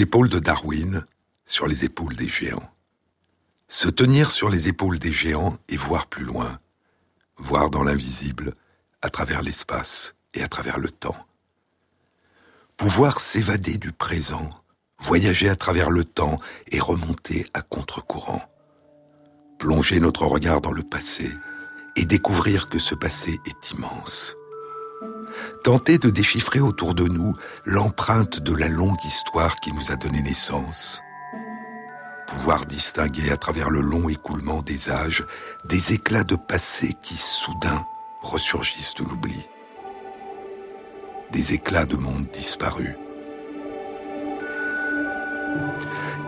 épaules 0.00 0.28
de 0.28 0.38
Darwin, 0.38 1.04
sur 1.44 1.66
les 1.66 1.84
épaules 1.84 2.16
des 2.16 2.28
géants. 2.28 2.70
Se 3.68 3.88
tenir 3.88 4.30
sur 4.30 4.48
les 4.48 4.68
épaules 4.68 4.98
des 4.98 5.12
géants 5.12 5.58
et 5.68 5.76
voir 5.76 6.06
plus 6.06 6.24
loin, 6.24 6.58
voir 7.36 7.70
dans 7.70 7.82
l'invisible, 7.82 8.54
à 9.02 9.10
travers 9.10 9.42
l'espace 9.42 10.14
et 10.32 10.42
à 10.42 10.48
travers 10.48 10.78
le 10.78 10.90
temps. 10.90 11.26
Pouvoir 12.76 13.20
s'évader 13.20 13.78
du 13.78 13.92
présent, 13.92 14.50
voyager 14.98 15.48
à 15.48 15.56
travers 15.56 15.90
le 15.90 16.04
temps 16.04 16.38
et 16.70 16.80
remonter 16.80 17.46
à 17.52 17.62
contre-courant. 17.62 18.42
Plonger 19.58 20.00
notre 20.00 20.26
regard 20.26 20.60
dans 20.60 20.72
le 20.72 20.82
passé 20.82 21.30
et 21.96 22.06
découvrir 22.06 22.68
que 22.68 22.78
ce 22.78 22.94
passé 22.94 23.38
est 23.46 23.70
immense 23.70 24.36
tenter 25.62 25.98
de 25.98 26.10
déchiffrer 26.10 26.60
autour 26.60 26.94
de 26.94 27.04
nous 27.04 27.34
l'empreinte 27.64 28.40
de 28.40 28.54
la 28.54 28.68
longue 28.68 29.04
histoire 29.04 29.56
qui 29.56 29.72
nous 29.72 29.90
a 29.90 29.96
donné 29.96 30.22
naissance. 30.22 31.02
Pouvoir 32.26 32.66
distinguer 32.66 33.30
à 33.30 33.36
travers 33.36 33.70
le 33.70 33.80
long 33.80 34.08
écoulement 34.08 34.62
des 34.62 34.90
âges 34.90 35.24
des 35.64 35.92
éclats 35.92 36.24
de 36.24 36.36
passé 36.36 36.94
qui 37.02 37.16
soudain 37.16 37.86
ressurgissent 38.22 38.94
de 38.94 39.04
l'oubli. 39.04 39.46
Des 41.32 41.54
éclats 41.54 41.86
de 41.86 41.96
monde 41.96 42.26
disparus. 42.32 42.96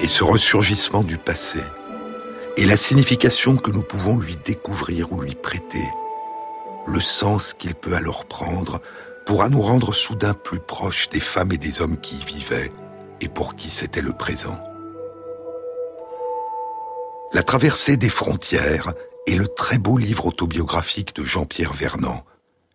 Et 0.01 0.09
ce 0.09 0.25
ressurgissement 0.25 1.03
du 1.03 1.17
passé 1.17 1.61
et 2.57 2.65
la 2.65 2.77
signification 2.77 3.57
que 3.57 3.71
nous 3.71 3.83
pouvons 3.83 4.19
lui 4.19 4.37
découvrir 4.45 5.13
ou 5.13 5.21
lui 5.21 5.35
prêter, 5.35 5.85
le 6.87 7.01
sens 7.01 7.53
qu'il 7.53 7.75
peut 7.75 7.95
alors 7.95 8.25
prendre 8.27 8.81
pourra 9.27 9.49
nous 9.49 9.61
rendre 9.61 9.93
soudain 9.93 10.33
plus 10.33 10.61
proches 10.61 11.11
des 11.11 11.21
femmes 11.21 11.53
et 11.53 11.59
des 11.59 11.83
hommes 11.83 11.99
qui 12.01 12.17
y 12.17 12.25
vivaient 12.25 12.73
et 13.21 13.29
pour 13.29 13.57
qui 13.57 13.71
c'était 13.71 14.01
le 14.01 14.13
présent. 14.13 14.59
La 17.33 17.43
traversée 17.43 17.97
des 17.97 18.09
frontières 18.09 18.95
est 19.27 19.35
le 19.35 19.49
très 19.49 19.79
beau 19.79 19.99
livre 19.99 20.27
autobiographique 20.27 21.15
de 21.17 21.25
Jean-Pierre 21.25 21.73
Vernant, 21.73 22.25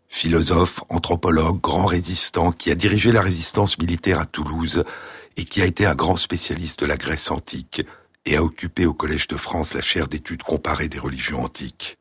philosophe, 0.09 0.83
anthropologue, 0.89 1.61
grand 1.61 1.85
résistant 1.85 2.52
qui 2.52 2.69
a 2.69 2.75
dirigé 2.75 3.13
la 3.13 3.21
résistance 3.21 3.77
militaire 3.77 4.19
à 4.19 4.25
Toulouse 4.25 4.83
et 5.38 5.45
qui 5.45 5.61
a 5.61 5.65
été 5.65 5.86
un 5.86 5.95
grand 5.95 6.17
spécialiste 6.17 6.81
de 6.81 6.86
la 6.86 6.97
Grèce 6.97 7.31
antique 7.31 7.81
et 8.25 8.36
a 8.36 8.43
occupé 8.43 8.86
au 8.86 8.93
Collège 8.93 9.27
de 9.27 9.38
France 9.38 9.73
la 9.73 9.81
chaire 9.81 10.09
d'études 10.09 10.43
comparées 10.43 10.89
des 10.89 10.99
religions 10.99 11.43
antiques. 11.43 11.97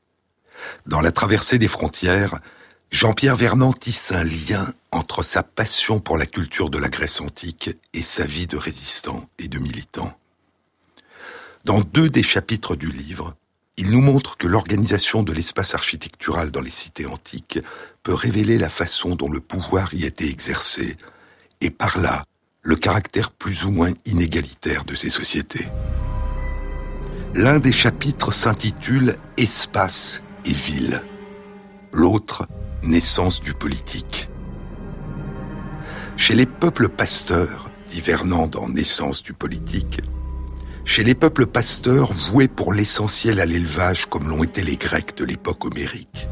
Dans 0.86 1.00
la 1.00 1.12
traversée 1.12 1.58
des 1.58 1.68
frontières, 1.68 2.40
Jean-Pierre 2.90 3.36
Vernant 3.36 3.72
tisse 3.72 4.10
un 4.10 4.24
lien 4.24 4.66
entre 4.90 5.22
sa 5.22 5.44
passion 5.44 6.00
pour 6.00 6.18
la 6.18 6.26
culture 6.26 6.70
de 6.70 6.78
la 6.78 6.88
Grèce 6.88 7.20
antique 7.20 7.70
et 7.94 8.02
sa 8.02 8.26
vie 8.26 8.48
de 8.48 8.56
résistant 8.56 9.28
et 9.38 9.46
de 9.46 9.60
militant. 9.60 10.12
Dans 11.64 11.80
deux 11.80 12.10
des 12.10 12.24
chapitres 12.24 12.74
du 12.74 12.90
livre, 12.90 13.36
il 13.76 13.92
nous 13.92 14.00
montre 14.00 14.36
que 14.36 14.48
l'organisation 14.48 15.22
de 15.22 15.32
l'espace 15.32 15.74
architectural 15.74 16.50
dans 16.50 16.60
les 16.60 16.70
cités 16.70 17.06
antiques 17.06 17.60
peut 18.02 18.12
révéler 18.12 18.58
la 18.58 18.68
façon 18.68 19.14
dont 19.14 19.30
le 19.30 19.40
pouvoir 19.40 19.94
y 19.94 20.04
était 20.04 20.28
exercé, 20.28 20.96
et 21.60 21.70
par 21.70 21.96
là, 21.96 22.24
le 22.62 22.74
caractère 22.74 23.30
plus 23.30 23.64
ou 23.64 23.70
moins 23.70 23.92
inégalitaire 24.04 24.84
de 24.84 24.96
ces 24.96 25.10
sociétés. 25.10 25.68
L'un 27.34 27.60
des 27.60 27.72
chapitres 27.72 28.32
s'intitule 28.32 29.16
Espace 29.36 30.22
et 30.44 30.52
ville. 30.52 31.02
L'autre 31.92 32.46
naissance 32.82 33.40
du 33.40 33.52
politique. 33.52 34.28
Chez 36.16 36.34
les 36.34 36.46
peuples 36.46 36.88
pasteurs, 36.88 37.70
dit 37.90 38.00
Vernand 38.00 38.46
dans 38.46 38.68
Naissance 38.68 39.22
du 39.22 39.32
politique, 39.32 40.00
chez 40.84 41.04
les 41.04 41.14
peuples 41.14 41.46
pasteurs 41.46 42.12
voués 42.12 42.48
pour 42.48 42.72
l'essentiel 42.72 43.40
à 43.40 43.46
l'élevage 43.46 44.06
comme 44.06 44.28
l'ont 44.28 44.42
été 44.42 44.62
les 44.62 44.76
Grecs 44.76 45.16
de 45.16 45.24
l'époque 45.24 45.64
homérique, 45.66 46.28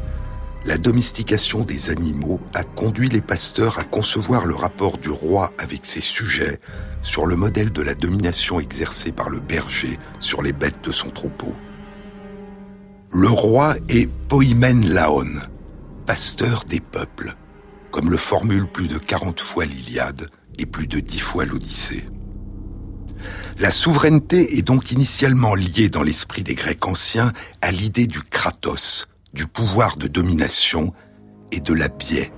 la 0.65 0.77
domestication 0.77 1.61
des 1.61 1.89
animaux 1.89 2.41
a 2.53 2.63
conduit 2.63 3.09
les 3.09 3.21
pasteurs 3.21 3.79
à 3.79 3.83
concevoir 3.83 4.45
le 4.45 4.55
rapport 4.55 4.97
du 4.97 5.09
roi 5.09 5.53
avec 5.57 5.85
ses 5.85 6.01
sujets 6.01 6.59
sur 7.01 7.25
le 7.25 7.35
modèle 7.35 7.71
de 7.71 7.81
la 7.81 7.95
domination 7.95 8.59
exercée 8.59 9.11
par 9.11 9.29
le 9.29 9.39
berger 9.39 9.97
sur 10.19 10.41
les 10.41 10.51
bêtes 10.51 10.83
de 10.83 10.91
son 10.91 11.11
troupeau. 11.11 11.55
Le 13.11 13.29
roi 13.29 13.75
est 13.87 14.09
poimen 14.27 14.87
laon, 14.87 15.33
pasteur 16.09 16.63
des 16.67 16.79
peuples, 16.79 17.35
comme 17.91 18.09
le 18.09 18.17
formule 18.17 18.65
plus 18.65 18.87
de 18.87 18.97
40 18.97 19.39
fois 19.39 19.65
l'Iliade 19.65 20.31
et 20.57 20.65
plus 20.65 20.87
de 20.87 20.99
10 20.99 21.19
fois 21.19 21.45
l'Odyssée. 21.45 22.03
La 23.59 23.69
souveraineté 23.69 24.57
est 24.57 24.63
donc 24.63 24.91
initialement 24.91 25.53
liée 25.53 25.87
dans 25.87 26.01
l'esprit 26.01 26.41
des 26.41 26.55
Grecs 26.55 26.87
anciens 26.87 27.31
à 27.61 27.69
l'idée 27.69 28.07
du 28.07 28.23
kratos, 28.23 29.07
du 29.35 29.45
pouvoir 29.45 29.97
de 29.97 30.07
domination 30.07 30.93
et 31.51 31.59
de 31.59 31.75
la 31.75 31.89
biais, 31.89 32.33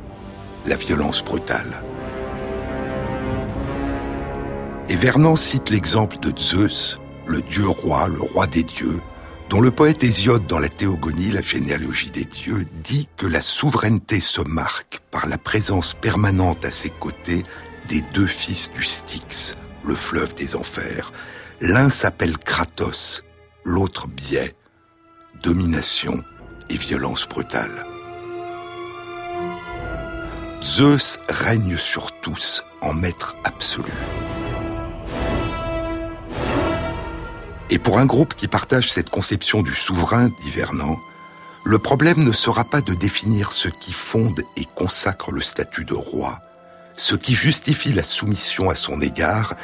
la 0.66 0.76
violence 0.76 1.24
brutale. 1.24 1.82
Et 4.90 4.98
Vernon 4.98 5.38
cite 5.38 5.70
l'exemple 5.70 6.20
de 6.20 6.38
Zeus, 6.38 7.00
le 7.26 7.42
dieu 7.42 7.70
roi, 7.70 8.10
le 8.10 8.20
roi 8.20 8.48
des 8.48 8.64
dieux, 8.64 9.00
dont 9.52 9.60
le 9.60 9.70
poète 9.70 10.02
Hésiode 10.02 10.48
dans 10.48 10.60
la 10.60 10.70
Théogonie, 10.70 11.30
la 11.30 11.42
généalogie 11.42 12.10
des 12.10 12.24
dieux, 12.24 12.66
dit 12.86 13.10
que 13.18 13.28
la 13.28 13.42
souveraineté 13.42 14.22
se 14.22 14.40
marque 14.40 15.02
par 15.12 15.28
la 15.28 15.38
présence 15.38 15.94
permanente 15.94 16.64
à 16.64 16.72
ses 16.72 16.90
côtés 16.90 17.44
des 17.90 18.02
deux 18.14 18.28
fils 18.28 18.72
du 18.72 18.86
Styx, 18.86 19.58
le 19.84 19.94
fleuve 19.94 20.36
des 20.36 20.56
enfers. 20.56 21.12
L'un 21.60 21.90
s'appelle 21.90 22.38
Kratos, 22.38 23.26
l'autre 23.66 24.08
Biais, 24.08 24.56
domination 25.44 26.24
et 26.70 26.78
violence 26.78 27.28
brutale. 27.28 27.86
Zeus 30.64 31.20
règne 31.28 31.76
sur 31.76 32.14
tous 32.22 32.64
en 32.82 32.94
maître 32.94 33.36
absolu. 33.44 33.92
Et 37.72 37.80
pour 37.80 38.00
un 38.00 38.06
groupe 38.06 38.34
qui 38.34 38.50
partage 38.50 38.92
cette 38.92 39.10
conception 39.10 39.62
du 39.62 39.74
souverain, 39.74 40.28
dit 40.28 40.50
Vernant, 40.50 41.00
le 41.64 41.80
problème 41.80 42.22
ne 42.22 42.34
sera 42.34 42.66
pas 42.66 42.82
de 42.82 42.94
définir 42.94 43.54
ce 43.54 43.70
qui 43.70 43.94
fonde 43.94 44.44
et 44.58 44.66
consacre 44.66 45.32
le 45.32 45.40
statut 45.40 45.86
de 45.86 45.94
roi, 45.94 46.40
ce 46.98 47.16
qui 47.16 47.34
justifie 47.34 47.94
la 47.94 48.04
soumission 48.04 48.70
à 48.70 48.76
son 48.76 49.00
égard, 49.02 49.56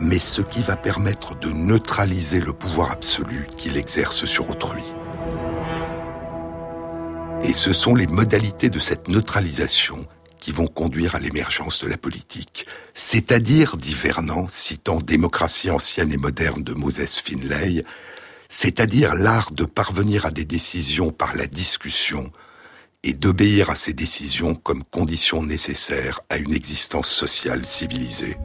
mais 0.00 0.18
ce 0.18 0.42
qui 0.42 0.60
va 0.60 0.74
permettre 0.74 1.38
de 1.38 1.52
neutraliser 1.52 2.40
le 2.40 2.52
pouvoir 2.52 2.90
absolu 2.90 3.46
qu'il 3.56 3.76
exerce 3.76 4.24
sur 4.24 4.50
autrui. 4.50 4.82
Et 7.44 7.52
ce 7.52 7.72
sont 7.72 7.94
les 7.94 8.08
modalités 8.08 8.70
de 8.70 8.80
cette 8.80 9.06
neutralisation 9.06 10.04
qui 10.42 10.50
vont 10.50 10.66
conduire 10.66 11.14
à 11.14 11.20
l'émergence 11.20 11.80
de 11.84 11.88
la 11.88 11.96
politique. 11.96 12.66
C'est-à-dire, 12.94 13.76
dit 13.76 13.94
Vernant, 13.94 14.48
citant 14.48 14.98
Démocratie 14.98 15.70
ancienne 15.70 16.12
et 16.12 16.16
moderne 16.16 16.64
de 16.64 16.74
Moses 16.74 17.20
Finlay, 17.24 17.84
c'est-à-dire 18.48 19.14
l'art 19.14 19.52
de 19.52 19.64
parvenir 19.64 20.26
à 20.26 20.32
des 20.32 20.44
décisions 20.44 21.12
par 21.12 21.36
la 21.36 21.46
discussion 21.46 22.32
et 23.04 23.14
d'obéir 23.14 23.70
à 23.70 23.76
ces 23.76 23.92
décisions 23.92 24.56
comme 24.56 24.82
condition 24.82 25.44
nécessaire 25.44 26.20
à 26.28 26.38
une 26.38 26.52
existence 26.52 27.08
sociale 27.08 27.64
civilisée. 27.64 28.36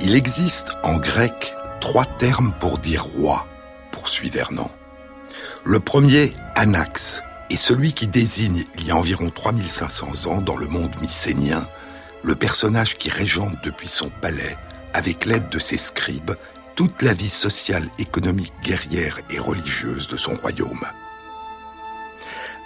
Il 0.00 0.14
existe 0.14 0.72
en 0.82 0.98
grec 0.98 1.54
trois 1.80 2.04
termes 2.04 2.52
pour 2.60 2.78
dire 2.78 3.04
roi, 3.04 3.46
poursuit 3.92 4.28
Vernant. 4.28 4.70
Le 5.64 5.80
premier, 5.80 6.34
anax, 6.54 7.22
et 7.52 7.56
celui 7.58 7.92
qui 7.92 8.08
désigne, 8.08 8.64
il 8.78 8.86
y 8.86 8.92
a 8.92 8.96
environ 8.96 9.28
3500 9.28 10.26
ans, 10.30 10.40
dans 10.40 10.56
le 10.56 10.68
monde 10.68 10.98
mycénien, 11.02 11.68
le 12.22 12.34
personnage 12.34 12.96
qui 12.96 13.10
régente 13.10 13.58
depuis 13.62 13.88
son 13.88 14.08
palais, 14.08 14.56
avec 14.94 15.26
l'aide 15.26 15.50
de 15.50 15.58
ses 15.58 15.76
scribes, 15.76 16.34
toute 16.76 17.02
la 17.02 17.12
vie 17.12 17.28
sociale, 17.28 17.86
économique, 17.98 18.54
guerrière 18.62 19.18
et 19.28 19.38
religieuse 19.38 20.08
de 20.08 20.16
son 20.16 20.34
royaume. 20.36 20.86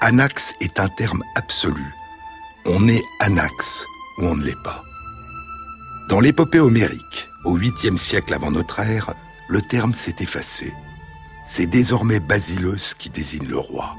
Anax 0.02 0.54
est 0.60 0.78
un 0.78 0.88
terme 0.88 1.24
absolu. 1.34 1.92
On 2.64 2.86
est 2.86 3.02
Anax 3.18 3.84
ou 4.18 4.26
on 4.26 4.36
ne 4.36 4.44
l'est 4.44 4.62
pas. 4.62 4.84
Dans 6.08 6.20
l'épopée 6.20 6.60
homérique, 6.60 7.28
au 7.44 7.58
8e 7.58 7.96
siècle 7.96 8.32
avant 8.34 8.52
notre 8.52 8.78
ère, 8.78 9.14
le 9.48 9.62
terme 9.62 9.94
s'est 9.94 10.14
effacé. 10.20 10.72
C'est 11.44 11.66
désormais 11.66 12.20
Basileus 12.20 12.94
qui 12.96 13.10
désigne 13.10 13.48
le 13.48 13.58
roi 13.58 13.96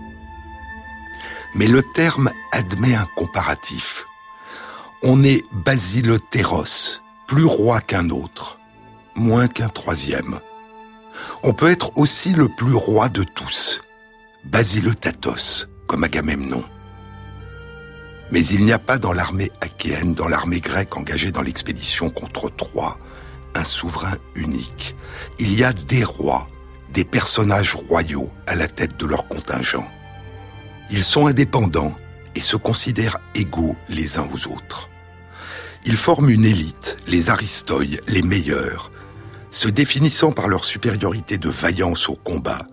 mais 1.57 1.67
le 1.67 1.81
terme 1.81 2.31
admet 2.51 2.95
un 2.95 3.07
comparatif. 3.15 4.05
On 5.03 5.23
est 5.23 5.43
basilotéros, 5.51 7.01
plus 7.27 7.45
roi 7.45 7.81
qu'un 7.81 8.09
autre, 8.09 8.59
moins 9.15 9.47
qu'un 9.47 9.67
troisième. 9.67 10.39
On 11.43 11.53
peut 11.53 11.69
être 11.69 11.97
aussi 11.97 12.31
le 12.33 12.47
plus 12.47 12.75
roi 12.75 13.09
de 13.09 13.23
tous, 13.23 13.81
basilotatos, 14.45 15.67
comme 15.87 16.03
Agamemnon. 16.03 16.63
Mais 18.31 18.45
il 18.45 18.63
n'y 18.63 18.73
a 18.73 18.79
pas 18.79 18.97
dans 18.97 19.13
l'armée 19.13 19.51
achéenne, 19.61 20.13
dans 20.13 20.27
l'armée 20.27 20.59
grecque 20.59 20.95
engagée 20.95 21.31
dans 21.31 21.41
l'expédition 21.41 22.09
contre 22.09 22.49
Troie, 22.55 22.99
un 23.55 23.63
souverain 23.63 24.17
unique. 24.35 24.95
Il 25.39 25.57
y 25.57 25.63
a 25.63 25.73
des 25.73 26.03
rois, 26.03 26.47
des 26.93 27.05
personnages 27.05 27.73
royaux 27.73 28.29
à 28.45 28.55
la 28.55 28.67
tête 28.67 28.97
de 28.97 29.05
leur 29.05 29.27
contingent. 29.27 29.87
Ils 30.89 31.03
sont 31.03 31.27
indépendants 31.27 31.93
et 32.35 32.41
se 32.41 32.55
considèrent 32.55 33.19
égaux 33.35 33.75
les 33.89 34.17
uns 34.17 34.27
aux 34.33 34.47
autres. 34.47 34.89
Ils 35.85 35.97
forment 35.97 36.29
une 36.29 36.45
élite, 36.45 36.97
les 37.07 37.29
aristoïs, 37.29 37.99
les 38.07 38.21
meilleurs, 38.21 38.91
se 39.51 39.67
définissant 39.67 40.31
par 40.31 40.47
leur 40.47 40.65
supériorité 40.65 41.37
de 41.37 41.49
vaillance 41.49 42.09
au 42.09 42.15
combat 42.15 42.65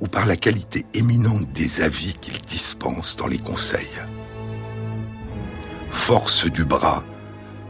ou 0.00 0.08
par 0.08 0.26
la 0.26 0.36
qualité 0.36 0.84
éminente 0.94 1.50
des 1.52 1.82
avis 1.82 2.14
qu'ils 2.14 2.40
dispensent 2.40 3.16
dans 3.16 3.26
les 3.26 3.38
conseils. 3.38 4.00
Force 5.90 6.50
du 6.50 6.64
bras, 6.64 7.04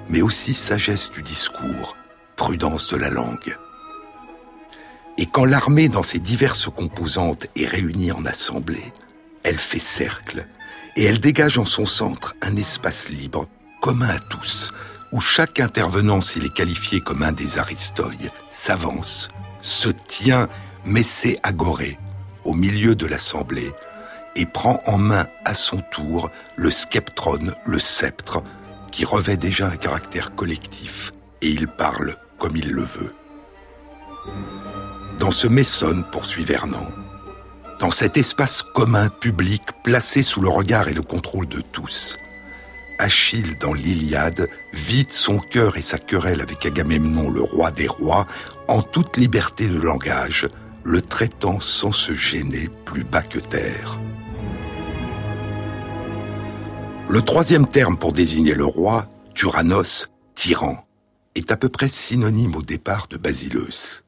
mais 0.08 0.22
aussi 0.22 0.54
sagesse 0.54 1.10
du 1.10 1.22
discours, 1.22 1.96
prudence 2.36 2.88
de 2.88 2.96
la 2.96 3.10
langue. 3.10 3.56
Et 5.18 5.26
quand 5.26 5.44
l'armée 5.44 5.88
dans 5.88 6.02
ses 6.02 6.18
diverses 6.18 6.70
composantes 6.70 7.46
est 7.56 7.66
réunie 7.66 8.12
en 8.12 8.24
assemblée, 8.24 8.92
elle 9.44 9.58
fait 9.58 9.78
cercle 9.78 10.46
et 10.96 11.04
elle 11.04 11.20
dégage 11.20 11.58
en 11.58 11.64
son 11.64 11.86
centre 11.86 12.34
un 12.42 12.56
espace 12.56 13.08
libre, 13.08 13.46
commun 13.80 14.08
à 14.08 14.18
tous, 14.18 14.72
où 15.10 15.20
chaque 15.20 15.60
intervenant, 15.60 16.20
s'il 16.20 16.44
est 16.44 16.54
qualifié 16.54 17.00
comme 17.00 17.22
un 17.22 17.32
des 17.32 17.58
aristoïs, 17.58 18.30
s'avance, 18.48 19.28
se 19.60 19.88
tient, 19.88 20.48
messé 20.84 21.38
agoré, 21.42 21.98
au 22.44 22.54
milieu 22.54 22.94
de 22.94 23.06
l'assemblée, 23.06 23.72
et 24.34 24.46
prend 24.46 24.80
en 24.86 24.98
main 24.98 25.26
à 25.44 25.54
son 25.54 25.78
tour 25.90 26.30
le 26.56 26.70
skeptron, 26.70 27.52
le 27.64 27.78
sceptre, 27.78 28.42
qui 28.90 29.04
revêt 29.04 29.36
déjà 29.36 29.68
un 29.68 29.76
caractère 29.76 30.34
collectif, 30.34 31.12
et 31.40 31.48
il 31.48 31.68
parle 31.68 32.16
comme 32.38 32.56
il 32.56 32.70
le 32.70 32.84
veut. 32.84 33.14
Dans 35.18 35.30
ce 35.30 35.46
Messone, 35.46 36.04
poursuit 36.10 36.44
Vernon, 36.44 36.92
dans 37.82 37.90
cet 37.90 38.16
espace 38.16 38.62
commun 38.62 39.08
public 39.08 39.60
placé 39.82 40.22
sous 40.22 40.40
le 40.40 40.48
regard 40.48 40.86
et 40.86 40.94
le 40.94 41.02
contrôle 41.02 41.48
de 41.48 41.60
tous, 41.60 42.16
Achille 43.00 43.58
dans 43.58 43.74
l'Iliade 43.74 44.48
vide 44.72 45.12
son 45.12 45.40
cœur 45.40 45.76
et 45.76 45.82
sa 45.82 45.98
querelle 45.98 46.40
avec 46.40 46.64
Agamemnon, 46.64 47.28
le 47.28 47.42
roi 47.42 47.72
des 47.72 47.88
rois, 47.88 48.28
en 48.68 48.82
toute 48.82 49.16
liberté 49.16 49.66
de 49.66 49.80
langage, 49.80 50.48
le 50.84 51.02
traitant 51.02 51.58
sans 51.58 51.90
se 51.90 52.12
gêner 52.12 52.68
plus 52.84 53.02
bas 53.02 53.22
que 53.22 53.40
terre. 53.40 53.98
Le 57.08 57.20
troisième 57.20 57.66
terme 57.66 57.98
pour 57.98 58.12
désigner 58.12 58.54
le 58.54 58.64
roi, 58.64 59.08
Tyrannos, 59.34 60.08
tyran, 60.36 60.86
est 61.34 61.50
à 61.50 61.56
peu 61.56 61.68
près 61.68 61.88
synonyme 61.88 62.54
au 62.54 62.62
départ 62.62 63.08
de 63.08 63.16
Basileus. 63.16 64.01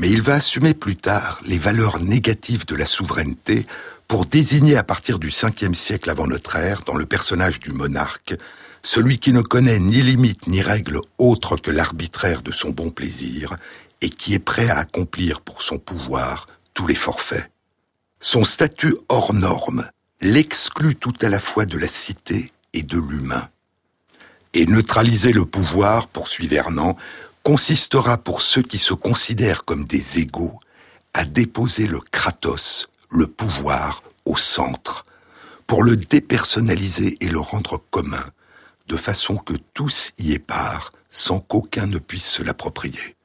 Mais 0.00 0.08
il 0.08 0.22
va 0.22 0.36
assumer 0.36 0.72
plus 0.72 0.96
tard 0.96 1.42
les 1.44 1.58
valeurs 1.58 2.00
négatives 2.00 2.64
de 2.64 2.74
la 2.74 2.86
souveraineté 2.86 3.66
pour 4.08 4.24
désigner 4.24 4.78
à 4.78 4.82
partir 4.82 5.18
du 5.18 5.30
5 5.30 5.62
siècle 5.74 6.08
avant 6.08 6.26
notre 6.26 6.56
ère, 6.56 6.84
dans 6.86 6.94
le 6.94 7.04
personnage 7.04 7.60
du 7.60 7.70
monarque, 7.72 8.34
celui 8.82 9.18
qui 9.18 9.34
ne 9.34 9.42
connaît 9.42 9.78
ni 9.78 10.00
limite 10.00 10.46
ni 10.46 10.62
règle 10.62 11.02
autre 11.18 11.58
que 11.58 11.70
l'arbitraire 11.70 12.40
de 12.40 12.50
son 12.50 12.70
bon 12.70 12.90
plaisir 12.90 13.58
et 14.00 14.08
qui 14.08 14.32
est 14.32 14.38
prêt 14.38 14.70
à 14.70 14.78
accomplir 14.78 15.42
pour 15.42 15.60
son 15.60 15.76
pouvoir 15.76 16.46
tous 16.72 16.86
les 16.86 16.94
forfaits. 16.94 17.50
Son 18.20 18.44
statut 18.44 18.96
hors 19.10 19.34
norme 19.34 19.86
l'exclut 20.22 20.94
tout 20.94 21.12
à 21.20 21.28
la 21.28 21.40
fois 21.40 21.66
de 21.66 21.76
la 21.76 21.88
cité 21.88 22.52
et 22.72 22.82
de 22.82 22.96
l'humain. 22.96 23.50
Et 24.54 24.64
neutraliser 24.64 25.32
le 25.32 25.44
pouvoir, 25.44 26.08
poursuit 26.08 26.48
Vernon, 26.48 26.96
consistera 27.42 28.18
pour 28.18 28.42
ceux 28.42 28.62
qui 28.62 28.78
se 28.78 28.94
considèrent 28.94 29.64
comme 29.64 29.84
des 29.84 30.18
égaux 30.18 30.58
à 31.14 31.24
déposer 31.24 31.86
le 31.86 32.00
kratos, 32.00 32.88
le 33.10 33.26
pouvoir 33.26 34.02
au 34.24 34.36
centre, 34.36 35.04
pour 35.66 35.82
le 35.82 35.96
dépersonnaliser 35.96 37.16
et 37.20 37.28
le 37.28 37.40
rendre 37.40 37.82
commun, 37.90 38.24
de 38.88 38.96
façon 38.96 39.36
que 39.36 39.54
tous 39.74 40.12
y 40.18 40.32
aient 40.32 40.38
part, 40.38 40.90
sans 41.10 41.40
qu'aucun 41.40 41.86
ne 41.86 41.98
puisse 41.98 42.28
se 42.28 42.42
l'approprier. 42.42 43.16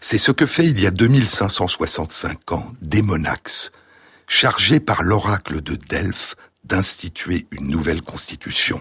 C'est 0.00 0.18
ce 0.18 0.32
que 0.32 0.46
fait 0.46 0.66
il 0.66 0.80
y 0.80 0.86
a 0.86 0.90
2565 0.90 2.52
ans 2.52 2.72
Démonax, 2.80 3.72
chargé 4.26 4.80
par 4.80 5.02
l'oracle 5.02 5.60
de 5.60 5.76
Delphes 5.76 6.36
d'instituer 6.64 7.46
une 7.50 7.68
nouvelle 7.68 8.02
constitution. 8.02 8.80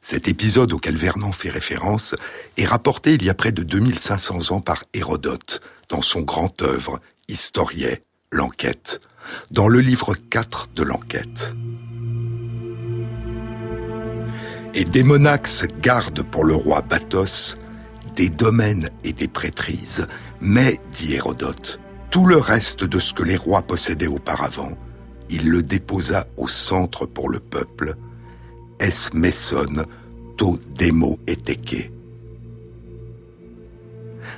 Cet 0.00 0.28
épisode 0.28 0.72
auquel 0.72 0.96
Vernon 0.96 1.32
fait 1.32 1.50
référence 1.50 2.14
est 2.56 2.66
rapporté 2.66 3.14
il 3.14 3.24
y 3.24 3.30
a 3.30 3.34
près 3.34 3.52
de 3.52 3.62
2500 3.62 4.52
ans 4.52 4.60
par 4.60 4.84
Hérodote 4.94 5.60
dans 5.88 6.02
son 6.02 6.20
grand 6.20 6.62
œuvre 6.62 7.00
Historiae, 7.28 7.98
l'enquête, 8.30 9.00
dans 9.50 9.68
le 9.68 9.80
livre 9.80 10.14
4 10.14 10.68
de 10.74 10.82
l'enquête. 10.82 11.54
Et 14.74 14.84
Démonax 14.84 15.66
garde 15.80 16.22
pour 16.22 16.44
le 16.44 16.54
roi 16.54 16.80
Bathos 16.82 17.56
des 18.18 18.28
domaines 18.30 18.90
et 19.04 19.12
des 19.12 19.28
prêtrises, 19.28 20.08
mais, 20.40 20.80
dit 20.92 21.14
Hérodote, 21.14 21.78
tout 22.10 22.26
le 22.26 22.36
reste 22.36 22.82
de 22.82 22.98
ce 22.98 23.14
que 23.14 23.22
les 23.22 23.36
rois 23.36 23.62
possédaient 23.62 24.08
auparavant, 24.08 24.76
il 25.30 25.48
le 25.48 25.62
déposa 25.62 26.26
au 26.36 26.48
centre 26.48 27.06
pour 27.06 27.28
le 27.28 27.38
peuple, 27.38 27.94
es 28.80 29.10
to 30.36 30.58
demo. 30.74 31.18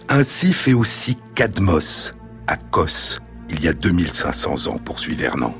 Ainsi 0.08 0.52
fait 0.52 0.74
aussi 0.74 1.16
Cadmos 1.36 2.14
à 2.48 2.56
Kos, 2.56 3.20
il 3.48 3.62
y 3.62 3.68
a 3.68 3.72
2500 3.72 4.66
ans, 4.66 4.78
poursuit 4.78 5.14
Vernon. 5.14 5.54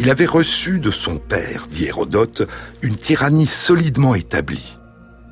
Il 0.00 0.10
avait 0.10 0.26
reçu 0.26 0.80
de 0.80 0.90
son 0.90 1.18
père, 1.18 1.68
dit 1.70 1.84
Hérodote, 1.84 2.48
une 2.82 2.96
tyrannie 2.96 3.46
solidement 3.46 4.16
établie, 4.16 4.76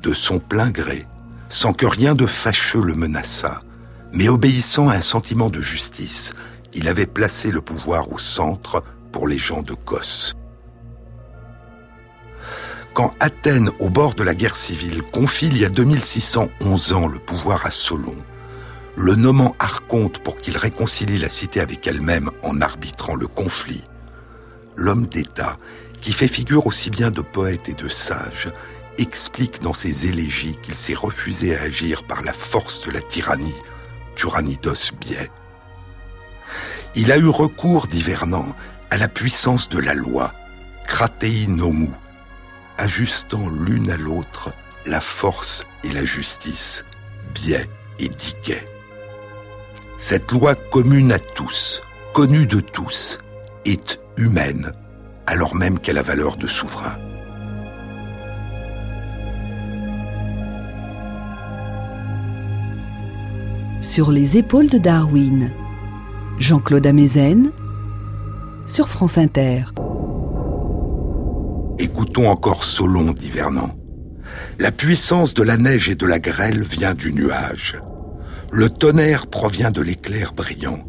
de 0.03 0.13
son 0.13 0.39
plein 0.39 0.69
gré, 0.69 1.05
sans 1.49 1.73
que 1.73 1.85
rien 1.85 2.15
de 2.15 2.25
fâcheux 2.25 2.81
le 2.81 2.95
menaçât, 2.95 3.61
mais 4.13 4.29
obéissant 4.29 4.87
à 4.87 4.95
un 4.95 5.01
sentiment 5.01 5.49
de 5.49 5.59
justice, 5.59 6.33
il 6.73 6.87
avait 6.87 7.07
placé 7.07 7.51
le 7.51 7.59
pouvoir 7.59 8.11
au 8.13 8.19
centre 8.19 8.83
pour 9.11 9.27
les 9.27 9.37
gens 9.37 9.63
de 9.63 9.73
Kos. 9.73 10.36
Quand 12.97 13.13
Athènes, 13.19 13.69
au 13.77 13.91
bord 13.91 14.15
de 14.15 14.23
la 14.23 14.33
guerre 14.33 14.55
civile, 14.55 15.03
confie 15.03 15.45
il 15.45 15.59
y 15.59 15.65
a 15.65 15.69
2611 15.69 16.93
ans 16.93 17.07
le 17.07 17.19
pouvoir 17.19 17.63
à 17.63 17.69
Solon, 17.69 18.17
le 18.95 19.13
nommant 19.13 19.55
archonte 19.59 20.17
pour 20.17 20.37
qu'il 20.37 20.57
réconcilie 20.57 21.19
la 21.19 21.29
cité 21.29 21.61
avec 21.61 21.85
elle-même 21.85 22.31
en 22.41 22.59
arbitrant 22.59 23.13
le 23.13 23.27
conflit, 23.27 23.83
l'homme 24.75 25.05
d'État, 25.05 25.57
qui 26.01 26.11
fait 26.11 26.27
figure 26.27 26.65
aussi 26.65 26.89
bien 26.89 27.11
de 27.11 27.21
poète 27.21 27.69
et 27.69 27.75
de 27.75 27.87
sage, 27.87 28.49
explique 28.97 29.61
dans 29.61 29.73
ses 29.73 30.07
élégies 30.07 30.57
qu'il 30.63 30.73
s'est 30.73 30.95
refusé 30.95 31.55
à 31.55 31.61
agir 31.61 32.01
par 32.01 32.23
la 32.23 32.33
force 32.33 32.83
de 32.83 32.89
la 32.89 33.01
tyrannie, 33.01 33.61
Turanidos 34.15 34.91
biais. 34.99 35.29
Il 36.95 37.11
a 37.11 37.19
eu 37.19 37.27
recours, 37.27 37.85
dit 37.85 38.01
Vernon, 38.01 38.55
à 38.89 38.97
la 38.97 39.07
puissance 39.07 39.69
de 39.69 39.77
la 39.77 39.93
loi, 39.93 40.33
Kratei 40.87 41.45
nomu, 41.45 41.91
ajustant 42.77 43.49
l'une 43.49 43.89
à 43.89 43.97
l'autre 43.97 44.51
la 44.85 45.01
force 45.01 45.65
et 45.83 45.91
la 45.91 46.05
justice, 46.05 46.85
biais 47.33 47.67
et 47.99 48.07
diquet. 48.07 48.67
Cette 49.97 50.31
loi 50.31 50.55
commune 50.55 51.11
à 51.11 51.19
tous, 51.19 51.81
connue 52.13 52.45
de 52.45 52.59
tous, 52.59 53.19
est 53.65 53.99
humaine, 54.15 54.73
alors 55.25 55.55
même 55.55 55.79
qu'elle 55.79 55.97
a 55.97 56.03
valeur 56.03 56.37
de 56.37 56.47
souverain. 56.47 56.97
Sur 63.81 64.11
les 64.11 64.37
épaules 64.37 64.67
de 64.67 64.77
Darwin, 64.77 65.51
Jean-Claude 66.39 66.85
Amezen, 66.85 67.51
sur 68.65 68.89
France 68.89 69.17
Inter. 69.17 69.65
Écoutons 71.79 72.27
encore 72.27 72.63
Solon, 72.63 73.11
dit 73.11 73.29
Vernon. 73.29 73.69
La 74.57 74.71
puissance 74.71 75.35
de 75.35 75.43
la 75.43 75.57
neige 75.57 75.89
et 75.89 75.95
de 75.95 76.07
la 76.07 76.17
grêle 76.17 76.63
vient 76.63 76.95
du 76.95 77.13
nuage. 77.13 77.79
Le 78.51 78.69
tonnerre 78.69 79.27
provient 79.27 79.69
de 79.69 79.81
l'éclair 79.81 80.33
brillant. 80.33 80.79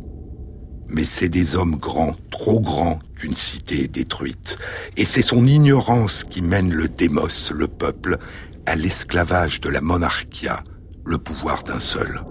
Mais 0.88 1.04
c'est 1.04 1.28
des 1.28 1.56
hommes 1.56 1.76
grands, 1.76 2.16
trop 2.30 2.58
grands, 2.58 3.00
qu'une 3.16 3.34
cité 3.34 3.84
est 3.84 3.94
détruite. 3.94 4.56
Et 4.96 5.04
c'est 5.04 5.20
son 5.20 5.44
ignorance 5.44 6.24
qui 6.24 6.40
mène 6.40 6.72
le 6.72 6.88
démos, 6.88 7.50
le 7.50 7.68
peuple, 7.68 8.16
à 8.64 8.74
l'esclavage 8.74 9.60
de 9.60 9.68
la 9.68 9.82
monarchia, 9.82 10.64
le 11.04 11.18
pouvoir 11.18 11.64
d'un 11.64 11.80
seul. 11.80 12.22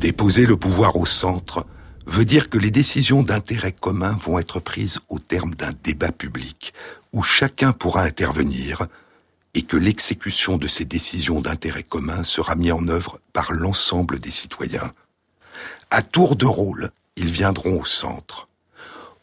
Déposer 0.00 0.46
le 0.46 0.56
pouvoir 0.56 0.96
au 0.96 1.04
centre 1.04 1.66
veut 2.06 2.24
dire 2.24 2.48
que 2.48 2.58
les 2.58 2.70
décisions 2.70 3.22
d'intérêt 3.22 3.72
commun 3.72 4.16
vont 4.22 4.38
être 4.38 4.60
prises 4.60 5.00
au 5.08 5.18
terme 5.18 5.54
d'un 5.54 5.72
débat 5.82 6.12
public 6.12 6.72
où 7.12 7.22
chacun 7.22 7.72
pourra 7.72 8.02
intervenir 8.02 8.86
et 9.54 9.62
que 9.62 9.76
l'exécution 9.76 10.58
de 10.58 10.68
ces 10.68 10.84
décisions 10.84 11.40
d'intérêt 11.40 11.82
commun 11.82 12.22
sera 12.22 12.54
mise 12.54 12.72
en 12.72 12.86
œuvre 12.88 13.20
par 13.32 13.52
l'ensemble 13.52 14.20
des 14.20 14.30
citoyens. 14.30 14.92
À 15.90 16.02
tour 16.02 16.36
de 16.36 16.46
rôle, 16.46 16.90
ils 17.16 17.30
viendront 17.30 17.80
au 17.80 17.84
centre, 17.84 18.46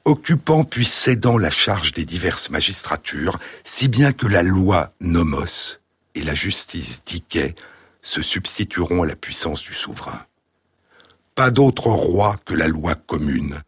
occupant 0.06 0.64
puis 0.64 0.86
cédant 0.86 1.38
la 1.38 1.52
charge 1.52 1.92
des 1.92 2.06
diverses 2.06 2.50
magistratures, 2.50 3.38
si 3.64 3.88
bien 3.88 4.12
que 4.12 4.28
la 4.28 4.44
loi 4.44 4.92
nomos 5.00 5.80
et 6.16 6.24
la 6.24 6.34
justice 6.34 7.04
diquet 7.06 7.54
se 8.02 8.22
substitueront 8.22 9.04
à 9.04 9.06
la 9.06 9.16
puissance 9.16 9.62
du 9.62 9.74
souverain. 9.74 10.26
Pas 11.36 11.50
d'autre 11.50 11.88
roi 11.88 12.38
que 12.46 12.54
la 12.54 12.68
loi 12.68 12.94
commune. 12.94 13.64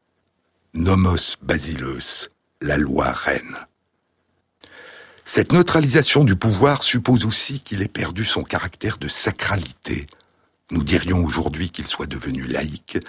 Nomos 0.76 1.38
basileus, 1.42 2.30
la 2.62 2.78
loi 2.78 3.12
reine. 3.12 3.58
Cette 5.24 5.52
neutralisation 5.52 6.24
du 6.24 6.36
pouvoir 6.36 6.84
suppose 6.84 7.26
aussi 7.26 7.62
qu'il 7.62 7.82
ait 7.82 7.88
perdu 7.88 8.24
son 8.24 8.44
caractère 8.44 9.00
de 9.00 9.08
sacralité. 9.08 10.06
Nous 10.70 10.84
dirions 10.84 11.26
aujourd'hui 11.26 11.72
qu'il 11.72 11.88
soit 11.88 12.06
devenu 12.06 12.46
laïque 12.46 13.00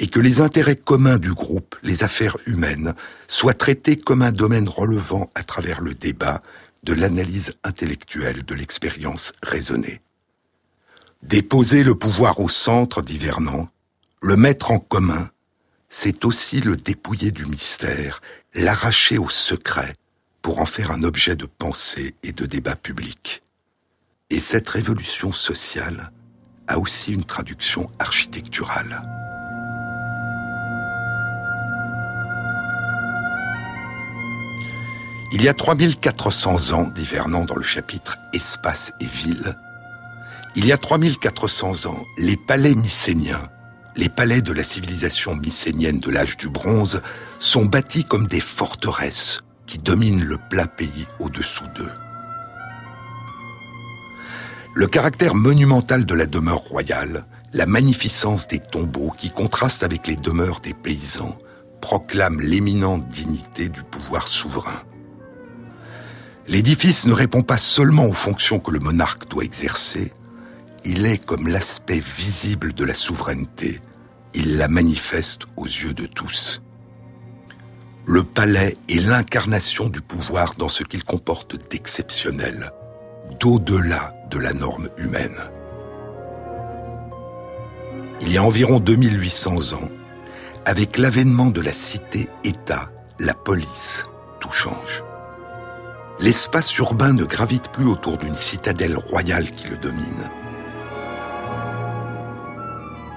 et 0.00 0.08
que 0.08 0.18
les 0.18 0.40
intérêts 0.40 0.74
communs 0.74 1.18
du 1.18 1.32
groupe, 1.32 1.76
les 1.84 2.02
affaires 2.02 2.36
humaines, 2.46 2.94
soient 3.28 3.54
traités 3.54 3.96
comme 3.96 4.22
un 4.22 4.32
domaine 4.32 4.68
relevant 4.68 5.30
à 5.36 5.44
travers 5.44 5.80
le 5.80 5.94
débat 5.94 6.42
de 6.82 6.94
l'analyse 6.94 7.52
intellectuelle 7.62 8.44
de 8.44 8.54
l'expérience 8.56 9.32
raisonnée. 9.40 10.00
Déposer 11.22 11.84
le 11.84 11.94
pouvoir 11.94 12.40
au 12.40 12.48
centre, 12.48 13.02
dit 13.02 13.18
Vernon, 13.18 13.68
le 14.22 14.36
mettre 14.36 14.70
en 14.70 14.78
commun, 14.78 15.30
c'est 15.88 16.24
aussi 16.24 16.60
le 16.60 16.76
dépouiller 16.76 17.30
du 17.30 17.46
mystère, 17.46 18.20
l'arracher 18.54 19.16
au 19.16 19.30
secret, 19.30 19.94
pour 20.42 20.58
en 20.58 20.66
faire 20.66 20.90
un 20.90 21.02
objet 21.02 21.36
de 21.36 21.46
pensée 21.46 22.14
et 22.22 22.32
de 22.32 22.44
débat 22.44 22.76
public. 22.76 23.42
Et 24.28 24.40
cette 24.40 24.68
révolution 24.68 25.32
sociale 25.32 26.12
a 26.68 26.78
aussi 26.78 27.12
une 27.12 27.24
traduction 27.24 27.90
architecturale. 27.98 29.02
Il 35.32 35.42
y 35.42 35.48
a 35.48 35.54
3400 35.54 36.72
ans, 36.72 36.90
dit 36.94 37.04
Vernon 37.04 37.44
dans 37.44 37.56
le 37.56 37.62
chapitre 37.62 38.18
Espace 38.34 38.92
et 39.00 39.06
ville, 39.06 39.56
il 40.56 40.66
y 40.66 40.72
a 40.72 40.78
3400 40.78 41.86
ans, 41.86 42.02
les 42.18 42.36
palais 42.36 42.74
mycéniens, 42.74 43.48
les 43.96 44.08
palais 44.08 44.42
de 44.42 44.52
la 44.52 44.64
civilisation 44.64 45.34
mycénienne 45.34 46.00
de 46.00 46.10
l'âge 46.10 46.36
du 46.36 46.48
bronze, 46.48 47.02
sont 47.38 47.64
bâtis 47.64 48.04
comme 48.04 48.26
des 48.26 48.40
forteresses 48.40 49.40
qui 49.66 49.78
dominent 49.78 50.24
le 50.24 50.36
plat 50.36 50.66
pays 50.66 51.06
au-dessous 51.18 51.66
d'eux. 51.74 51.92
Le 54.74 54.86
caractère 54.86 55.34
monumental 55.34 56.06
de 56.06 56.14
la 56.14 56.26
demeure 56.26 56.58
royale, 56.58 57.26
la 57.52 57.66
magnificence 57.66 58.46
des 58.46 58.60
tombeaux 58.60 59.12
qui 59.16 59.30
contrastent 59.30 59.82
avec 59.82 60.06
les 60.06 60.16
demeures 60.16 60.60
des 60.60 60.74
paysans, 60.74 61.36
proclament 61.80 62.40
l'éminente 62.40 63.08
dignité 63.08 63.68
du 63.68 63.82
pouvoir 63.82 64.28
souverain. 64.28 64.82
L'édifice 66.46 67.06
ne 67.06 67.12
répond 67.12 67.42
pas 67.42 67.58
seulement 67.58 68.06
aux 68.06 68.12
fonctions 68.12 68.60
que 68.60 68.70
le 68.70 68.80
monarque 68.80 69.28
doit 69.28 69.44
exercer, 69.44 70.12
il 70.84 71.06
est 71.06 71.18
comme 71.18 71.48
l'aspect 71.48 72.00
visible 72.00 72.72
de 72.72 72.84
la 72.84 72.94
souveraineté, 72.94 73.80
il 74.34 74.56
la 74.56 74.68
manifeste 74.68 75.42
aux 75.56 75.66
yeux 75.66 75.94
de 75.94 76.06
tous. 76.06 76.62
Le 78.06 78.24
palais 78.24 78.76
est 78.88 79.00
l'incarnation 79.00 79.88
du 79.88 80.00
pouvoir 80.00 80.54
dans 80.56 80.68
ce 80.68 80.82
qu'il 80.82 81.04
comporte 81.04 81.56
d'exceptionnel, 81.70 82.72
d'au-delà 83.38 84.14
de 84.30 84.38
la 84.38 84.52
norme 84.52 84.88
humaine. 84.96 85.36
Il 88.22 88.32
y 88.32 88.38
a 88.38 88.42
environ 88.42 88.80
2800 88.80 89.74
ans, 89.74 89.88
avec 90.64 90.98
l'avènement 90.98 91.50
de 91.50 91.60
la 91.60 91.72
cité-État, 91.72 92.90
la 93.18 93.34
police, 93.34 94.04
tout 94.40 94.52
change. 94.52 95.02
L'espace 96.20 96.76
urbain 96.78 97.12
ne 97.12 97.24
gravite 97.24 97.70
plus 97.70 97.86
autour 97.86 98.18
d'une 98.18 98.36
citadelle 98.36 98.96
royale 98.96 99.50
qui 99.50 99.68
le 99.68 99.76
domine. 99.76 100.30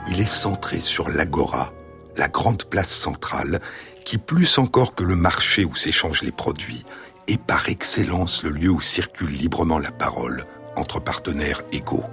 Il 0.07 0.19
est 0.19 0.27
centré 0.27 0.81
sur 0.81 1.09
l'agora, 1.09 1.71
la 2.17 2.27
grande 2.27 2.65
place 2.65 2.91
centrale, 2.91 3.61
qui 4.05 4.17
plus 4.17 4.57
encore 4.57 4.95
que 4.95 5.03
le 5.03 5.15
marché 5.15 5.65
où 5.65 5.75
s'échangent 5.75 6.23
les 6.23 6.31
produits, 6.31 6.83
est 7.27 7.41
par 7.41 7.69
excellence 7.69 8.43
le 8.43 8.49
lieu 8.49 8.69
où 8.69 8.81
circule 8.81 9.31
librement 9.31 9.79
la 9.79 9.91
parole 9.91 10.45
entre 10.75 10.99
partenaires 10.99 11.61
égaux. 11.71 12.03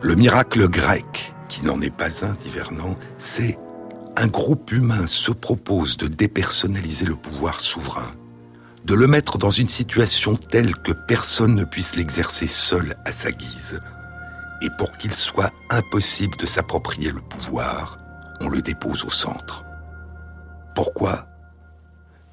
Le 0.00 0.14
miracle 0.14 0.68
grec, 0.68 1.34
qui 1.48 1.64
n'en 1.64 1.80
est 1.80 1.94
pas 1.94 2.24
un, 2.24 2.32
dit 2.34 2.48
Vernon, 2.48 2.96
c'est 3.18 3.58
un 4.16 4.26
groupe 4.26 4.72
humain 4.72 5.06
se 5.06 5.32
propose 5.32 5.96
de 5.96 6.06
dépersonnaliser 6.06 7.04
le 7.04 7.16
pouvoir 7.16 7.60
souverain, 7.60 8.10
de 8.84 8.94
le 8.94 9.06
mettre 9.06 9.38
dans 9.38 9.50
une 9.50 9.68
situation 9.68 10.36
telle 10.36 10.74
que 10.76 10.92
personne 10.92 11.54
ne 11.54 11.64
puisse 11.64 11.94
l'exercer 11.94 12.48
seul 12.48 12.96
à 13.04 13.12
sa 13.12 13.30
guise. 13.30 13.80
Et 14.62 14.70
pour 14.78 14.96
qu'il 14.96 15.14
soit 15.14 15.52
impossible 15.70 16.36
de 16.36 16.46
s'approprier 16.46 17.10
le 17.10 17.20
pouvoir, 17.20 17.98
on 18.40 18.48
le 18.48 18.62
dépose 18.62 19.04
au 19.04 19.10
centre. 19.10 19.64
Pourquoi? 20.74 21.26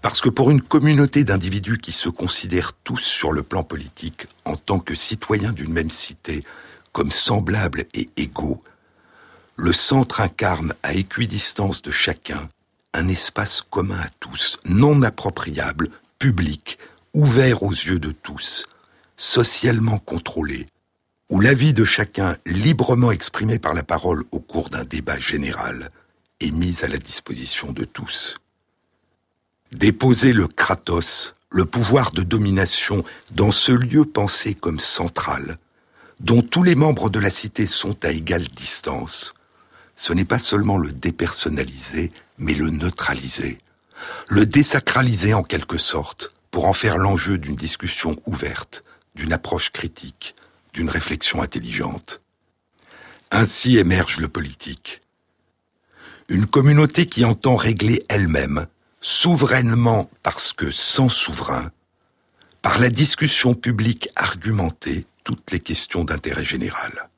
Parce 0.02 0.22
que 0.22 0.30
pour 0.30 0.50
une 0.50 0.62
communauté 0.62 1.24
d'individus 1.24 1.80
qui 1.80 1.92
se 1.92 2.08
considèrent 2.08 2.74
tous 2.84 3.00
sur 3.00 3.32
le 3.32 3.44
plan 3.44 3.64
politique 3.64 4.28
en 4.46 4.56
tant 4.56 4.80
que 4.80 4.96
citoyens 4.96 5.52
d'une 5.52 5.74
même 5.74 5.90
cité, 5.90 6.44
comme 6.94 7.12
semblables 7.12 7.86
et 7.94 8.10
égaux, 8.16 8.62
le 9.56 9.74
centre 9.74 10.22
incarne 10.22 10.74
à 10.84 10.94
équidistance 10.94 11.82
de 11.82 11.92
chacun 11.92 12.48
un 12.94 13.08
espace 13.08 13.62
commun 13.62 14.00
à 14.00 14.10
tous, 14.20 14.58
non 14.66 15.02
appropriable, 15.02 15.90
public, 16.18 16.80
ouvert 17.14 17.64
aux 17.64 17.72
yeux 17.72 18.00
de 18.00 18.12
tous, 18.12 18.68
socialement 19.18 20.00
contrôlé, 20.00 20.68
où 21.30 21.40
l'avis 21.40 21.74
de 21.74 21.86
chacun, 21.86 22.38
librement 22.46 23.12
exprimé 23.12 23.60
par 23.60 23.74
la 23.74 23.84
parole 23.84 24.24
au 24.32 24.40
cours 24.40 24.70
d'un 24.70 24.84
débat 24.84 25.20
général, 25.20 25.92
est 26.40 26.52
mise 26.52 26.84
à 26.84 26.88
la 26.88 26.98
disposition 26.98 27.72
de 27.72 27.86
tous. 27.86 28.40
Déposer 29.72 30.34
le 30.34 30.48
kratos, 30.48 31.36
le 31.52 31.66
pouvoir 31.66 32.12
de 32.12 32.24
domination, 32.24 33.04
dans 33.32 33.52
ce 33.52 33.72
lieu 33.72 34.06
pensé 34.06 34.56
comme 34.56 34.80
central, 34.80 35.58
dont 36.20 36.42
tous 36.42 36.64
les 36.64 36.76
membres 36.76 37.10
de 37.10 37.20
la 37.20 37.30
cité 37.30 37.68
sont 37.68 38.04
à 38.04 38.12
égale 38.12 38.48
distance, 38.48 39.36
ce 39.96 40.14
n'est 40.14 40.26
pas 40.26 40.40
seulement 40.40 40.78
le 40.78 40.92
dépersonnaliser, 40.92 42.12
mais 42.38 42.54
le 42.54 42.70
neutraliser, 42.70 43.60
le 44.30 44.46
désacraliser 44.46 45.34
en 45.34 45.44
quelque 45.44 45.78
sorte, 45.78 46.32
pour 46.52 46.66
en 46.66 46.74
faire 46.74 46.98
l'enjeu 46.98 47.38
d'une 47.38 47.56
discussion 47.56 48.16
ouverte, 48.26 48.84
d'une 49.14 49.34
approche 49.34 49.72
critique, 49.72 50.36
d'une 50.80 50.90
réflexion 50.90 51.42
intelligente. 51.42 52.22
Ainsi 53.32 53.78
émerge 53.78 54.18
le 54.22 54.30
politique, 54.30 55.02
une 56.30 56.46
communauté 56.46 57.06
qui 57.06 57.26
entend 57.26 57.58
régler 57.58 58.06
elle-même, 58.08 58.66
souverainement 59.02 60.10
parce 60.24 60.54
que 60.54 60.72
sans 60.72 61.10
souverain, 61.10 61.70
par 62.62 62.80
la 62.80 62.88
discussion 62.90 63.56
publique 63.56 64.08
argumentée, 64.16 65.06
toutes 65.26 65.52
les 65.52 65.60
questions 65.60 66.06
d'intérêt 66.06 66.46
général. 66.46 67.10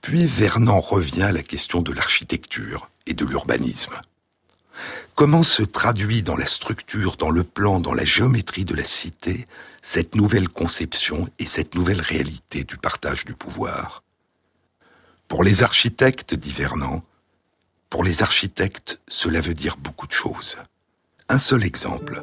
Puis 0.00 0.24
Vernon 0.24 0.80
revient 0.80 1.24
à 1.24 1.32
la 1.32 1.42
question 1.42 1.82
de 1.82 1.92
l'architecture 1.92 2.88
et 3.06 3.14
de 3.14 3.24
l'urbanisme. 3.24 4.00
Comment 5.16 5.42
se 5.42 5.64
traduit 5.64 6.22
dans 6.22 6.36
la 6.36 6.46
structure, 6.46 7.16
dans 7.16 7.30
le 7.30 7.42
plan, 7.42 7.80
dans 7.80 7.94
la 7.94 8.04
géométrie 8.04 8.64
de 8.64 8.76
la 8.76 8.84
cité 8.84 9.48
cette 9.82 10.14
nouvelle 10.14 10.48
conception 10.48 11.28
et 11.40 11.44
cette 11.44 11.74
nouvelle 11.74 12.00
réalité 12.00 12.62
du 12.62 12.76
partage 12.76 13.24
du 13.24 13.34
pouvoir 13.34 14.04
Pour 15.26 15.42
les 15.42 15.64
architectes, 15.64 16.34
dit 16.34 16.52
Vernon, 16.52 17.02
pour 17.90 18.04
les 18.04 18.22
architectes, 18.22 19.00
cela 19.08 19.40
veut 19.40 19.54
dire 19.54 19.76
beaucoup 19.76 20.06
de 20.06 20.12
choses. 20.12 20.56
Un 21.28 21.38
seul 21.38 21.64
exemple. 21.64 22.22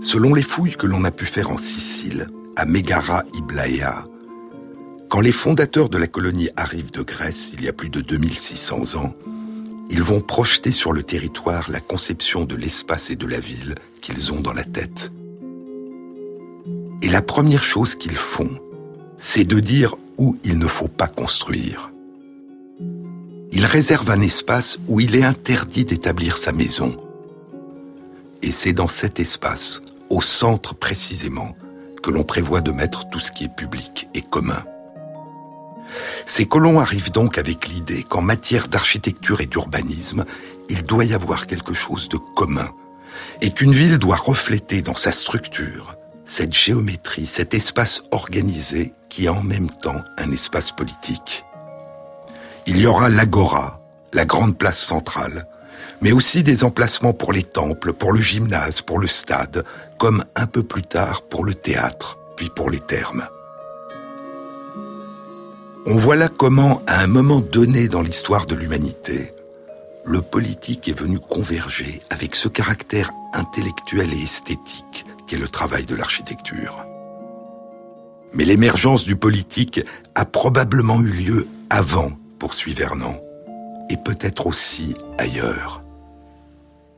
Selon 0.00 0.32
les 0.32 0.42
fouilles 0.42 0.76
que 0.76 0.86
l'on 0.86 1.04
a 1.04 1.10
pu 1.10 1.26
faire 1.26 1.50
en 1.50 1.58
Sicile, 1.58 2.28
à 2.56 2.64
Megara 2.64 3.22
Iblaea, 3.34 4.06
quand 5.10 5.20
les 5.20 5.32
fondateurs 5.32 5.90
de 5.90 5.98
la 5.98 6.06
colonie 6.06 6.48
arrivent 6.56 6.90
de 6.90 7.02
Grèce 7.02 7.50
il 7.52 7.62
y 7.62 7.68
a 7.68 7.72
plus 7.72 7.90
de 7.90 8.00
2600 8.00 8.98
ans, 8.98 9.14
ils 9.90 10.02
vont 10.02 10.20
projeter 10.20 10.72
sur 10.72 10.92
le 10.92 11.02
territoire 11.02 11.70
la 11.70 11.80
conception 11.80 12.44
de 12.44 12.56
l'espace 12.56 13.10
et 13.10 13.16
de 13.16 13.26
la 13.26 13.38
ville 13.38 13.74
qu'ils 14.00 14.32
ont 14.32 14.40
dans 14.40 14.54
la 14.54 14.64
tête. 14.64 15.12
Et 17.02 17.08
la 17.08 17.22
première 17.22 17.62
chose 17.62 17.94
qu'ils 17.94 18.16
font, 18.16 18.50
c'est 19.18 19.44
de 19.44 19.60
dire 19.60 19.94
où 20.18 20.36
il 20.44 20.58
ne 20.58 20.66
faut 20.66 20.88
pas 20.88 21.08
construire. 21.08 21.90
réserve 23.66 24.10
un 24.10 24.20
espace 24.20 24.78
où 24.88 25.00
il 25.00 25.16
est 25.16 25.24
interdit 25.24 25.84
d'établir 25.84 26.38
sa 26.38 26.52
maison. 26.52 26.96
Et 28.42 28.52
c'est 28.52 28.72
dans 28.72 28.88
cet 28.88 29.20
espace, 29.20 29.82
au 30.08 30.22
centre 30.22 30.74
précisément, 30.74 31.50
que 32.02 32.10
l'on 32.10 32.22
prévoit 32.22 32.60
de 32.60 32.72
mettre 32.72 33.08
tout 33.10 33.20
ce 33.20 33.32
qui 33.32 33.44
est 33.44 33.54
public 33.54 34.08
et 34.14 34.22
commun. 34.22 34.64
Ces 36.24 36.46
colons 36.46 36.80
arrivent 36.80 37.12
donc 37.12 37.38
avec 37.38 37.68
l'idée 37.68 38.02
qu'en 38.02 38.22
matière 38.22 38.68
d'architecture 38.68 39.40
et 39.40 39.46
d'urbanisme, 39.46 40.24
il 40.68 40.82
doit 40.82 41.04
y 41.04 41.14
avoir 41.14 41.46
quelque 41.46 41.74
chose 41.74 42.08
de 42.08 42.16
commun, 42.16 42.68
et 43.40 43.50
qu'une 43.52 43.72
ville 43.72 43.98
doit 43.98 44.16
refléter 44.16 44.82
dans 44.82 44.96
sa 44.96 45.12
structure 45.12 45.96
cette 46.26 46.52
géométrie, 46.52 47.26
cet 47.26 47.54
espace 47.54 48.02
organisé 48.10 48.92
qui 49.08 49.26
est 49.26 49.30
en 49.30 49.44
même 49.44 49.70
temps 49.70 50.02
un 50.18 50.32
espace 50.32 50.72
politique. 50.72 51.44
Il 52.66 52.78
y 52.78 52.86
aura 52.86 53.08
l'agora, 53.08 53.80
la 54.12 54.24
grande 54.24 54.58
place 54.58 54.80
centrale, 54.80 55.46
mais 56.02 56.10
aussi 56.10 56.42
des 56.42 56.64
emplacements 56.64 57.14
pour 57.14 57.32
les 57.32 57.44
temples, 57.44 57.92
pour 57.92 58.12
le 58.12 58.20
gymnase, 58.20 58.82
pour 58.82 58.98
le 58.98 59.06
stade, 59.06 59.64
comme 59.98 60.24
un 60.34 60.46
peu 60.46 60.64
plus 60.64 60.82
tard 60.82 61.22
pour 61.22 61.44
le 61.44 61.54
théâtre, 61.54 62.18
puis 62.36 62.50
pour 62.54 62.70
les 62.70 62.80
thermes. 62.80 63.26
On 65.86 65.96
voit 65.96 66.16
là 66.16 66.28
comment, 66.28 66.82
à 66.88 67.00
un 67.00 67.06
moment 67.06 67.40
donné 67.40 67.86
dans 67.86 68.02
l'histoire 68.02 68.46
de 68.46 68.56
l'humanité, 68.56 69.32
le 70.04 70.20
politique 70.20 70.88
est 70.88 70.98
venu 70.98 71.20
converger 71.20 72.00
avec 72.10 72.34
ce 72.34 72.48
caractère 72.48 73.12
intellectuel 73.32 74.12
et 74.12 74.22
esthétique 74.24 75.06
qu'est 75.26 75.38
le 75.38 75.48
travail 75.48 75.84
de 75.84 75.94
l'architecture. 75.94 76.86
Mais 78.32 78.44
l'émergence 78.44 79.04
du 79.04 79.16
politique 79.16 79.80
a 80.14 80.24
probablement 80.24 81.00
eu 81.00 81.10
lieu 81.10 81.48
avant, 81.70 82.12
poursuit 82.38 82.74
Vernon, 82.74 83.20
et 83.88 83.96
peut-être 83.96 84.46
aussi 84.46 84.94
ailleurs. 85.18 85.82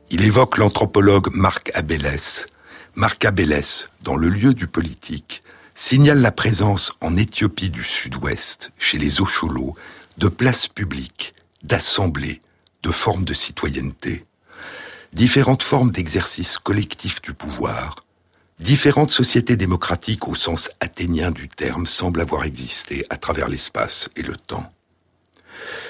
Il 0.09 0.23
évoque 0.23 0.57
l'anthropologue 0.57 1.29
Marc 1.33 1.71
Abélès. 1.75 2.47
Marc 2.95 3.25
Abélès, 3.25 3.89
dans 4.01 4.15
le 4.15 4.27
lieu 4.27 4.53
du 4.53 4.67
politique, 4.67 5.43
signale 5.75 6.19
la 6.19 6.31
présence 6.31 6.93
en 6.99 7.15
Éthiopie 7.15 7.69
du 7.69 7.83
Sud-Ouest, 7.83 8.71
chez 8.77 8.97
les 8.97 9.21
Ocholos, 9.21 9.75
de 10.17 10.27
places 10.27 10.67
publiques, 10.67 11.35
d'assemblées, 11.63 12.41
de 12.83 12.91
formes 12.91 13.23
de 13.23 13.33
citoyenneté, 13.33 14.25
différentes 15.13 15.63
formes 15.63 15.91
d'exercice 15.91 16.57
collectif 16.57 17.21
du 17.21 17.33
pouvoir, 17.33 17.95
différentes 18.59 19.11
sociétés 19.11 19.55
démocratiques 19.55 20.27
au 20.27 20.35
sens 20.35 20.69
athénien 20.79 21.31
du 21.31 21.47
terme 21.47 21.85
semblent 21.85 22.21
avoir 22.21 22.43
existé 22.43 23.05
à 23.09 23.17
travers 23.17 23.49
l'espace 23.49 24.09
et 24.15 24.21
le 24.21 24.35
temps. 24.35 24.69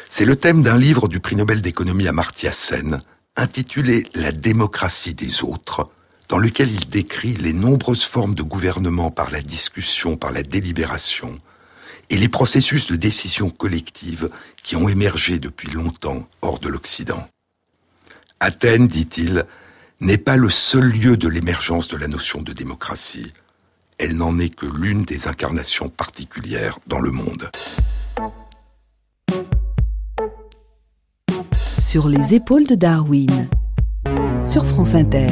C'est 0.07 0.25
le 0.25 0.35
thème 0.35 0.63
d'un 0.63 0.77
livre 0.77 1.07
du 1.07 1.19
prix 1.19 1.35
Nobel 1.35 1.61
d'économie 1.61 2.07
Amartya 2.07 2.51
Sen, 2.51 3.01
intitulé 3.35 4.07
La 4.15 4.31
démocratie 4.31 5.13
des 5.13 5.43
autres, 5.43 5.89
dans 6.27 6.38
lequel 6.38 6.71
il 6.71 6.88
décrit 6.88 7.35
les 7.35 7.53
nombreuses 7.53 8.03
formes 8.03 8.35
de 8.35 8.43
gouvernement 8.43 9.11
par 9.11 9.31
la 9.31 9.41
discussion, 9.41 10.17
par 10.17 10.31
la 10.31 10.43
délibération, 10.43 11.39
et 12.09 12.17
les 12.17 12.29
processus 12.29 12.88
de 12.88 12.95
décision 12.95 13.49
collective 13.49 14.29
qui 14.63 14.75
ont 14.75 14.89
émergé 14.89 15.38
depuis 15.38 15.69
longtemps 15.69 16.27
hors 16.41 16.59
de 16.59 16.69
l'Occident. 16.69 17.27
Athènes, 18.39 18.88
dit-il, 18.88 19.45
n'est 19.99 20.17
pas 20.17 20.38
le 20.38 20.49
seul 20.49 20.91
lieu 20.91 21.17
de 21.17 21.27
l'émergence 21.27 21.88
de 21.89 21.97
la 21.97 22.07
notion 22.07 22.41
de 22.41 22.53
démocratie. 22.53 23.33
Elle 23.97 24.15
n'en 24.15 24.38
est 24.38 24.49
que 24.49 24.65
l'une 24.65 25.03
des 25.03 25.27
incarnations 25.27 25.89
particulières 25.89 26.79
dans 26.88 26.99
le 26.99 27.12
monde. 27.12 27.51
Sur 31.79 32.07
les 32.07 32.35
épaules 32.35 32.65
de 32.65 32.75
Darwin, 32.75 33.49
sur 34.45 34.65
France 34.65 34.95
Inter. 34.95 35.27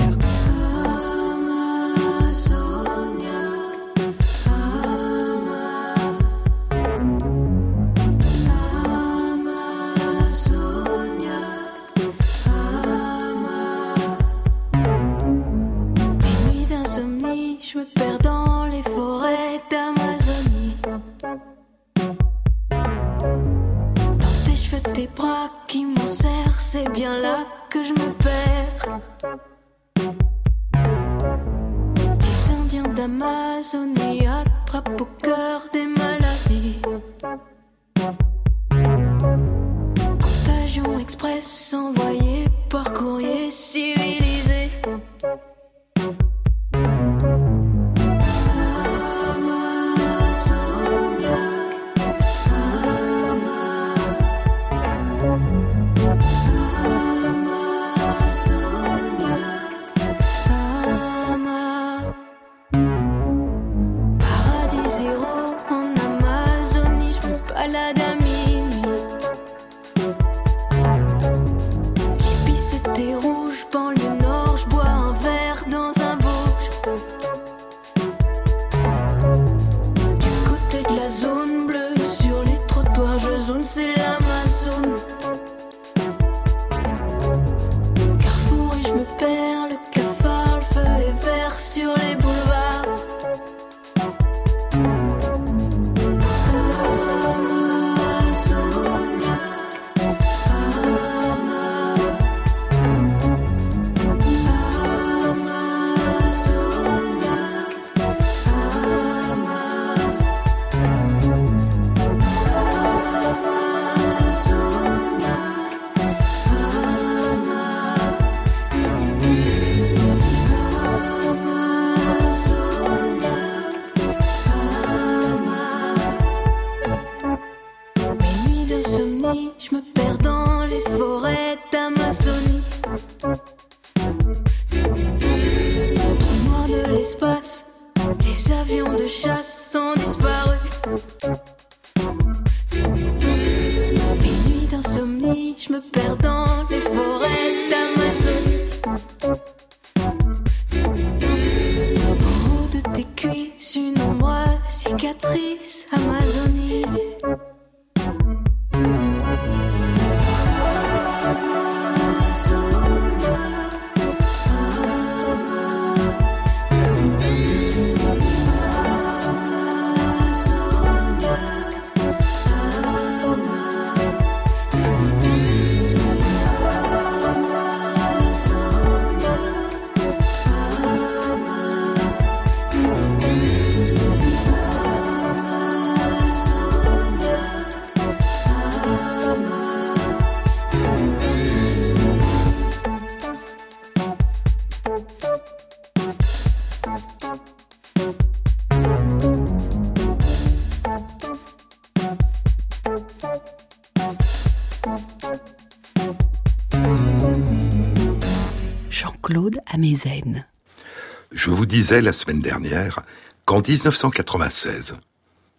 Disais 211.78 212.02
la 212.02 212.12
semaine 212.12 212.40
dernière 212.40 213.02
qu'en 213.46 213.62
1996, 213.62 214.96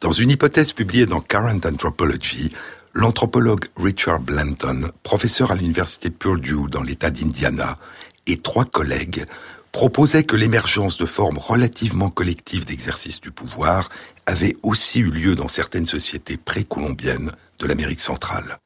dans 0.00 0.10
une 0.10 0.30
hypothèse 0.30 0.72
publiée 0.72 1.06
dans 1.06 1.20
Current 1.20 1.60
Anthropology, 1.64 2.50
l'anthropologue 2.92 3.66
Richard 3.76 4.18
Blanton, 4.18 4.90
professeur 5.04 5.52
à 5.52 5.54
l'université 5.54 6.10
Purdue 6.10 6.68
dans 6.68 6.82
l'État 6.82 7.10
d'Indiana, 7.10 7.78
et 8.26 8.38
trois 8.38 8.64
collègues 8.64 9.26
proposait 9.70 10.24
que 10.24 10.34
l'émergence 10.34 10.98
de 10.98 11.06
formes 11.06 11.38
relativement 11.38 12.10
collectives 12.10 12.66
d'exercice 12.66 13.20
du 13.20 13.30
pouvoir 13.30 13.88
avait 14.26 14.56
aussi 14.64 14.98
eu 14.98 15.12
lieu 15.12 15.36
dans 15.36 15.46
certaines 15.46 15.86
sociétés 15.86 16.36
précolombiennes 16.36 17.30
de 17.60 17.66
l'Amérique 17.68 18.00
centrale. 18.00 18.58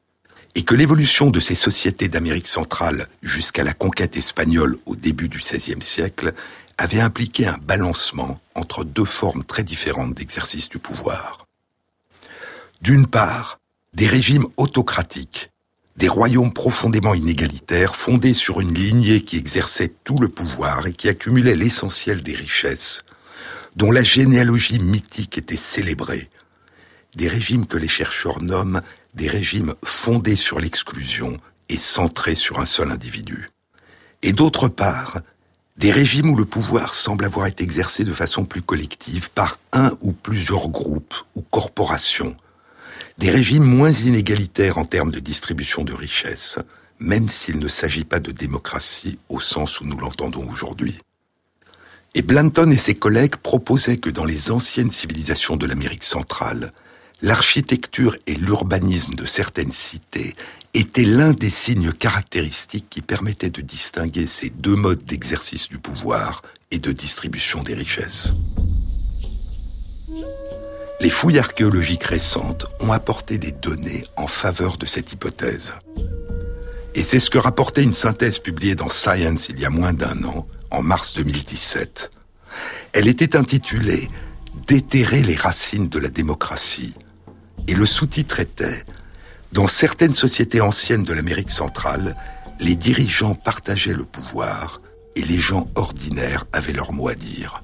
Et 0.55 0.63
que 0.63 0.75
l'évolution 0.75 1.31
de 1.31 1.41
ces 1.41 1.55
sociétés 1.55 2.09
d'Amérique 2.09 2.49
centrale 2.49 3.09
jusqu'à 3.23 3.65
la 3.65 3.75
conquête 3.75 4.17
espagnole 4.17 4.79
au 4.87 4.97
début 4.97 5.29
du 5.29 5.39
XVIe 5.39 5.83
siècle 5.83 6.33
avait 6.83 7.01
impliqué 7.01 7.47
un 7.47 7.59
balancement 7.59 8.41
entre 8.55 8.85
deux 8.85 9.05
formes 9.05 9.45
très 9.45 9.63
différentes 9.63 10.15
d'exercice 10.15 10.69
du 10.69 10.79
pouvoir. 10.79 11.47
D'une 12.81 13.07
part, 13.07 13.61
des 13.95 14.09
régimes 14.09 14.49
autocratiques 14.57 15.53
des 15.97 16.09
royaumes 16.09 16.53
profondément 16.53 17.15
inégalitaires, 17.15 17.95
fondés 17.95 18.35
sur 18.35 18.61
une 18.61 18.75
lignée 18.75 19.23
qui 19.23 19.37
exerçait 19.37 19.93
tout 20.05 20.19
le 20.19 20.29
pouvoir 20.29 20.87
et 20.87 20.93
qui 20.93 21.09
accumulait 21.09 21.55
l'essentiel 21.55 22.23
des 22.23 22.35
richesses, 22.35 23.05
dont 23.77 23.91
la 23.91 24.03
généalogie 24.03 24.79
mythique 24.79 25.39
était 25.39 25.57
célébrée, 25.57 26.31
des 27.15 27.29
régimes 27.29 27.67
que 27.67 27.77
les 27.77 27.89
chercheurs 27.89 28.43
nomment 28.43 28.81
des 29.15 29.29
régimes 29.29 29.75
fondés 29.85 30.37
sur 30.37 30.59
l'exclusion 30.59 31.37
et 31.69 31.77
centrés 31.77 32.35
sur 32.35 32.59
un 32.59 32.67
seul 32.67 32.91
individu. 32.91 33.49
Et 34.23 34.33
d'autre 34.33 34.69
part, 34.69 35.21
des 35.83 35.91
régimes 35.91 36.31
où 36.31 36.37
le 36.37 36.45
pouvoir 36.45 36.95
semble 36.95 37.25
avoir 37.25 37.49
été 37.49 37.65
exercé 37.65 38.05
de 38.05 38.13
façon 38.13 38.45
plus 38.45 38.63
collective 38.63 39.33
par 39.33 39.59
un 39.73 39.91
ou 40.01 40.13
plusieurs 40.13 40.69
groupes 40.69 41.17
ou 41.35 41.43
corporations, 41.43 42.37
des 43.19 43.31
régimes 43.31 43.65
moins 43.65 43.91
inégalitaires 43.91 44.79
en 44.79 44.85
termes 44.85 45.11
de 45.11 45.19
distribution 45.19 45.83
de 45.83 45.93
richesses, 45.93 46.61
même 47.01 47.29
s'il 47.29 47.59
ne 47.59 47.67
s'agit 47.67 48.05
pas 48.05 48.21
de 48.21 48.31
démocratie 48.31 49.19
au 49.29 49.41
sens 49.41 49.81
où 49.81 49.85
nous 49.85 49.99
l'entendons 49.99 50.49
aujourd'hui. 50.49 51.01
Et 52.15 52.23
Blanton 52.23 52.71
et 52.71 52.79
ses 52.79 52.95
collègues 52.95 53.35
proposaient 53.35 53.97
que 53.97 54.11
dans 54.11 54.25
les 54.25 54.53
anciennes 54.53 54.93
civilisations 54.93 55.57
de 55.57 55.67
l'Amérique 55.67 56.05
centrale, 56.05 56.73
l'architecture 57.23 58.17
et 58.27 58.35
l'urbanisme 58.35 59.15
de 59.15 59.25
certaines 59.27 59.73
cités 59.73 60.35
étaient 60.75 61.05
l'un 61.05 61.33
des 61.33 61.51
signes 61.51 61.93
caractéristiques 61.93 62.87
qui 62.91 63.01
permettaient 63.01 63.51
de 63.51 63.63
distinguer 63.63 64.27
ces 64.27 64.51
deux 64.51 64.75
modes 64.75 65.05
d'exercice 65.05 65.69
du 65.69 65.79
pouvoir 65.79 66.43
et 66.71 66.79
de 66.79 66.93
distribution 66.93 67.63
des 67.63 67.75
richesses. 67.75 68.33
Les 71.01 71.11
fouilles 71.11 71.39
archéologiques 71.39 72.05
récentes 72.05 72.67
ont 72.81 72.93
apporté 72.93 73.39
des 73.39 73.53
données 73.53 74.05
en 74.17 74.27
faveur 74.27 74.77
de 74.77 74.87
cette 74.87 75.13
hypothèse. 75.13 75.75
Et 76.95 77.03
c'est 77.03 77.21
ce 77.21 77.31
que 77.31 77.39
rapportait 77.39 77.83
une 77.83 77.93
synthèse 77.93 78.39
publiée 78.39 78.75
dans 78.75 78.89
Science 78.89 79.49
il 79.49 79.59
y 79.59 79.65
a 79.65 79.71
moins 79.71 79.93
d'un 79.93 80.23
an, 80.25 80.47
en 80.71 80.83
mars 80.83 81.15
2017. 81.15 82.11
Elle 82.93 83.09
était 83.09 83.37
intitulée 83.37 84.09
Déterrer 84.67 85.23
les 85.23 85.35
racines 85.35 85.89
de 85.89 85.99
la 85.99 86.09
démocratie. 86.09 86.95
Et 87.69 87.75
le 87.75 87.87
sous-titre 87.87 88.41
était 88.41 88.85
Dans 89.53 89.67
certaines 89.67 90.13
sociétés 90.13 90.61
anciennes 90.61 91.03
de 91.03 91.13
l'Amérique 91.13 91.51
centrale, 91.51 92.17
les 92.61 92.77
dirigeants 92.77 93.35
partageaient 93.35 93.95
le 93.95 94.05
pouvoir 94.05 94.81
et 95.17 95.23
les 95.23 95.39
gens 95.39 95.69
ordinaires 95.75 96.47
avaient 96.53 96.73
leur 96.73 96.93
mot 96.93 97.09
à 97.09 97.15
dire. 97.15 97.63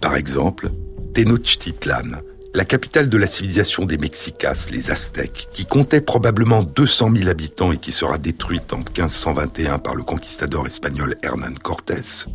Par 0.00 0.16
exemple, 0.16 0.70
Tenochtitlan, 1.14 2.20
la 2.54 2.64
capitale 2.64 3.08
de 3.08 3.18
la 3.18 3.26
civilisation 3.26 3.84
des 3.84 3.98
Mexicas, 3.98 4.66
les 4.70 4.90
Aztèques, 4.90 5.48
qui 5.52 5.66
comptait 5.66 6.00
probablement 6.00 6.62
200 6.62 7.12
000 7.16 7.28
habitants 7.28 7.72
et 7.72 7.76
qui 7.76 7.92
sera 7.92 8.18
détruite 8.18 8.72
en 8.72 8.78
1521 8.78 9.78
par 9.78 9.94
le 9.94 10.02
conquistador 10.02 10.66
espagnol 10.66 11.16
Hernán 11.22 11.58
Cortés, 11.58 12.26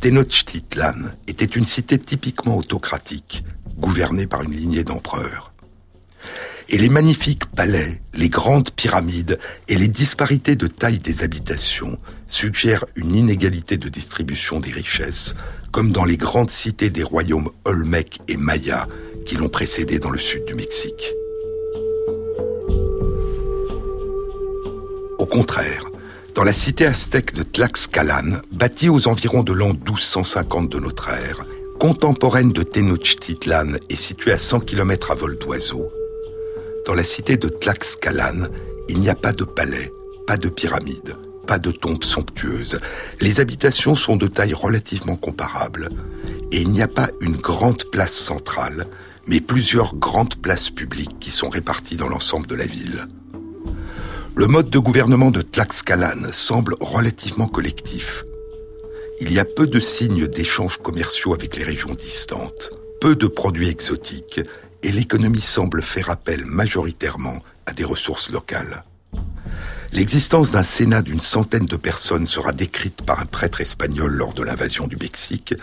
Tenochtitlan 0.00 1.12
était 1.26 1.44
une 1.44 1.64
cité 1.64 1.98
typiquement 1.98 2.56
autocratique, 2.56 3.44
gouvernée 3.76 4.26
par 4.26 4.42
une 4.42 4.52
lignée 4.52 4.84
d'empereurs. 4.84 5.47
Et 6.70 6.76
les 6.76 6.90
magnifiques 6.90 7.46
palais, 7.46 8.02
les 8.12 8.28
grandes 8.28 8.70
pyramides 8.70 9.38
et 9.68 9.76
les 9.76 9.88
disparités 9.88 10.54
de 10.54 10.66
taille 10.66 10.98
des 10.98 11.22
habitations 11.22 11.98
suggèrent 12.26 12.84
une 12.94 13.14
inégalité 13.14 13.78
de 13.78 13.88
distribution 13.88 14.60
des 14.60 14.70
richesses, 14.70 15.34
comme 15.72 15.92
dans 15.92 16.04
les 16.04 16.18
grandes 16.18 16.50
cités 16.50 16.90
des 16.90 17.02
royaumes 17.02 17.48
Olmec 17.64 18.20
et 18.28 18.36
Maya, 18.36 18.86
qui 19.24 19.36
l'ont 19.36 19.48
précédé 19.48 19.98
dans 19.98 20.10
le 20.10 20.18
sud 20.18 20.44
du 20.44 20.54
Mexique. 20.54 21.14
Au 25.18 25.26
contraire, 25.26 25.84
dans 26.34 26.44
la 26.44 26.52
cité 26.52 26.84
aztèque 26.84 27.32
de 27.32 27.44
Tlaxcalan, 27.44 28.42
bâtie 28.52 28.90
aux 28.90 29.08
environs 29.08 29.42
de 29.42 29.54
l'an 29.54 29.72
1250 29.72 30.68
de 30.68 30.80
notre 30.80 31.08
ère, 31.08 31.46
contemporaine 31.80 32.52
de 32.52 32.62
Tenochtitlan 32.62 33.76
et 33.88 33.96
située 33.96 34.32
à 34.32 34.38
100 34.38 34.60
km 34.60 35.12
à 35.12 35.14
vol 35.14 35.38
d'oiseau, 35.38 35.90
dans 36.88 36.94
la 36.94 37.04
cité 37.04 37.36
de 37.36 37.50
Tlaxcalan, 37.50 38.48
il 38.88 38.98
n'y 38.98 39.10
a 39.10 39.14
pas 39.14 39.32
de 39.32 39.44
palais, 39.44 39.92
pas 40.26 40.38
de 40.38 40.48
pyramides, 40.48 41.16
pas 41.46 41.58
de 41.58 41.70
tombes 41.70 42.02
somptueuses. 42.02 42.80
Les 43.20 43.40
habitations 43.40 43.94
sont 43.94 44.16
de 44.16 44.26
taille 44.26 44.54
relativement 44.54 45.16
comparable 45.16 45.90
et 46.50 46.62
il 46.62 46.70
n'y 46.70 46.80
a 46.80 46.88
pas 46.88 47.10
une 47.20 47.36
grande 47.36 47.84
place 47.90 48.14
centrale, 48.14 48.86
mais 49.26 49.42
plusieurs 49.42 49.96
grandes 49.96 50.36
places 50.36 50.70
publiques 50.70 51.18
qui 51.20 51.30
sont 51.30 51.50
réparties 51.50 51.96
dans 51.96 52.08
l'ensemble 52.08 52.46
de 52.46 52.54
la 52.54 52.64
ville. 52.64 53.06
Le 54.34 54.46
mode 54.46 54.70
de 54.70 54.78
gouvernement 54.78 55.30
de 55.30 55.42
Tlaxcalan 55.42 56.32
semble 56.32 56.74
relativement 56.80 57.48
collectif. 57.48 58.24
Il 59.20 59.30
y 59.30 59.38
a 59.38 59.44
peu 59.44 59.66
de 59.66 59.78
signes 59.78 60.26
d'échanges 60.26 60.78
commerciaux 60.78 61.34
avec 61.34 61.54
les 61.54 61.64
régions 61.64 61.92
distantes, 61.92 62.70
peu 62.98 63.14
de 63.14 63.26
produits 63.26 63.68
exotiques, 63.68 64.40
et 64.82 64.92
l'économie 64.92 65.40
semble 65.40 65.82
faire 65.82 66.10
appel 66.10 66.44
majoritairement 66.44 67.42
à 67.66 67.72
des 67.72 67.84
ressources 67.84 68.30
locales. 68.30 68.82
L'existence 69.92 70.50
d'un 70.50 70.62
Sénat 70.62 71.02
d'une 71.02 71.20
centaine 71.20 71.64
de 71.64 71.76
personnes 71.76 72.26
sera 72.26 72.52
décrite 72.52 73.02
par 73.02 73.20
un 73.20 73.26
prêtre 73.26 73.60
espagnol 73.60 74.12
lors 74.12 74.34
de 74.34 74.42
l'invasion 74.42 74.86
du 74.86 74.96
Mexique, 74.96 75.54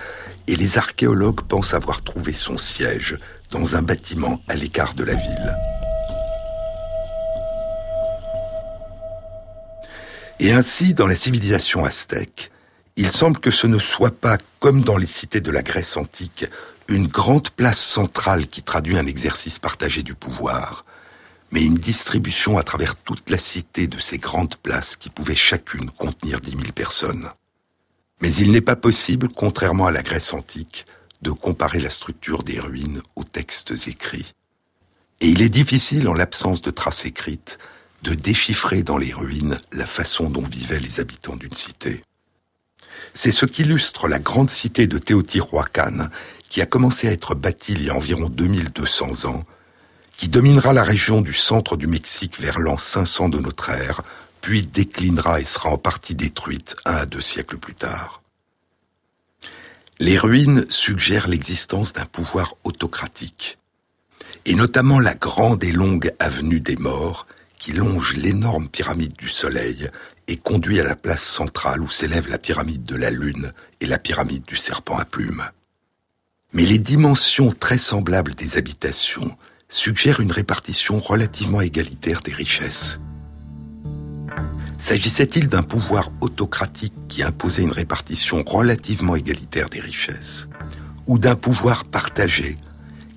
et 0.48 0.56
les 0.56 0.78
archéologues 0.78 1.42
pensent 1.42 1.74
avoir 1.74 2.04
trouvé 2.04 2.34
son 2.34 2.58
siège 2.58 3.18
dans 3.52 3.76
un 3.76 3.82
bâtiment 3.82 4.42
à 4.48 4.56
l'écart 4.56 4.96
de 4.96 5.04
la 5.04 5.16
ville. 5.16 5.56
Et 10.40 10.52
ainsi, 10.52 10.94
dans 10.94 11.08
la 11.08 11.16
civilisation 11.16 11.86
aztèque, 11.86 12.52
il 12.98 13.12
semble 13.12 13.40
que 13.40 13.52
ce 13.52 13.68
ne 13.68 13.80
soit 13.80 14.16
pas, 14.16 14.38
comme 14.60 14.82
dans 14.82 14.98
les 14.98 15.08
cités 15.08 15.42
de 15.42 15.52
la 15.52 15.62
Grèce 15.62 15.98
antique, 15.98 16.46
une 16.88 17.08
grande 17.08 17.50
place 17.50 17.80
centrale 17.80 18.48
qui 18.48 18.62
traduit 18.62 18.98
un 18.98 19.08
exercice 19.08 19.60
partagé 19.60 20.04
du 20.04 20.14
pouvoir, 20.14 20.86
mais 21.52 21.64
une 21.64 21.76
distribution 21.76 22.58
à 22.58 22.64
travers 22.64 22.96
toute 22.96 23.30
la 23.30 23.38
cité 23.38 23.88
de 23.88 24.00
ces 24.00 24.18
grandes 24.18 24.56
places 24.58 24.96
qui 24.96 25.10
pouvaient 25.10 25.36
chacune 25.36 25.90
contenir 25.90 26.42
dix 26.42 26.56
mille 26.56 26.74
personnes. 26.74 27.30
Mais 28.22 28.34
il 28.34 28.52
n'est 28.52 28.62
pas 28.62 28.76
possible, 28.76 29.30
contrairement 29.30 29.88
à 29.88 29.92
la 29.92 30.04
Grèce 30.04 30.34
antique, 30.34 30.86
de 31.22 31.32
comparer 31.32 31.80
la 31.80 31.90
structure 31.90 32.44
des 32.44 32.60
ruines 32.60 33.02
aux 33.16 33.24
textes 33.24 33.88
écrits. 33.88 34.34
Et 35.22 35.28
il 35.28 35.42
est 35.42 35.50
difficile, 35.50 36.08
en 36.08 36.14
l'absence 36.14 36.62
de 36.62 36.72
traces 36.72 37.06
écrites, 37.06 37.58
de 38.04 38.14
déchiffrer 38.14 38.84
dans 38.84 38.98
les 38.98 39.14
ruines 39.14 39.58
la 39.72 39.88
façon 39.88 40.30
dont 40.30 40.44
vivaient 40.44 40.80
les 40.80 41.00
habitants 41.00 41.36
d'une 41.36 41.54
cité. 41.54 42.02
C'est 43.14 43.32
ce 43.32 43.46
qu'illustre 43.46 44.08
la 44.08 44.20
grande 44.20 44.50
cité 44.50 44.88
de 44.88 44.98
Teotihuacan, 44.98 46.10
qui 46.56 46.62
a 46.62 46.66
commencé 46.66 47.10
à 47.10 47.12
être 47.12 47.36
bâtie 47.36 47.74
il 47.74 47.84
y 47.84 47.90
a 47.90 47.96
environ 47.96 48.30
2200 48.30 49.26
ans, 49.26 49.44
qui 50.16 50.30
dominera 50.30 50.72
la 50.72 50.86
région 50.86 51.20
du 51.20 51.34
centre 51.34 51.76
du 51.76 51.86
Mexique 51.86 52.40
vers 52.40 52.60
l'an 52.60 52.78
500 52.78 53.28
de 53.28 53.40
notre 53.40 53.72
ère, 53.72 54.04
puis 54.40 54.66
déclinera 54.66 55.42
et 55.42 55.44
sera 55.44 55.72
en 55.72 55.78
partie 55.78 56.16
détruite 56.16 56.78
un 56.86 56.96
à 56.96 57.06
deux 57.06 57.20
siècles 57.20 57.58
plus 57.58 57.74
tard. 57.76 58.22
Les 60.00 60.18
ruines 60.18 60.66
suggèrent 60.70 61.28
l'existence 61.28 61.92
d'un 61.92 62.06
pouvoir 62.06 62.56
autocratique, 62.64 63.58
et 64.46 64.56
notamment 64.56 65.02
la 65.02 65.14
grande 65.14 65.62
et 65.62 65.74
longue 65.74 66.14
avenue 66.20 66.62
des 66.62 66.78
morts 66.78 67.28
qui 67.60 67.74
longe 67.74 68.16
l'énorme 68.16 68.70
pyramide 68.70 69.18
du 69.18 69.28
Soleil 69.28 69.90
et 70.30 70.38
conduit 70.38 70.80
à 70.80 70.86
la 70.86 70.96
place 70.96 71.26
centrale 71.26 71.82
où 71.82 71.90
s'élève 71.90 72.30
la 72.30 72.38
pyramide 72.38 72.84
de 72.84 72.96
la 72.96 73.12
Lune 73.12 73.52
et 73.82 73.88
la 73.88 74.00
pyramide 74.00 74.46
du 74.46 74.56
serpent 74.56 74.98
à 74.98 75.04
plumes. 75.04 75.44
Mais 76.56 76.66
les 76.66 76.80
dimensions 76.80 77.52
très 77.52 77.78
semblables 77.78 78.34
des 78.34 78.56
habitations 78.56 79.36
suggèrent 79.68 80.22
une 80.22 80.32
répartition 80.32 81.00
relativement 81.00 81.60
égalitaire 81.60 82.22
des 82.22 82.32
richesses. 82.32 83.02
S'agissait-il 84.78 85.50
d'un 85.50 85.64
pouvoir 85.64 86.12
autocratique 86.22 86.94
qui 87.10 87.24
imposait 87.24 87.64
une 87.64 87.74
répartition 87.74 88.42
relativement 88.48 89.18
égalitaire 89.18 89.70
des 89.70 89.82
richesses 89.82 90.48
Ou 91.08 91.20
d'un 91.20 91.36
pouvoir 91.36 91.84
partagé 91.84 92.58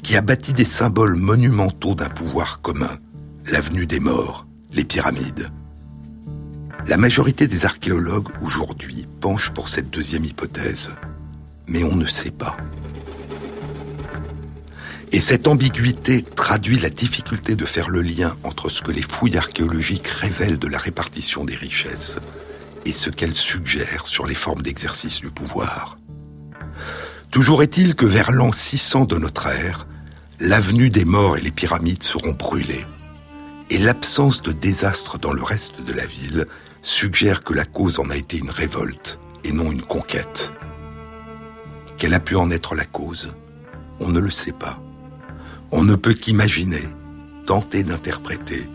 qui 0.03 0.17
a 0.17 0.21
bâti 0.21 0.53
des 0.53 0.65
symboles 0.65 1.15
monumentaux 1.15 1.95
d'un 1.95 2.09
pouvoir 2.09 2.61
commun 2.61 2.99
L'avenue 3.47 3.87
des 3.87 4.01
morts, 4.01 4.49
les 4.73 4.85
pyramides? 4.85 5.53
La 6.89 6.97
majorité 6.97 7.47
des 7.47 7.67
archéologues 7.67 8.31
aujourd'hui 8.43 9.07
penchent 9.21 9.53
pour 9.53 9.69
cette 9.69 9.91
deuxième 9.91 10.25
hypothèse, 10.25 10.97
mais 11.69 11.85
on 11.85 11.95
ne 11.95 12.07
sait 12.07 12.33
pas. 12.33 12.57
Et 15.11 15.21
cette 15.21 15.49
ambiguïté 15.49 16.23
traduit 16.23 16.79
la 16.79 16.91
difficulté 16.91 17.57
de 17.57 17.65
faire 17.65 17.89
le 17.89 18.03
lien 18.03 18.37
entre 18.45 18.69
ce 18.69 18.83
que 18.83 18.93
les 18.93 19.03
fouilles 19.03 19.39
archéologiques 19.39 20.07
révèlent 20.07 20.59
de 20.59 20.69
la 20.69 20.79
répartition 20.79 21.45
des 21.47 21.55
richesses 21.55 22.19
et 22.85 22.93
ce 22.93 23.09
qu'elles 23.09 23.35
suggèrent 23.35 24.07
sur 24.07 24.27
les 24.27 24.35
formes 24.35 24.63
d'exercice 24.63 25.21
du 25.21 25.31
pouvoir. 25.31 25.99
Toujours 27.31 27.63
est-il 27.63 27.95
que 27.95 28.07
vers 28.07 28.33
l'an 28.33 28.53
600 28.53 29.07
de 29.07 29.17
notre 29.17 29.47
ère, 29.47 29.87
l'avenue 30.41 30.91
des 30.91 31.05
morts 31.05 31.37
et 31.39 31.41
les 31.41 31.51
pyramides 31.51 32.03
seront 32.03 32.33
brûlées. 32.33 32.87
Et 33.71 33.79
l'absence 33.79 34.43
de 34.43 34.53
désastre 34.53 35.19
dans 35.19 35.33
le 35.33 35.43
reste 35.43 35.83
de 35.83 35.93
la 35.93 36.07
ville 36.07 36.47
suggère 36.83 37.45
que 37.45 37.55
la 37.55 37.65
cause 37.65 37.99
en 37.99 38.11
a 38.11 38.17
été 38.17 38.39
une 38.39 38.51
révolte 38.51 39.19
et 39.45 39.53
non 39.53 39.71
une 39.71 39.83
conquête. 39.83 40.53
Quelle 41.97 42.15
a 42.15 42.21
pu 42.21 42.37
en 42.37 42.51
être 42.51 42.75
la 42.75 42.85
cause? 42.85 43.35
On 44.01 44.09
ne 44.09 44.21
le 44.21 44.31
sait 44.31 44.53
pas. 44.53 44.81
On 45.71 45.85
ne 45.85 45.97
peut 45.97 46.15
qu'imaginer, 46.15 46.83
tenter 47.45 47.83
d'interpréter 47.83 48.67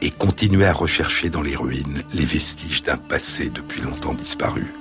et 0.00 0.10
continuer 0.10 0.64
à 0.64 0.72
rechercher 0.72 1.28
dans 1.28 1.42
les 1.42 1.54
ruines 1.54 2.02
les 2.14 2.24
vestiges 2.24 2.82
d'un 2.82 2.96
passé 2.96 3.50
depuis 3.50 3.82
longtemps 3.82 4.14
disparu. 4.14 4.72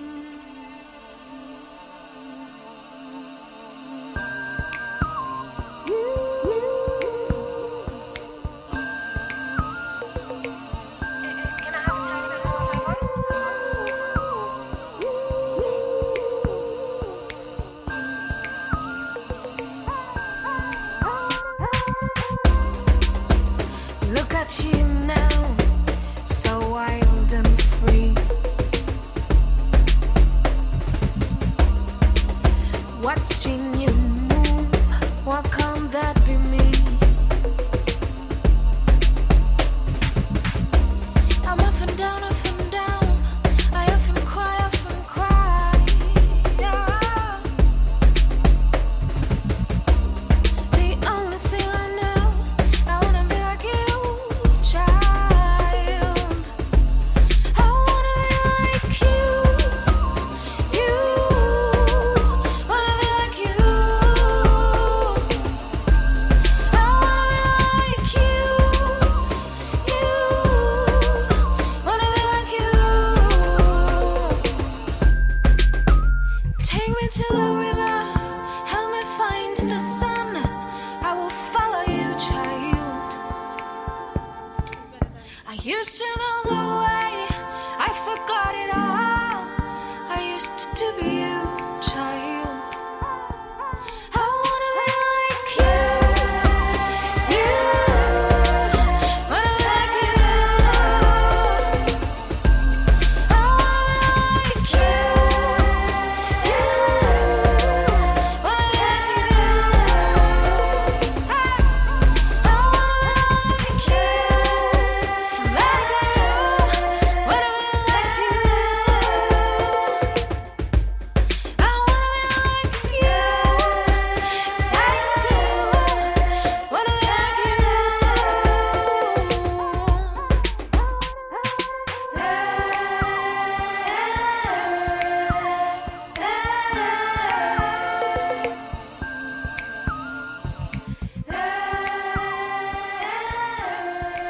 I 90.12 90.34
used 90.34 90.76
to 90.76 90.94
be 91.00 91.10
you, 91.22 91.82
child. 91.82 92.39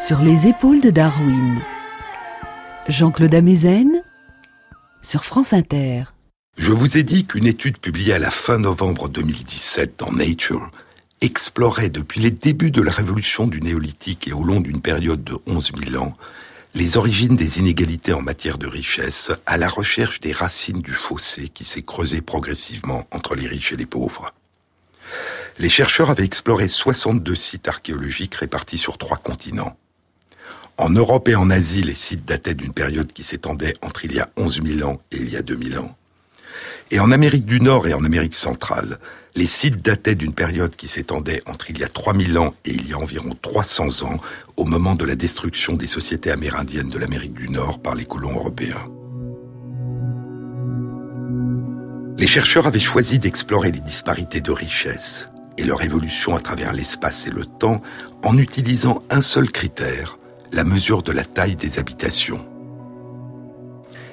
Sur 0.10 0.22
les 0.22 0.48
épaules 0.48 0.82
de 0.82 0.90
Darwin. 0.90 1.62
Jean-Claude 2.88 3.36
Amezen 3.36 4.02
sur 5.04 5.24
France 5.24 5.54
Inter. 5.54 6.06
Je 6.58 6.72
vous 6.72 6.98
ai 6.98 7.04
dit 7.04 7.28
qu'une 7.28 7.46
étude 7.46 7.78
publiée 7.78 8.14
à 8.14 8.18
la 8.18 8.32
fin 8.32 8.58
novembre 8.58 9.08
2017 9.08 10.00
dans 10.00 10.12
Nature 10.12 10.72
explorait 11.22 11.92
depuis 11.92 12.22
les 12.22 12.32
débuts 12.32 12.72
de 12.72 12.82
la 12.82 12.92
révolution 12.92 13.46
du 13.46 13.62
néolithique 13.62 14.28
et 14.28 14.34
au 14.34 14.44
long 14.44 14.62
d'une 14.62 14.82
période 14.82 15.24
de 15.24 15.38
11 15.46 15.74
000 15.92 16.04
ans 16.04 16.18
les 16.74 16.98
origines 16.98 17.36
des 17.36 17.60
inégalités 17.60 18.14
en 18.14 18.24
matière 18.24 18.58
de 18.58 18.66
richesse 18.66 19.32
à 19.46 19.58
la 19.58 19.70
recherche 19.70 20.22
des 20.22 20.32
racines 20.32 20.82
du 20.82 20.94
fossé 20.94 21.50
qui 21.50 21.66
s'est 21.66 21.84
creusé 21.84 22.22
progressivement 22.22 23.06
entre 23.12 23.36
les 23.36 23.46
riches 23.46 23.74
et 23.74 23.78
les 23.78 23.86
pauvres. 23.86 24.34
Les 25.60 25.70
chercheurs 25.70 26.10
avaient 26.10 26.26
exploré 26.26 26.68
62 26.68 27.36
sites 27.36 27.68
archéologiques 27.68 28.34
répartis 28.34 28.80
sur 28.80 28.98
trois 28.98 29.18
continents. 29.18 29.78
En 30.80 30.92
Europe 30.92 31.28
et 31.28 31.36
en 31.36 31.50
Asie, 31.50 31.84
les 31.84 31.94
sites 31.94 32.24
dataient 32.24 32.54
d'une 32.54 32.72
période 32.72 33.12
qui 33.12 33.22
s'étendait 33.22 33.74
entre 33.82 34.06
il 34.06 34.14
y 34.14 34.22
a 34.22 34.30
11 34.38 34.62
000 34.64 34.90
ans 34.90 34.98
et 35.12 35.18
il 35.18 35.30
y 35.30 35.36
a 35.36 35.42
2000 35.42 35.78
ans. 35.78 35.94
Et 36.90 37.02
en 37.02 37.12
Amérique 37.12 37.44
du 37.44 37.60
Nord 37.60 37.86
et 37.86 37.94
en 37.94 38.06
Amérique 38.06 38.34
centrale, 38.34 38.98
les 39.36 39.46
sites 39.46 39.84
dataient 39.84 40.16
d'une 40.16 40.32
période 40.32 40.78
qui 40.78 40.88
s'étendait 40.88 41.44
entre 41.48 41.70
il 41.70 41.80
y 41.80 41.84
a 41.84 41.90
3000 41.90 42.38
ans 42.38 42.54
et 42.64 42.72
il 42.72 42.88
y 42.88 42.94
a 42.94 42.98
environ 42.98 43.36
300 43.42 44.04
ans, 44.04 44.22
au 44.56 44.64
moment 44.64 44.96
de 44.96 45.04
la 45.04 45.16
destruction 45.16 45.74
des 45.74 45.88
sociétés 45.88 46.32
amérindiennes 46.32 46.88
de 46.88 46.98
l'Amérique 46.98 47.34
du 47.34 47.50
Nord 47.50 47.82
par 47.82 47.96
les 47.96 48.06
colons 48.06 48.36
européens. 48.36 48.88
Les 52.18 52.28
chercheurs 52.28 52.68
avaient 52.68 52.80
choisi 52.80 53.20
d'explorer 53.20 53.74
les 53.74 53.82
disparités 53.82 54.40
de 54.40 54.52
richesse 54.52 55.28
et 55.58 55.66
leur 55.66 55.84
évolution 55.84 56.38
à 56.38 56.40
travers 56.40 56.72
l'espace 56.72 57.28
et 57.28 57.32
le 57.32 57.44
temps 57.44 57.82
en 58.24 58.38
utilisant 58.38 59.04
un 59.10 59.20
seul 59.20 59.52
critère, 59.52 60.19
la 60.52 60.64
mesure 60.64 61.04
de 61.04 61.12
la 61.12 61.24
taille 61.24 61.56
des 61.56 61.80
habitations. 61.80 62.46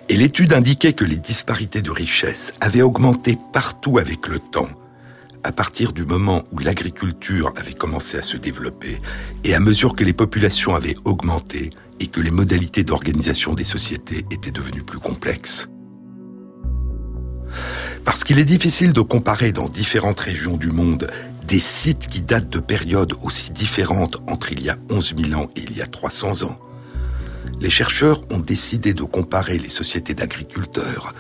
Et 0.08 0.16
l'étude 0.16 0.52
indiquait 0.52 0.92
que 0.92 1.04
les 1.04 1.16
disparités 1.16 1.82
de 1.82 1.90
richesse 1.90 2.54
avaient 2.60 2.82
augmenté 2.82 3.36
partout 3.52 3.98
avec 3.98 4.28
le 4.28 4.38
temps, 4.38 4.68
à 5.42 5.52
partir 5.52 5.92
du 5.92 6.04
moment 6.04 6.44
où 6.52 6.58
l'agriculture 6.58 7.52
avait 7.56 7.72
commencé 7.72 8.16
à 8.16 8.22
se 8.22 8.36
développer 8.36 9.00
et 9.44 9.54
à 9.54 9.60
mesure 9.60 9.96
que 9.96 10.04
les 10.04 10.12
populations 10.12 10.74
avaient 10.74 10.96
augmenté 11.04 11.70
et 11.98 12.06
que 12.06 12.20
les 12.20 12.30
modalités 12.30 12.84
d'organisation 12.84 13.54
des 13.54 13.64
sociétés 13.64 14.24
étaient 14.30 14.50
devenues 14.50 14.82
plus 14.82 14.98
complexes. 14.98 15.68
Parce 18.04 18.22
qu'il 18.22 18.38
est 18.38 18.44
difficile 18.44 18.92
de 18.92 19.00
comparer 19.00 19.50
dans 19.50 19.68
différentes 19.68 20.20
régions 20.20 20.56
du 20.56 20.70
monde 20.70 21.10
des 21.46 21.60
sites 21.60 22.08
qui 22.08 22.22
datent 22.22 22.50
de 22.50 22.58
périodes 22.58 23.12
aussi 23.22 23.52
différentes 23.52 24.16
entre 24.26 24.52
il 24.52 24.62
y 24.62 24.70
a 24.70 24.76
11 24.90 25.14
000 25.28 25.40
ans 25.40 25.48
et 25.54 25.60
il 25.60 25.76
y 25.76 25.82
a 25.82 25.86
300 25.86 26.44
ans. 26.44 26.58
les 27.60 27.70
chercheurs 27.70 28.22
ont 28.30 28.40
décidé 28.40 28.92
de 28.92 29.04
comparer 29.04 29.58
les 29.58 29.68
sociétés 29.68 30.14
d'agriculteurs 30.14 31.14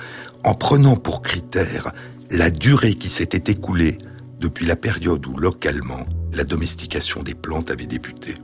en 0.44 0.54
prenant 0.54 0.96
pour 0.96 1.22
critère 1.22 1.92
la 2.30 2.50
durée 2.50 2.94
qui 2.94 3.08
s'était 3.08 3.52
écoulée 3.52 3.98
depuis 4.40 4.66
la 4.66 4.76
période 4.76 5.24
où 5.26 5.36
localement 5.38 6.04
la 6.32 6.44
domestication 6.44 7.22
des 7.22 7.34
plantes 7.34 7.70
avait 7.70 7.86
débuté. 7.86 8.34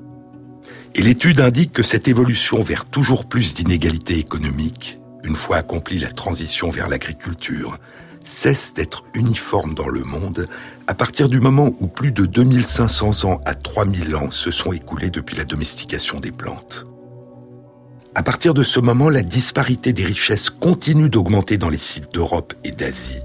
Et 0.95 1.03
l'étude 1.03 1.41
indique 1.41 1.73
que 1.73 1.83
cette 1.83 2.07
évolution 2.07 2.63
vers 2.63 2.85
toujours 2.85 3.29
plus 3.29 3.55
d'inégalités 3.55 4.19
économiques, 4.19 5.01
une 5.25 5.37
fois 5.37 5.57
accomplie 5.57 5.99
la 5.99 6.13
transition 6.13 6.71
vers 6.71 6.89
l'agriculture, 6.89 7.79
cesse 8.29 8.75
d'être 8.75 9.05
uniforme 9.15 9.75
dans 9.75 9.89
le 9.89 10.05
monde 10.05 10.49
à 10.87 10.95
partir 10.95 11.29
du 11.29 11.41
moment 11.41 11.71
où 11.81 11.87
plus 11.87 12.13
de 12.13 12.27
2500 12.27 13.25
ans 13.25 13.41
à 13.45 13.55
3000 13.55 14.17
ans 14.17 14.31
se 14.31 14.51
sont 14.51 14.73
écoulés 14.73 15.11
depuis 15.11 15.37
la 15.37 15.45
domestication 15.45 16.21
des 16.21 16.33
plantes. 16.33 16.87
À 18.15 18.23
partir 18.23 18.53
de 18.53 18.63
ce 18.63 18.79
moment, 18.79 19.09
la 19.09 19.23
disparité 19.23 19.93
des 19.93 20.05
richesses 20.05 20.51
continue 20.51 21.09
d'augmenter 21.09 21.57
dans 21.57 21.71
les 21.71 21.79
sites 21.79 22.13
d'Europe 22.13 22.53
et 22.63 22.73
d'Asie, 22.73 23.23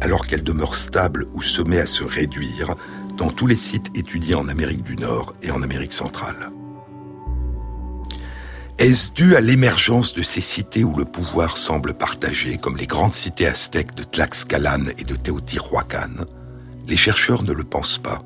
alors 0.00 0.26
qu'elle 0.26 0.42
demeure 0.42 0.76
stable 0.76 1.26
ou 1.34 1.42
se 1.42 1.60
met 1.60 1.78
à 1.78 1.86
se 1.86 2.04
réduire 2.04 2.74
dans 3.18 3.30
tous 3.30 3.46
les 3.46 3.56
sites 3.56 3.96
étudiés 3.96 4.34
en 4.34 4.48
Amérique 4.48 4.82
du 4.82 4.96
Nord 4.96 5.34
et 5.42 5.50
en 5.50 5.62
Amérique 5.62 5.92
centrale. 5.92 6.50
Est-ce 8.78 9.10
dû 9.12 9.34
à 9.34 9.40
l'émergence 9.40 10.14
de 10.14 10.22
ces 10.22 10.40
cités 10.40 10.84
où 10.84 10.94
le 10.94 11.04
pouvoir 11.04 11.56
semble 11.56 11.94
partagé, 11.94 12.58
comme 12.58 12.76
les 12.76 12.86
grandes 12.86 13.14
cités 13.14 13.48
aztèques 13.48 13.96
de 13.96 14.04
Tlaxcalan 14.04 14.84
et 14.96 15.02
de 15.02 15.16
Teotihuacan? 15.16 16.24
Les 16.86 16.96
chercheurs 16.96 17.42
ne 17.42 17.52
le 17.52 17.64
pensent 17.64 17.98
pas. 17.98 18.22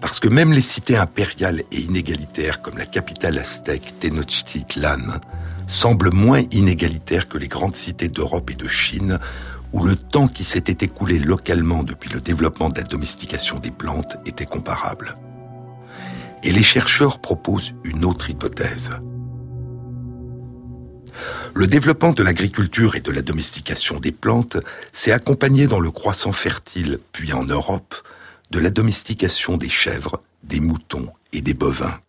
Parce 0.00 0.20
que 0.20 0.28
même 0.28 0.52
les 0.52 0.60
cités 0.60 0.96
impériales 0.96 1.64
et 1.72 1.80
inégalitaires 1.80 2.62
comme 2.62 2.78
la 2.78 2.86
capitale 2.86 3.36
aztèque 3.36 3.98
Tenochtitlan 3.98 5.18
semblent 5.66 6.14
moins 6.14 6.44
inégalitaires 6.52 7.28
que 7.28 7.38
les 7.38 7.48
grandes 7.48 7.74
cités 7.74 8.08
d'Europe 8.08 8.52
et 8.52 8.54
de 8.54 8.68
Chine 8.68 9.18
où 9.72 9.82
le 9.82 9.96
temps 9.96 10.28
qui 10.28 10.44
s'était 10.44 10.84
écoulé 10.84 11.18
localement 11.18 11.82
depuis 11.82 12.10
le 12.10 12.20
développement 12.20 12.68
de 12.68 12.78
la 12.78 12.86
domestication 12.86 13.58
des 13.58 13.72
plantes 13.72 14.18
était 14.24 14.46
comparable. 14.46 15.16
Et 16.44 16.52
les 16.52 16.62
chercheurs 16.62 17.18
proposent 17.18 17.74
une 17.82 18.04
autre 18.04 18.30
hypothèse. 18.30 19.00
Le 21.54 21.66
développement 21.66 22.12
de 22.12 22.22
l'agriculture 22.22 22.96
et 22.96 23.00
de 23.00 23.10
la 23.10 23.22
domestication 23.22 24.00
des 24.00 24.12
plantes 24.12 24.56
s'est 24.92 25.12
accompagné 25.12 25.66
dans 25.66 25.80
le 25.80 25.90
croissant 25.90 26.32
fertile, 26.32 26.98
puis 27.12 27.32
en 27.32 27.44
Europe, 27.44 27.94
de 28.50 28.58
la 28.58 28.70
domestication 28.70 29.56
des 29.56 29.70
chèvres, 29.70 30.22
des 30.42 30.60
moutons 30.60 31.10
et 31.32 31.42
des 31.42 31.54
bovins. 31.54 32.00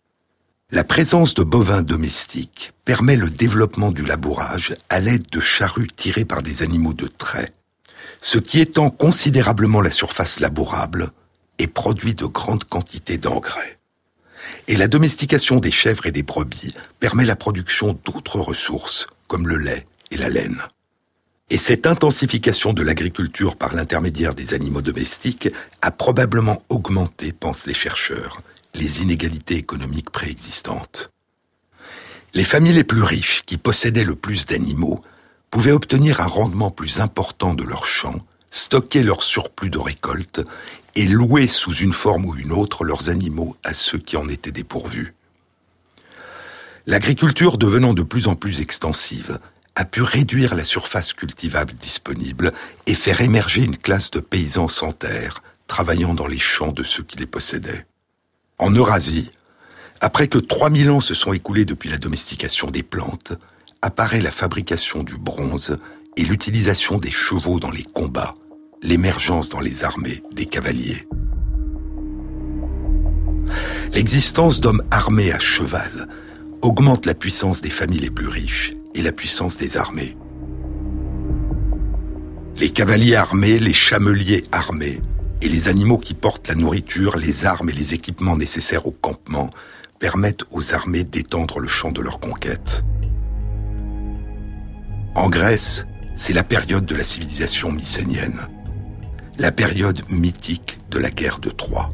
La 0.72 0.82
présence 0.82 1.34
de 1.34 1.44
bovins 1.44 1.82
domestiques 1.82 2.72
permet 2.84 3.16
le 3.16 3.30
développement 3.30 3.92
du 3.92 4.04
labourage 4.04 4.76
à 4.88 4.98
l'aide 4.98 5.28
de 5.30 5.40
charrues 5.40 5.86
tirées 5.86 6.24
par 6.24 6.42
des 6.42 6.62
animaux 6.62 6.92
de 6.92 7.06
trait, 7.06 7.52
ce 8.20 8.38
qui 8.38 8.60
étend 8.60 8.90
considérablement 8.90 9.80
la 9.80 9.92
surface 9.92 10.40
labourable 10.40 11.12
et 11.58 11.68
produit 11.68 12.14
de 12.14 12.26
grandes 12.26 12.64
quantités 12.64 13.16
d'engrais. 13.16 13.75
Et 14.68 14.76
la 14.76 14.88
domestication 14.88 15.60
des 15.60 15.70
chèvres 15.70 16.06
et 16.06 16.12
des 16.12 16.24
brebis 16.24 16.74
permet 16.98 17.24
la 17.24 17.36
production 17.36 17.98
d'autres 18.04 18.40
ressources, 18.40 19.06
comme 19.28 19.46
le 19.46 19.56
lait 19.56 19.86
et 20.10 20.16
la 20.16 20.28
laine. 20.28 20.60
Et 21.50 21.58
cette 21.58 21.86
intensification 21.86 22.72
de 22.72 22.82
l'agriculture 22.82 23.54
par 23.54 23.74
l'intermédiaire 23.74 24.34
des 24.34 24.54
animaux 24.54 24.82
domestiques 24.82 25.48
a 25.82 25.92
probablement 25.92 26.62
augmenté, 26.68 27.32
pensent 27.32 27.66
les 27.66 27.74
chercheurs, 27.74 28.42
les 28.74 29.02
inégalités 29.02 29.54
économiques 29.54 30.10
préexistantes. 30.10 31.12
Les 32.34 32.42
familles 32.42 32.74
les 32.74 32.84
plus 32.84 33.02
riches, 33.02 33.44
qui 33.46 33.58
possédaient 33.58 34.04
le 34.04 34.16
plus 34.16 34.46
d'animaux, 34.46 35.00
pouvaient 35.50 35.70
obtenir 35.70 36.20
un 36.20 36.26
rendement 36.26 36.72
plus 36.72 36.98
important 36.98 37.54
de 37.54 37.62
leurs 37.62 37.86
champs, 37.86 38.26
stocker 38.50 39.04
leur 39.04 39.22
surplus 39.22 39.70
de 39.70 39.78
récolte 39.78 40.40
et 40.96 41.06
louer 41.06 41.46
sous 41.46 41.74
une 41.74 41.92
forme 41.92 42.24
ou 42.24 42.34
une 42.34 42.52
autre 42.52 42.82
leurs 42.82 43.10
animaux 43.10 43.56
à 43.62 43.74
ceux 43.74 43.98
qui 43.98 44.16
en 44.16 44.28
étaient 44.28 44.50
dépourvus. 44.50 45.14
L'agriculture 46.86 47.58
devenant 47.58 47.94
de 47.94 48.02
plus 48.02 48.26
en 48.28 48.34
plus 48.34 48.60
extensive, 48.60 49.38
a 49.76 49.84
pu 49.84 50.02
réduire 50.02 50.54
la 50.54 50.64
surface 50.64 51.12
cultivable 51.12 51.74
disponible 51.74 52.52
et 52.86 52.94
faire 52.94 53.20
émerger 53.20 53.62
une 53.62 53.76
classe 53.76 54.10
de 54.10 54.20
paysans 54.20 54.68
sans 54.68 54.92
terre, 54.92 55.42
travaillant 55.66 56.14
dans 56.14 56.26
les 56.26 56.38
champs 56.38 56.72
de 56.72 56.82
ceux 56.82 57.02
qui 57.02 57.18
les 57.18 57.26
possédaient. 57.26 57.86
En 58.58 58.70
Eurasie, 58.70 59.30
après 60.00 60.28
que 60.28 60.38
3000 60.38 60.90
ans 60.90 61.00
se 61.02 61.12
sont 61.12 61.34
écoulés 61.34 61.66
depuis 61.66 61.90
la 61.90 61.98
domestication 61.98 62.70
des 62.70 62.82
plantes, 62.82 63.34
apparaît 63.82 64.22
la 64.22 64.30
fabrication 64.30 65.02
du 65.02 65.18
bronze 65.18 65.78
et 66.16 66.24
l'utilisation 66.24 66.96
des 66.96 67.10
chevaux 67.10 67.60
dans 67.60 67.70
les 67.70 67.82
combats, 67.82 68.34
l'émergence 68.86 69.48
dans 69.48 69.60
les 69.60 69.82
armées 69.82 70.22
des 70.32 70.46
cavaliers. 70.46 71.06
L'existence 73.92 74.60
d'hommes 74.60 74.82
armés 74.90 75.32
à 75.32 75.38
cheval 75.38 76.08
augmente 76.62 77.04
la 77.04 77.14
puissance 77.14 77.60
des 77.60 77.70
familles 77.70 78.00
les 78.00 78.10
plus 78.10 78.28
riches 78.28 78.72
et 78.94 79.02
la 79.02 79.12
puissance 79.12 79.58
des 79.58 79.76
armées. 79.76 80.16
Les 82.58 82.70
cavaliers 82.70 83.16
armés, 83.16 83.58
les 83.58 83.72
chameliers 83.72 84.44
armés, 84.52 85.00
et 85.42 85.48
les 85.48 85.68
animaux 85.68 85.98
qui 85.98 86.14
portent 86.14 86.48
la 86.48 86.54
nourriture, 86.54 87.16
les 87.16 87.44
armes 87.44 87.68
et 87.68 87.74
les 87.74 87.92
équipements 87.92 88.36
nécessaires 88.36 88.86
au 88.86 88.92
campement 88.92 89.50
permettent 89.98 90.44
aux 90.50 90.74
armées 90.74 91.04
d'étendre 91.04 91.58
le 91.58 91.68
champ 91.68 91.90
de 91.90 92.00
leur 92.00 92.20
conquête. 92.20 92.84
En 95.14 95.28
Grèce, 95.28 95.86
c'est 96.14 96.32
la 96.32 96.44
période 96.44 96.86
de 96.86 96.94
la 96.94 97.04
civilisation 97.04 97.72
mycénienne, 97.72 98.48
la 99.38 99.52
période 99.52 100.00
mythique 100.10 100.78
de 100.90 100.98
la 100.98 101.10
guerre 101.10 101.38
de 101.38 101.50
Troie. 101.50 101.90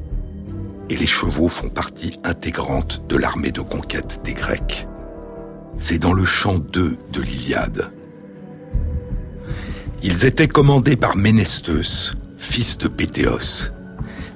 Et 0.91 0.97
les 0.97 1.07
chevaux 1.07 1.49
font 1.49 1.69
partie 1.69 2.19
intégrante 2.25 3.03
de 3.09 3.17
l'armée 3.17 3.51
de 3.51 3.61
conquête 3.61 4.21
des 4.25 4.35
Grecs. 4.35 4.87
C'est 5.77 5.99
dans 5.99 6.13
le 6.13 6.25
chant 6.25 6.59
2 6.59 6.97
de 7.13 7.21
l'Iliade. 7.21 7.91
Ils 10.03 10.25
étaient 10.25 10.49
commandés 10.49 10.97
par 10.97 11.17
Ménestheus, 11.17 12.15
fils 12.37 12.79
de 12.79 12.89
Pétéos. 12.89 13.71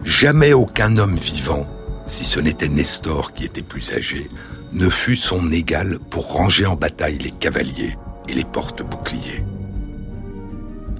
Jamais 0.05 0.53
aucun 0.53 0.97
homme 0.97 1.17
vivant, 1.17 1.67
si 2.07 2.25
ce 2.25 2.41
n'était 2.41 2.69
Nestor 2.69 3.35
qui 3.35 3.45
était 3.45 3.63
plus 3.63 3.93
âgé, 3.93 4.29
ne 4.73 4.89
fut 4.89 5.17
son 5.17 5.51
égal 5.53 5.99
pour 6.11 6.33
ranger 6.33 6.67
en 6.67 6.77
bataille 6.77 7.19
les 7.19 7.31
cavaliers 7.31 7.97
et 8.29 8.35
les 8.35 8.45
porte-boucliers. 8.45 9.45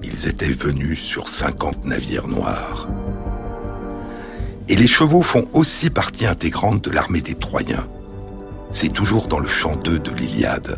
Ils 0.03 0.27
étaient 0.27 0.45
venus 0.45 0.99
sur 1.01 1.27
cinquante 1.27 1.85
navires 1.85 2.27
noirs. 2.27 2.87
Et 4.69 4.75
les 4.75 4.87
chevaux 4.87 5.21
font 5.21 5.45
aussi 5.53 5.89
partie 5.89 6.25
intégrante 6.25 6.83
de 6.83 6.91
l'armée 6.91 7.21
des 7.21 7.35
Troyens. 7.35 7.87
C'est 8.71 8.91
toujours 8.91 9.27
dans 9.27 9.39
le 9.39 9.47
chant 9.47 9.75
2 9.75 9.99
de 9.99 10.11
l'Iliade. 10.11 10.77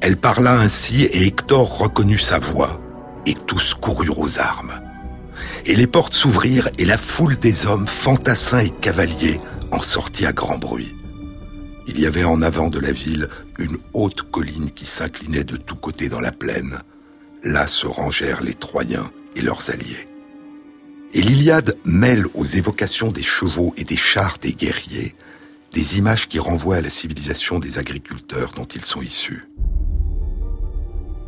Elle 0.00 0.16
parla 0.16 0.58
ainsi 0.58 1.04
et 1.04 1.26
Hector 1.26 1.78
reconnut 1.78 2.18
sa 2.18 2.38
voix 2.38 2.80
et 3.26 3.34
tous 3.34 3.74
coururent 3.74 4.18
aux 4.18 4.38
armes. 4.38 4.80
Et 5.66 5.76
les 5.76 5.86
portes 5.86 6.14
s'ouvrirent 6.14 6.68
et 6.78 6.84
la 6.84 6.98
foule 6.98 7.38
des 7.38 7.66
hommes, 7.66 7.86
fantassins 7.86 8.58
et 8.58 8.70
cavaliers, 8.70 9.40
en 9.70 9.80
sortit 9.82 10.26
à 10.26 10.32
grand 10.32 10.58
bruit. 10.58 10.94
Il 11.86 12.00
y 12.00 12.06
avait 12.06 12.24
en 12.24 12.42
avant 12.42 12.68
de 12.68 12.78
la 12.78 12.92
ville 12.92 13.28
une 13.58 13.76
haute 13.92 14.22
colline 14.22 14.70
qui 14.70 14.86
s'inclinait 14.86 15.44
de 15.44 15.56
tous 15.56 15.76
côtés 15.76 16.08
dans 16.08 16.20
la 16.20 16.32
plaine. 16.32 16.78
Là 17.44 17.66
se 17.66 17.86
rangèrent 17.86 18.42
les 18.42 18.54
Troyens 18.54 19.10
et 19.36 19.40
leurs 19.40 19.70
alliés. 19.70 20.08
Et 21.14 21.20
l'Iliade 21.20 21.76
mêle 21.84 22.26
aux 22.34 22.44
évocations 22.44 23.10
des 23.10 23.22
chevaux 23.22 23.74
et 23.76 23.84
des 23.84 23.96
chars 23.96 24.38
des 24.38 24.52
guerriers 24.52 25.14
des 25.72 25.96
images 25.96 26.28
qui 26.28 26.38
renvoient 26.38 26.76
à 26.76 26.80
la 26.82 26.90
civilisation 26.90 27.58
des 27.58 27.78
agriculteurs 27.78 28.52
dont 28.52 28.66
ils 28.66 28.84
sont 28.84 29.00
issus. 29.00 29.48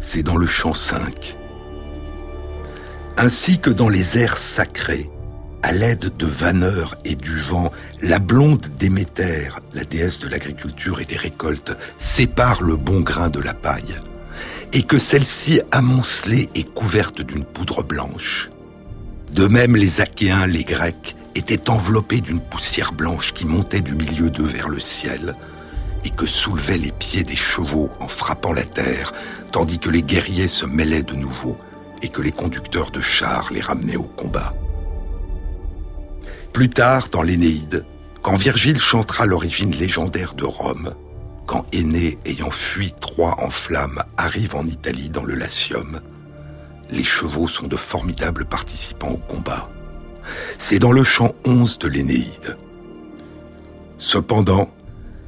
C'est 0.00 0.22
dans 0.22 0.36
le 0.36 0.46
chant 0.46 0.74
5 0.74 1.38
ainsi 3.16 3.58
que 3.58 3.70
dans 3.70 3.88
les 3.88 4.18
airs 4.18 4.38
sacrés, 4.38 5.08
à 5.62 5.72
l'aide 5.72 6.16
de 6.16 6.26
vanneurs 6.26 6.96
et 7.04 7.14
du 7.14 7.38
vent, 7.38 7.70
la 8.02 8.18
blonde 8.18 8.66
Déméter, 8.76 9.48
la 9.72 9.84
déesse 9.84 10.18
de 10.20 10.28
l'agriculture 10.28 11.00
et 11.00 11.04
des 11.04 11.16
récoltes, 11.16 11.76
sépare 11.96 12.60
le 12.62 12.76
bon 12.76 13.00
grain 13.00 13.28
de 13.28 13.40
la 13.40 13.54
paille, 13.54 14.00
et 14.74 14.82
que 14.82 14.98
celle-ci, 14.98 15.60
amoncelée 15.70 16.48
et 16.56 16.64
couverte 16.64 17.22
d'une 17.22 17.44
poudre 17.44 17.84
blanche. 17.84 18.50
De 19.32 19.46
même, 19.46 19.76
les 19.76 20.00
Achéens, 20.00 20.46
les 20.46 20.64
Grecs, 20.64 21.16
étaient 21.36 21.70
enveloppés 21.70 22.20
d'une 22.20 22.40
poussière 22.40 22.92
blanche 22.92 23.32
qui 23.32 23.46
montait 23.46 23.80
du 23.80 23.94
milieu 23.94 24.30
d'eux 24.30 24.46
vers 24.46 24.68
le 24.68 24.80
ciel, 24.80 25.36
et 26.04 26.10
que 26.10 26.26
soulevaient 26.26 26.78
les 26.78 26.90
pieds 26.90 27.22
des 27.22 27.36
chevaux 27.36 27.88
en 28.00 28.08
frappant 28.08 28.52
la 28.52 28.64
terre, 28.64 29.12
tandis 29.52 29.78
que 29.78 29.90
les 29.90 30.02
guerriers 30.02 30.48
se 30.48 30.66
mêlaient 30.66 31.04
de 31.04 31.14
nouveau 31.14 31.56
et 32.02 32.08
que 32.08 32.20
les 32.20 32.32
conducteurs 32.32 32.90
de 32.90 33.00
chars 33.00 33.50
les 33.52 33.60
ramenaient 33.60 33.96
au 33.96 34.02
combat. 34.02 34.52
Plus 36.52 36.68
tard, 36.68 37.08
dans 37.10 37.22
l'Énéide, 37.22 37.84
quand 38.22 38.34
Virgile 38.34 38.80
chantera 38.80 39.24
l'origine 39.24 39.74
légendaire 39.74 40.34
de 40.34 40.44
Rome, 40.44 40.94
quand 41.46 41.64
Aîné, 41.72 42.18
ayant 42.24 42.50
fui 42.50 42.92
Troie 42.92 43.36
en 43.42 43.50
flammes, 43.50 44.02
arrive 44.16 44.54
en 44.54 44.66
Italie 44.66 45.10
dans 45.10 45.24
le 45.24 45.34
Latium, 45.34 46.00
les 46.90 47.04
chevaux 47.04 47.48
sont 47.48 47.66
de 47.66 47.76
formidables 47.76 48.44
participants 48.44 49.12
au 49.12 49.16
combat. 49.16 49.68
C'est 50.58 50.78
dans 50.78 50.92
le 50.92 51.04
chant 51.04 51.34
11 51.44 51.78
de 51.78 51.88
l'Énéide. 51.88 52.56
Cependant, 53.98 54.70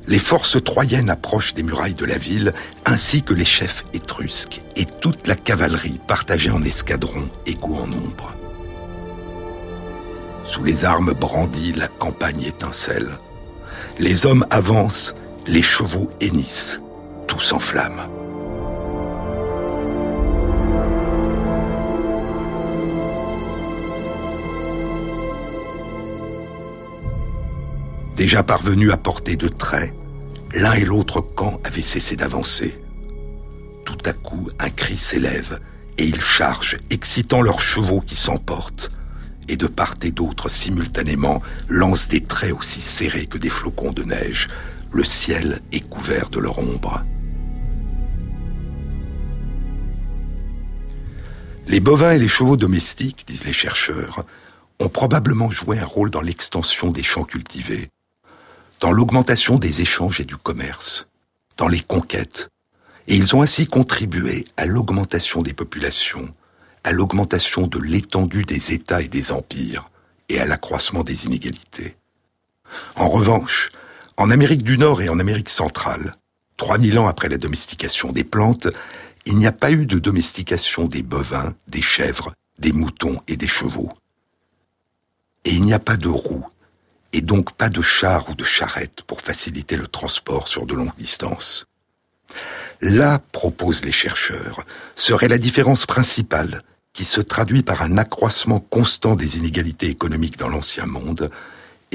les 0.08 0.18
forces 0.18 0.62
troyennes 0.62 1.10
approchent 1.10 1.54
des 1.54 1.62
murailles 1.62 1.94
de 1.94 2.04
la 2.04 2.18
ville, 2.18 2.52
ainsi 2.84 3.22
que 3.22 3.34
les 3.34 3.44
chefs 3.44 3.84
étrusques 3.92 4.62
et 4.76 4.84
toute 4.84 5.26
la 5.26 5.34
cavalerie 5.34 6.00
partagée 6.06 6.50
en 6.50 6.62
escadrons 6.62 7.28
égaux 7.46 7.76
en 7.76 7.88
nombre. 7.88 8.36
Sous 10.44 10.62
les 10.62 10.84
armes 10.84 11.12
brandies, 11.12 11.72
la 11.72 11.88
campagne 11.88 12.42
étincelle. 12.42 13.18
Les 13.98 14.26
hommes 14.26 14.46
avancent, 14.50 15.14
les 15.48 15.62
chevaux 15.62 16.10
hennissent, 16.20 16.80
tout 17.28 17.40
s'enflamme. 17.40 18.08
Déjà 28.16 28.42
parvenus 28.42 28.90
à 28.92 28.96
portée 28.96 29.36
de 29.36 29.46
trait, 29.46 29.94
l'un 30.54 30.72
et 30.72 30.84
l'autre 30.84 31.20
camp 31.20 31.60
avaient 31.64 31.82
cessé 31.82 32.16
d'avancer. 32.16 32.76
Tout 33.84 33.98
à 34.04 34.14
coup, 34.14 34.48
un 34.58 34.70
cri 34.70 34.96
s'élève, 34.96 35.60
et 35.98 36.06
ils 36.06 36.20
chargent, 36.20 36.76
excitant 36.90 37.40
leurs 37.40 37.60
chevaux 37.60 38.00
qui 38.00 38.16
s'emportent, 38.16 38.90
et 39.48 39.56
de 39.56 39.66
part 39.66 39.94
et 40.02 40.10
d'autre 40.10 40.48
simultanément 40.48 41.40
lancent 41.68 42.08
des 42.08 42.22
traits 42.22 42.52
aussi 42.52 42.80
serrés 42.80 43.26
que 43.26 43.38
des 43.38 43.50
flocons 43.50 43.92
de 43.92 44.02
neige. 44.02 44.48
Le 44.92 45.04
ciel 45.04 45.60
est 45.72 45.88
couvert 45.88 46.30
de 46.30 46.38
leur 46.38 46.58
ombre. 46.58 47.04
Les 51.66 51.80
bovins 51.80 52.12
et 52.12 52.18
les 52.18 52.28
chevaux 52.28 52.56
domestiques, 52.56 53.26
disent 53.26 53.44
les 53.44 53.52
chercheurs, 53.52 54.24
ont 54.78 54.88
probablement 54.88 55.50
joué 55.50 55.78
un 55.80 55.86
rôle 55.86 56.10
dans 56.10 56.20
l'extension 56.20 56.90
des 56.90 57.02
champs 57.02 57.24
cultivés, 57.24 57.90
dans 58.80 58.92
l'augmentation 58.92 59.58
des 59.58 59.80
échanges 59.80 60.20
et 60.20 60.24
du 60.24 60.36
commerce, 60.36 61.08
dans 61.56 61.66
les 61.66 61.80
conquêtes, 61.80 62.48
et 63.08 63.16
ils 63.16 63.34
ont 63.34 63.42
ainsi 63.42 63.66
contribué 63.66 64.44
à 64.56 64.66
l'augmentation 64.66 65.42
des 65.42 65.54
populations, 65.54 66.32
à 66.84 66.92
l'augmentation 66.92 67.66
de 67.66 67.78
l'étendue 67.78 68.44
des 68.44 68.72
États 68.72 69.02
et 69.02 69.08
des 69.08 69.32
empires, 69.32 69.90
et 70.28 70.40
à 70.40 70.46
l'accroissement 70.46 71.02
des 71.02 71.26
inégalités. 71.26 71.96
En 72.94 73.08
revanche, 73.08 73.70
en 74.16 74.30
Amérique 74.30 74.62
du 74.62 74.78
Nord 74.78 75.02
et 75.02 75.08
en 75.08 75.18
Amérique 75.18 75.50
centrale, 75.50 76.16
3000 76.56 76.98
ans 76.98 77.08
après 77.08 77.28
la 77.28 77.36
domestication 77.36 78.12
des 78.12 78.24
plantes, 78.24 78.68
il 79.26 79.36
n'y 79.36 79.46
a 79.46 79.52
pas 79.52 79.72
eu 79.72 79.86
de 79.86 79.98
domestication 79.98 80.86
des 80.86 81.02
bovins, 81.02 81.54
des 81.68 81.82
chèvres, 81.82 82.32
des 82.58 82.72
moutons 82.72 83.20
et 83.28 83.36
des 83.36 83.48
chevaux. 83.48 83.90
Et 85.44 85.50
il 85.50 85.62
n'y 85.62 85.74
a 85.74 85.78
pas 85.78 85.96
de 85.96 86.08
roues, 86.08 86.46
et 87.12 87.20
donc 87.20 87.52
pas 87.52 87.68
de 87.68 87.82
chars 87.82 88.30
ou 88.30 88.34
de 88.34 88.44
charrettes 88.44 89.02
pour 89.02 89.20
faciliter 89.20 89.76
le 89.76 89.86
transport 89.86 90.48
sur 90.48 90.64
de 90.64 90.74
longues 90.74 90.96
distances. 90.96 91.66
Là, 92.80 93.20
proposent 93.32 93.84
les 93.84 93.92
chercheurs, 93.92 94.64
serait 94.94 95.28
la 95.28 95.38
différence 95.38 95.86
principale 95.86 96.62
qui 96.92 97.04
se 97.04 97.20
traduit 97.20 97.62
par 97.62 97.82
un 97.82 97.98
accroissement 97.98 98.60
constant 98.60 99.14
des 99.14 99.36
inégalités 99.36 99.88
économiques 99.88 100.38
dans 100.38 100.48
l'ancien 100.48 100.86
monde 100.86 101.30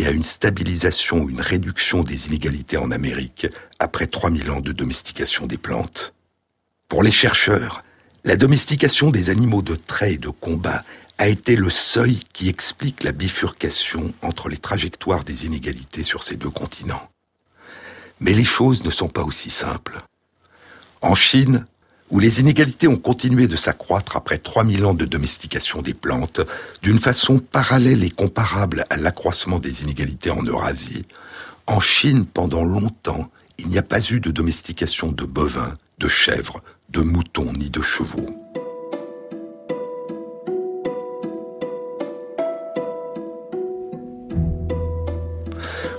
et 0.02 0.08
à 0.08 0.12
une 0.12 0.24
stabilisation 0.24 1.30
une 1.30 1.42
réduction 1.42 2.02
des 2.02 2.28
inégalités 2.28 2.78
en 2.78 2.90
Amérique 2.90 3.48
après 3.78 4.08
3000 4.08 4.50
ans 4.50 4.60
de 4.60 4.72
domestication 4.72 5.46
des 5.46 5.60
plantes. 5.60 6.16
Pour 6.88 7.04
les 7.04 7.12
chercheurs, 7.12 7.84
la 8.24 8.36
domestication 8.36 9.12
des 9.12 9.30
animaux 9.30 9.62
de 9.62 9.76
trait 9.76 10.14
et 10.14 10.18
de 10.18 10.30
combat 10.30 10.84
a 11.20 11.28
été 11.28 11.56
le 11.56 11.70
seuil 11.70 12.20
qui 12.34 12.50
explique 12.50 13.04
la 13.04 13.12
bifurcation 13.12 14.12
entre 14.24 14.50
les 14.50 14.58
trajectoires 14.58 15.24
des 15.24 15.46
inégalités 15.46 16.04
sur 16.04 16.24
ces 16.24 16.36
deux 16.36 16.50
continents. 16.50 17.08
Mais 18.20 18.34
les 18.34 18.46
choses 18.46 18.84
ne 18.84 18.90
sont 18.90 19.08
pas 19.08 19.24
aussi 19.24 19.52
simples. 19.52 20.02
En 21.02 21.14
Chine, 21.14 21.68
où 22.12 22.20
les 22.20 22.42
inégalités 22.42 22.88
ont 22.88 22.98
continué 22.98 23.48
de 23.48 23.56
s'accroître 23.56 24.18
après 24.18 24.38
3000 24.38 24.86
ans 24.86 24.94
de 24.94 25.06
domestication 25.06 25.82
des 25.82 25.94
plantes, 25.94 26.42
d'une 26.82 27.00
façon 27.00 27.40
parallèle 27.40 28.04
et 28.04 28.10
comparable 28.10 28.84
à 28.90 28.98
l'accroissement 28.98 29.60
des 29.60 29.82
inégalités 29.82 30.30
en 30.30 30.44
Eurasie, 30.44 31.06
en 31.68 31.80
Chine, 31.80 32.26
pendant 32.26 32.66
longtemps, 32.66 33.32
il 33.58 33.68
n'y 33.68 33.78
a 33.78 33.84
pas 33.84 34.02
eu 34.12 34.20
de 34.20 34.30
domestication 34.30 35.12
de 35.12 35.24
bovins, 35.24 35.78
de 36.00 36.10
chèvres, 36.10 36.62
de 36.90 37.02
moutons 37.02 37.54
ni 37.54 37.70
de 37.70 37.82
chevaux. 37.82 38.30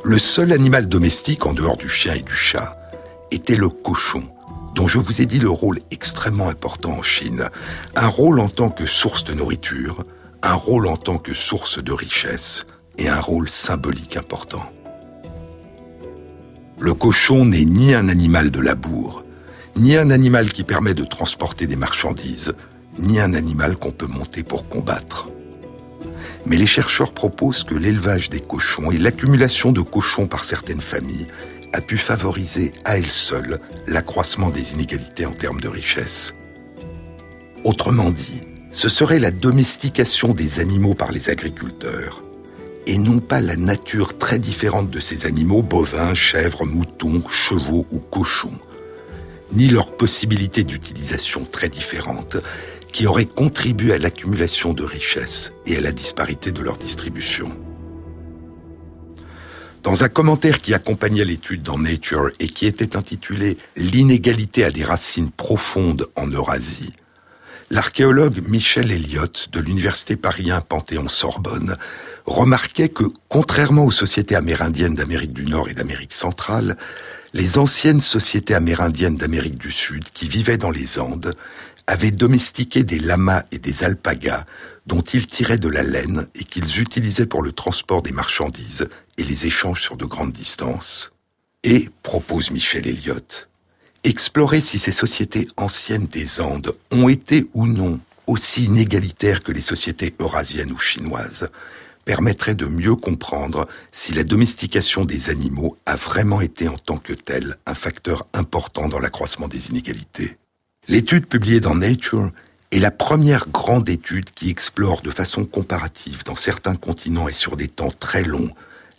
Le 0.05 0.19
seul 0.19 0.53
animal 0.53 0.89
domestique, 0.89 1.47
en 1.47 1.55
dehors 1.55 1.77
du 1.79 1.89
chien 1.89 2.15
et 2.15 2.23
du 2.23 2.35
chat, 2.35 2.77
était 3.31 3.57
le 3.57 3.71
cochon, 3.71 4.25
dont 4.75 4.87
je 4.87 4.99
vous 4.99 5.21
ai 5.21 5.27
dit 5.27 5.39
le 5.39 5.51
rôle 5.51 5.81
extrêmement 5.91 6.49
important 6.49 6.93
en 6.93 7.03
Chine. 7.03 7.49
Un 7.95 8.09
rôle 8.09 8.41
en 8.41 8.49
tant 8.49 8.71
que 8.71 8.87
source 8.87 9.25
de 9.25 9.35
nourriture, 9.35 10.05
un 10.43 10.55
rôle 10.55 10.87
en 10.87 10.97
tant 10.97 11.19
que 11.19 11.35
source 11.35 11.83
de 11.83 11.93
richesse, 11.93 12.67
et 12.99 13.09
un 13.09 13.21
rôle 13.21 13.49
symbolique 13.49 14.17
important. 14.17 14.71
Le 16.79 16.95
cochon 16.95 17.45
n'est 17.45 17.65
ni 17.65 17.95
un 17.95 18.09
animal 18.09 18.51
de 18.51 18.61
labour, 18.61 19.25
ni 19.77 19.97
un 19.97 20.11
animal 20.11 20.53
qui 20.53 20.65
permet 20.65 20.95
de 20.95 21.05
transporter 21.05 21.67
des 21.67 21.77
marchandises, 21.77 22.53
ni 22.99 23.21
un 23.21 23.35
animal 23.35 23.77
qu'on 23.77 23.93
peut 23.93 24.07
monter 24.07 24.43
pour 24.43 24.69
combattre. 24.69 25.29
Mais 26.45 26.57
les 26.57 26.67
chercheurs 26.67 27.13
proposent 27.13 27.65
que 27.65 27.75
l'élevage 27.75 28.29
des 28.29 28.41
cochons 28.41 28.91
et 28.91 28.99
l'accumulation 28.99 29.73
de 29.73 29.81
cochons 29.81 30.27
par 30.27 30.45
certaines 30.45 30.81
familles 30.81 31.29
a 31.73 31.81
pu 31.81 31.97
favoriser 31.97 32.73
à 32.85 32.99
elle 32.99 33.11
seule 33.11 33.61
l'accroissement 33.87 34.51
des 34.51 34.73
inégalités 34.73 35.27
en 35.27 35.33
termes 35.33 35.61
de 35.61 35.69
richesse. 35.69 36.35
Autrement 37.65 38.11
dit, 38.11 38.43
ce 38.71 38.89
serait 38.89 39.19
la 39.19 39.31
domestication 39.31 40.35
des 40.35 40.61
animaux 40.61 40.95
par 40.95 41.13
les 41.13 41.31
agriculteurs, 41.31 42.23
et 42.87 42.99
non 42.99 43.21
pas 43.21 43.41
la 43.41 43.57
nature 43.57 44.19
très 44.19 44.39
différente 44.39 44.91
de 44.91 44.99
ces 44.99 45.27
animaux, 45.27 45.63
bovins, 45.63 46.15
chèvres, 46.15 46.65
moutons, 46.65 47.23
chevaux 47.29 47.87
ou 47.93 47.99
cochons, 47.99 48.59
ni 49.53 49.69
leur 49.69 49.97
possibilité 49.97 50.65
d'utilisation 50.65 51.45
très 51.45 51.69
différente, 51.69 52.39
qui 52.93 53.07
auraient 53.07 53.25
contribué 53.25 53.93
à 53.93 53.99
l'accumulation 53.99 54.73
de 54.73 54.83
richesses 54.83 55.53
et 55.67 55.77
à 55.77 55.81
la 55.81 55.93
disparité 55.93 56.53
de 56.53 56.63
leur 56.63 56.77
distribution. 56.77 57.53
Dans 59.83 60.05
un 60.05 60.09
commentaire 60.09 60.61
qui 60.61 60.75
accompagnait 60.75 61.25
l'étude 61.25 61.65
dans 61.65 61.79
Nature 61.79 62.31
et 62.39 62.49
qui 62.49 62.67
était 62.67 62.97
intitulé 62.97 63.57
L'inégalité 63.77 64.65
a 64.65 64.71
des 64.71 64.85
racines 64.85 65.33
profondes 65.33 66.07
en 66.15 66.29
Eurasie, 66.29 66.93
l'archéologue 67.69 68.47
Michel 68.49 68.93
Elliott 68.93 69.49
de 69.51 69.59
l'université 69.59 70.15
parisien 70.15 70.61
Panthéon-Sorbonne 70.61 71.77
remarquait 72.27 72.91
que, 72.91 73.05
contrairement 73.29 73.85
aux 73.85 73.91
sociétés 73.91 74.37
amérindiennes 74.37 74.95
d'Amérique 74.95 75.33
du 75.33 75.47
Nord 75.47 75.69
et 75.69 75.75
d'Amérique 75.75 76.13
centrale, 76.15 76.77
les 77.35 77.59
anciennes 77.59 78.01
sociétés 78.01 78.55
amérindiennes 78.55 79.17
d'Amérique 79.17 79.59
du 79.59 79.73
Sud 79.73 80.05
qui 80.15 80.29
vivaient 80.29 80.59
dans 80.59 80.71
les 80.71 81.01
Andes 81.01 81.35
avaient 81.89 82.13
domestiqué 82.13 82.85
des 82.85 83.01
lamas 83.01 83.43
et 83.51 83.59
des 83.59 83.83
alpagas 83.83 84.45
dont 84.87 85.01
ils 85.01 85.27
tiraient 85.27 85.59
de 85.59 85.69
la 85.69 85.83
laine 85.83 86.27
et 86.35 86.45
qu'ils 86.45 86.81
utilisaient 86.81 87.27
pour 87.27 87.43
le 87.43 87.53
transport 87.53 88.03
des 88.03 88.13
marchandises 88.13 88.89
et 89.19 89.25
les 89.25 89.47
échanges 89.47 89.83
sur 89.83 89.97
de 89.97 90.05
grandes 90.05 90.33
distances. 90.33 91.13
Et, 91.65 91.89
propose 92.03 92.51
Michel 92.51 92.89
Elliott, 92.89 93.49
explorer 94.05 94.61
si 94.61 94.79
ces 94.79 94.93
sociétés 94.93 95.47
anciennes 95.57 96.07
des 96.07 96.41
Andes 96.41 96.75
ont 96.91 97.09
été 97.09 97.47
ou 97.55 97.67
non 97.67 98.01
aussi 98.27 98.65
inégalitaires 98.65 99.43
que 99.43 99.53
les 99.53 99.61
sociétés 99.61 100.15
eurasiennes 100.19 100.73
ou 100.73 100.79
chinoises 100.79 101.49
permettrait 102.05 102.55
de 102.55 102.67
mieux 102.67 102.97
comprendre 102.97 103.69
si 103.93 104.13
la 104.13 104.25
domestication 104.25 105.05
des 105.05 105.31
animaux 105.31 105.77
a 105.87 105.97
vraiment 105.97 106.41
été 106.41 106.69
en 106.69 106.79
tant 106.79 106.99
que 106.99 107.13
telle 107.13 107.57
un 107.67 107.75
facteur 107.75 108.27
important 108.33 108.89
dans 108.89 108.99
l'accroissement 108.99 109.49
des 109.49 109.69
inégalités. 109.69 110.37
L'étude 110.89 111.27
publiée 111.27 111.61
dans 111.61 111.77
Nature 111.77 112.33
est 112.73 112.81
la 112.81 112.91
première 112.91 113.49
grande 113.49 113.89
étude 113.89 114.31
qui 114.31 114.51
explore 114.51 115.03
de 115.03 115.11
façon 115.11 115.45
comparative 115.45 116.25
dans 116.25 116.37
certains 116.37 116.75
continents 116.75 117.29
et 117.29 117.35
sur 117.35 117.57
des 117.57 117.69
temps 117.69 117.93
très 118.01 118.25
longs 118.25 118.51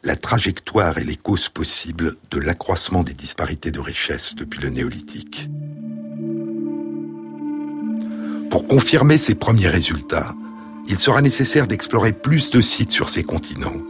la 0.04 0.16
trajectoire 0.16 0.98
et 0.98 1.04
les 1.04 1.16
causes 1.16 1.50
possibles 1.50 2.18
de 2.30 2.40
l'accroissement 2.40 3.04
des 3.04 3.14
disparités 3.14 3.72
de 3.72 3.80
richesse 3.80 4.36
depuis 4.36 4.62
le 4.62 4.70
néolithique. 4.70 5.50
Pour 8.50 8.68
confirmer 8.68 9.18
ces 9.18 9.34
premiers 9.34 9.70
résultats, 9.70 10.36
il 10.88 11.00
sera 11.00 11.22
nécessaire 11.22 11.68
d'explorer 11.68 12.12
plus 12.12 12.52
de 12.52 12.62
sites 12.62 12.92
sur 12.92 13.10
ces 13.10 13.24
continents 13.24 13.82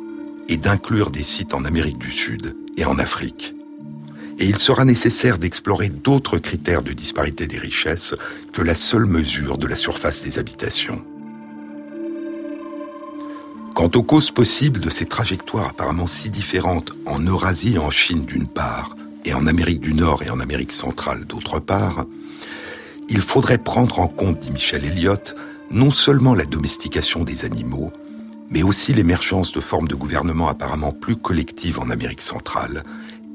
et 0.48 0.58
d'inclure 0.58 1.10
des 1.10 1.24
sites 1.24 1.56
en 1.56 1.66
Amérique 1.66 1.98
du 1.98 2.12
Sud 2.12 2.56
et 2.78 2.86
en 2.86 3.00
Afrique. 3.00 3.56
Et 4.44 4.48
il 4.48 4.58
sera 4.58 4.84
nécessaire 4.84 5.38
d'explorer 5.38 5.88
d'autres 5.88 6.38
critères 6.38 6.84
de 6.84 6.92
disparité 6.92 7.48
des 7.48 7.58
richesses 7.58 8.14
que 8.52 8.62
la 8.62 8.76
seule 8.76 9.06
mesure 9.06 9.58
de 9.58 9.68
la 9.68 9.78
surface 9.78 10.22
des 10.22 10.38
habitations. 10.38 11.02
Quant 13.74 13.90
aux 13.96 14.04
causes 14.04 14.32
possibles 14.32 14.82
de 14.82 14.90
ces 14.90 15.06
trajectoires 15.06 15.70
apparemment 15.70 16.08
si 16.08 16.30
différentes 16.30 16.92
en 17.06 17.20
Eurasie 17.22 17.76
et 17.76 17.78
en 17.78 17.90
Chine 17.90 18.26
d'une 18.26 18.50
part, 18.50 18.98
et 19.24 19.34
en 19.34 19.48
Amérique 19.48 19.80
du 19.80 19.94
Nord 19.94 20.24
et 20.24 20.30
en 20.30 20.42
Amérique 20.42 20.74
centrale 20.74 21.24
d'autre 21.24 21.62
part, 21.62 22.04
il 23.08 23.22
faudrait 23.22 23.60
prendre 23.60 24.02
en 24.02 24.10
compte, 24.10 24.40
dit 24.40 24.52
Michel 24.52 24.84
Elliott, 24.84 25.38
non 25.72 25.90
seulement 25.90 26.36
la 26.36 26.44
domestication 26.44 27.24
des 27.24 27.46
animaux, 27.46 27.94
mais 28.50 28.62
aussi 28.62 28.94
l'émergence 28.94 29.54
de 29.54 29.62
formes 29.62 29.88
de 29.88 29.96
gouvernement 29.96 30.50
apparemment 30.50 30.92
plus 30.92 31.16
collectives 31.16 31.80
en 31.80 31.90
Amérique 31.90 32.22
centrale 32.22 32.84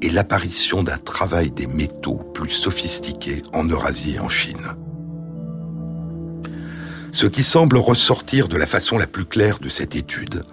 et 0.01 0.09
l'apparition 0.09 0.83
d'un 0.83 0.97
travail 0.97 1.51
des 1.51 1.67
métaux 1.67 2.17
plus 2.33 2.49
sophistiqué 2.49 3.41
en 3.53 3.65
Eurasie 3.65 4.15
et 4.15 4.19
en 4.19 4.29
Chine. 4.29 4.75
Ce 7.11 7.25
qui 7.25 7.43
semble 7.43 7.77
ressortir 7.77 8.47
de 8.47 8.57
la 8.57 8.67
façon 8.67 8.97
la 8.97 9.07
plus 9.07 9.25
claire 9.25 9.59
de 9.59 9.69
cette 9.69 9.95
étude, 9.95 10.43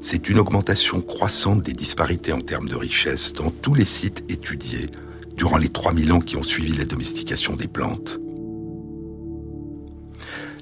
c'est 0.00 0.28
une 0.28 0.38
augmentation 0.38 1.00
croissante 1.00 1.62
des 1.62 1.72
disparités 1.72 2.32
en 2.32 2.40
termes 2.40 2.68
de 2.68 2.76
richesse 2.76 3.32
dans 3.32 3.50
tous 3.50 3.74
les 3.74 3.84
sites 3.84 4.24
étudiés 4.28 4.90
durant 5.36 5.58
les 5.58 5.68
3000 5.68 6.12
ans 6.12 6.20
qui 6.20 6.36
ont 6.36 6.42
suivi 6.42 6.72
la 6.72 6.84
domestication 6.84 7.56
des 7.56 7.68
plantes. 7.68 8.18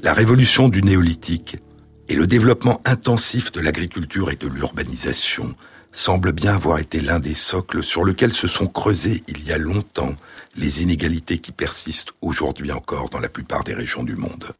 La 0.02 0.14
révolution 0.14 0.68
du 0.68 0.82
néolithique 0.82 1.56
et 2.08 2.14
le 2.14 2.26
développement 2.26 2.80
intensif 2.84 3.52
de 3.52 3.60
l'agriculture 3.60 4.30
et 4.30 4.36
de 4.36 4.48
l'urbanisation 4.48 5.54
semblent 5.96 6.32
bien 6.32 6.54
avoir 6.54 6.78
été 6.78 7.00
l'un 7.00 7.18
des 7.18 7.34
socles 7.34 7.82
sur 7.82 8.04
lesquels 8.04 8.34
se 8.34 8.48
sont 8.48 8.66
creusées 8.66 9.24
il 9.28 9.44
y 9.44 9.52
a 9.52 9.58
longtemps 9.58 10.14
les 10.54 10.82
inégalités 10.82 11.38
qui 11.38 11.52
persistent 11.52 12.12
aujourd'hui 12.20 12.70
encore 12.70 13.08
dans 13.08 13.20
la 13.20 13.30
plupart 13.30 13.64
des 13.64 13.74
régions 13.74 14.04
du 14.04 14.14
monde. 14.14 14.52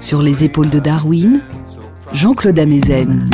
Sur 0.00 0.20
les 0.20 0.42
épaules 0.42 0.68
de 0.68 0.80
Darwin, 0.80 1.44
Jean-Claude 2.12 2.58
Amezen. 2.58 3.30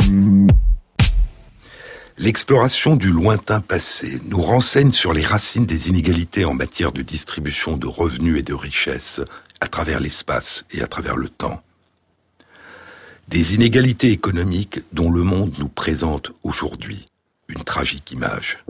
L'exploration 2.19 2.95
du 2.95 3.09
lointain 3.09 3.59
passé 3.59 4.21
nous 4.29 4.39
renseigne 4.39 4.91
sur 4.91 5.13
les 5.13 5.23
racines 5.23 5.65
des 5.65 5.89
inégalités 5.89 6.45
en 6.45 6.53
matière 6.53 6.91
de 6.91 7.01
distribution 7.01 7.75
de 7.75 7.87
revenus 7.87 8.39
et 8.39 8.43
de 8.43 8.53
richesses 8.53 9.19
à 9.59 9.67
travers 9.67 9.99
l'espace 9.99 10.63
et 10.69 10.83
à 10.83 10.87
travers 10.87 11.15
le 11.15 11.27
temps. 11.27 11.63
Des 13.27 13.55
inégalités 13.55 14.11
économiques 14.11 14.81
dont 14.93 15.09
le 15.09 15.23
monde 15.23 15.55
nous 15.57 15.69
présente 15.69 16.33
aujourd'hui 16.43 17.07
une 17.47 17.63
tragique 17.63 18.11
image. 18.11 18.63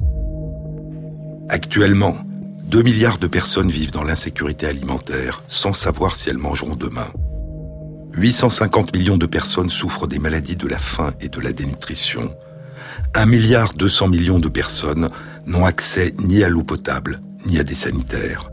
Actuellement, 1.49 2.15
2 2.67 2.81
milliards 2.81 3.17
de 3.17 3.27
personnes 3.27 3.69
vivent 3.69 3.91
dans 3.91 4.03
l'insécurité 4.03 4.67
alimentaire 4.67 5.41
sans 5.47 5.71
savoir 5.71 6.17
si 6.17 6.29
elles 6.29 6.37
mangeront 6.37 6.75
demain. 6.75 7.07
850 8.13 8.93
millions 8.93 9.17
de 9.17 9.25
personnes 9.25 9.69
souffrent 9.69 10.05
des 10.05 10.19
maladies 10.19 10.57
de 10.57 10.67
la 10.67 10.77
faim 10.77 11.13
et 11.21 11.29
de 11.29 11.39
la 11.39 11.53
dénutrition. 11.53 12.35
1 13.13 13.25
milliard 13.25 13.73
200 13.73 14.09
millions 14.09 14.39
de 14.39 14.49
personnes 14.49 15.09
n'ont 15.45 15.63
accès 15.63 16.13
ni 16.19 16.43
à 16.43 16.49
l'eau 16.49 16.63
potable, 16.63 17.21
ni 17.45 17.57
à 17.57 17.63
des 17.63 17.73
sanitaires. 17.73 18.51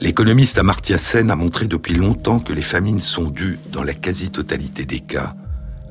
L'économiste 0.00 0.58
Amartya 0.58 0.98
Sen 0.98 1.30
a 1.30 1.36
montré 1.36 1.68
depuis 1.68 1.94
longtemps 1.94 2.40
que 2.40 2.52
les 2.52 2.60
famines 2.60 3.00
sont 3.00 3.30
dues, 3.30 3.60
dans 3.70 3.84
la 3.84 3.94
quasi-totalité 3.94 4.84
des 4.84 5.00
cas, 5.00 5.36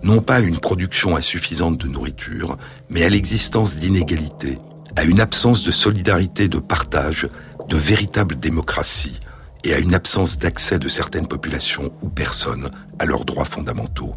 non 0.03 0.19
pas 0.19 0.35
à 0.35 0.41
une 0.41 0.59
production 0.59 1.15
insuffisante 1.15 1.77
de 1.77 1.87
nourriture, 1.87 2.57
mais 2.89 3.03
à 3.03 3.09
l'existence 3.09 3.77
d'inégalités 3.77 4.57
à 4.95 5.03
une 5.03 5.19
absence 5.19 5.63
de 5.63 5.71
solidarité, 5.71 6.47
de 6.47 6.59
partage, 6.59 7.27
de 7.67 7.77
véritable 7.77 8.35
démocratie 8.35 9.19
et 9.63 9.73
à 9.73 9.79
une 9.79 9.95
absence 9.95 10.37
d'accès 10.37 10.79
de 10.79 10.87
certaines 10.87 11.27
populations 11.27 11.91
ou 12.01 12.09
personnes 12.09 12.69
à 12.99 13.05
leurs 13.05 13.25
droits 13.25 13.45
fondamentaux. 13.45 14.13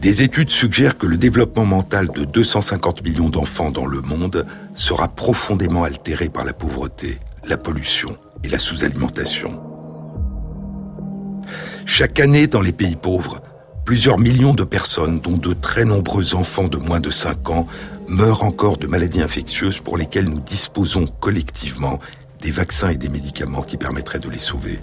Des 0.00 0.22
études 0.22 0.50
suggèrent 0.50 0.96
que 0.96 1.06
le 1.06 1.16
développement 1.16 1.66
mental 1.66 2.08
de 2.08 2.24
250 2.24 3.04
millions 3.04 3.28
d'enfants 3.28 3.70
dans 3.70 3.86
le 3.86 4.00
monde 4.00 4.46
sera 4.74 5.08
profondément 5.08 5.84
altéré 5.84 6.28
par 6.28 6.44
la 6.44 6.52
pauvreté, 6.52 7.18
la 7.46 7.56
pollution 7.56 8.16
et 8.42 8.48
la 8.48 8.58
sous-alimentation. 8.58 9.60
Chaque 11.84 12.20
année, 12.20 12.46
dans 12.46 12.60
les 12.60 12.72
pays 12.72 12.96
pauvres, 12.96 13.42
plusieurs 13.90 14.20
millions 14.20 14.54
de 14.54 14.62
personnes, 14.62 15.18
dont 15.18 15.36
de 15.36 15.52
très 15.52 15.84
nombreux 15.84 16.36
enfants 16.36 16.68
de 16.68 16.76
moins 16.76 17.00
de 17.00 17.10
5 17.10 17.50
ans, 17.50 17.66
meurent 18.06 18.44
encore 18.44 18.76
de 18.76 18.86
maladies 18.86 19.20
infectieuses 19.20 19.80
pour 19.80 19.96
lesquelles 19.96 20.28
nous 20.28 20.38
disposons 20.38 21.08
collectivement 21.18 21.98
des 22.40 22.52
vaccins 22.52 22.90
et 22.90 22.96
des 22.96 23.08
médicaments 23.08 23.62
qui 23.62 23.76
permettraient 23.76 24.20
de 24.20 24.30
les 24.30 24.38
sauver. 24.38 24.78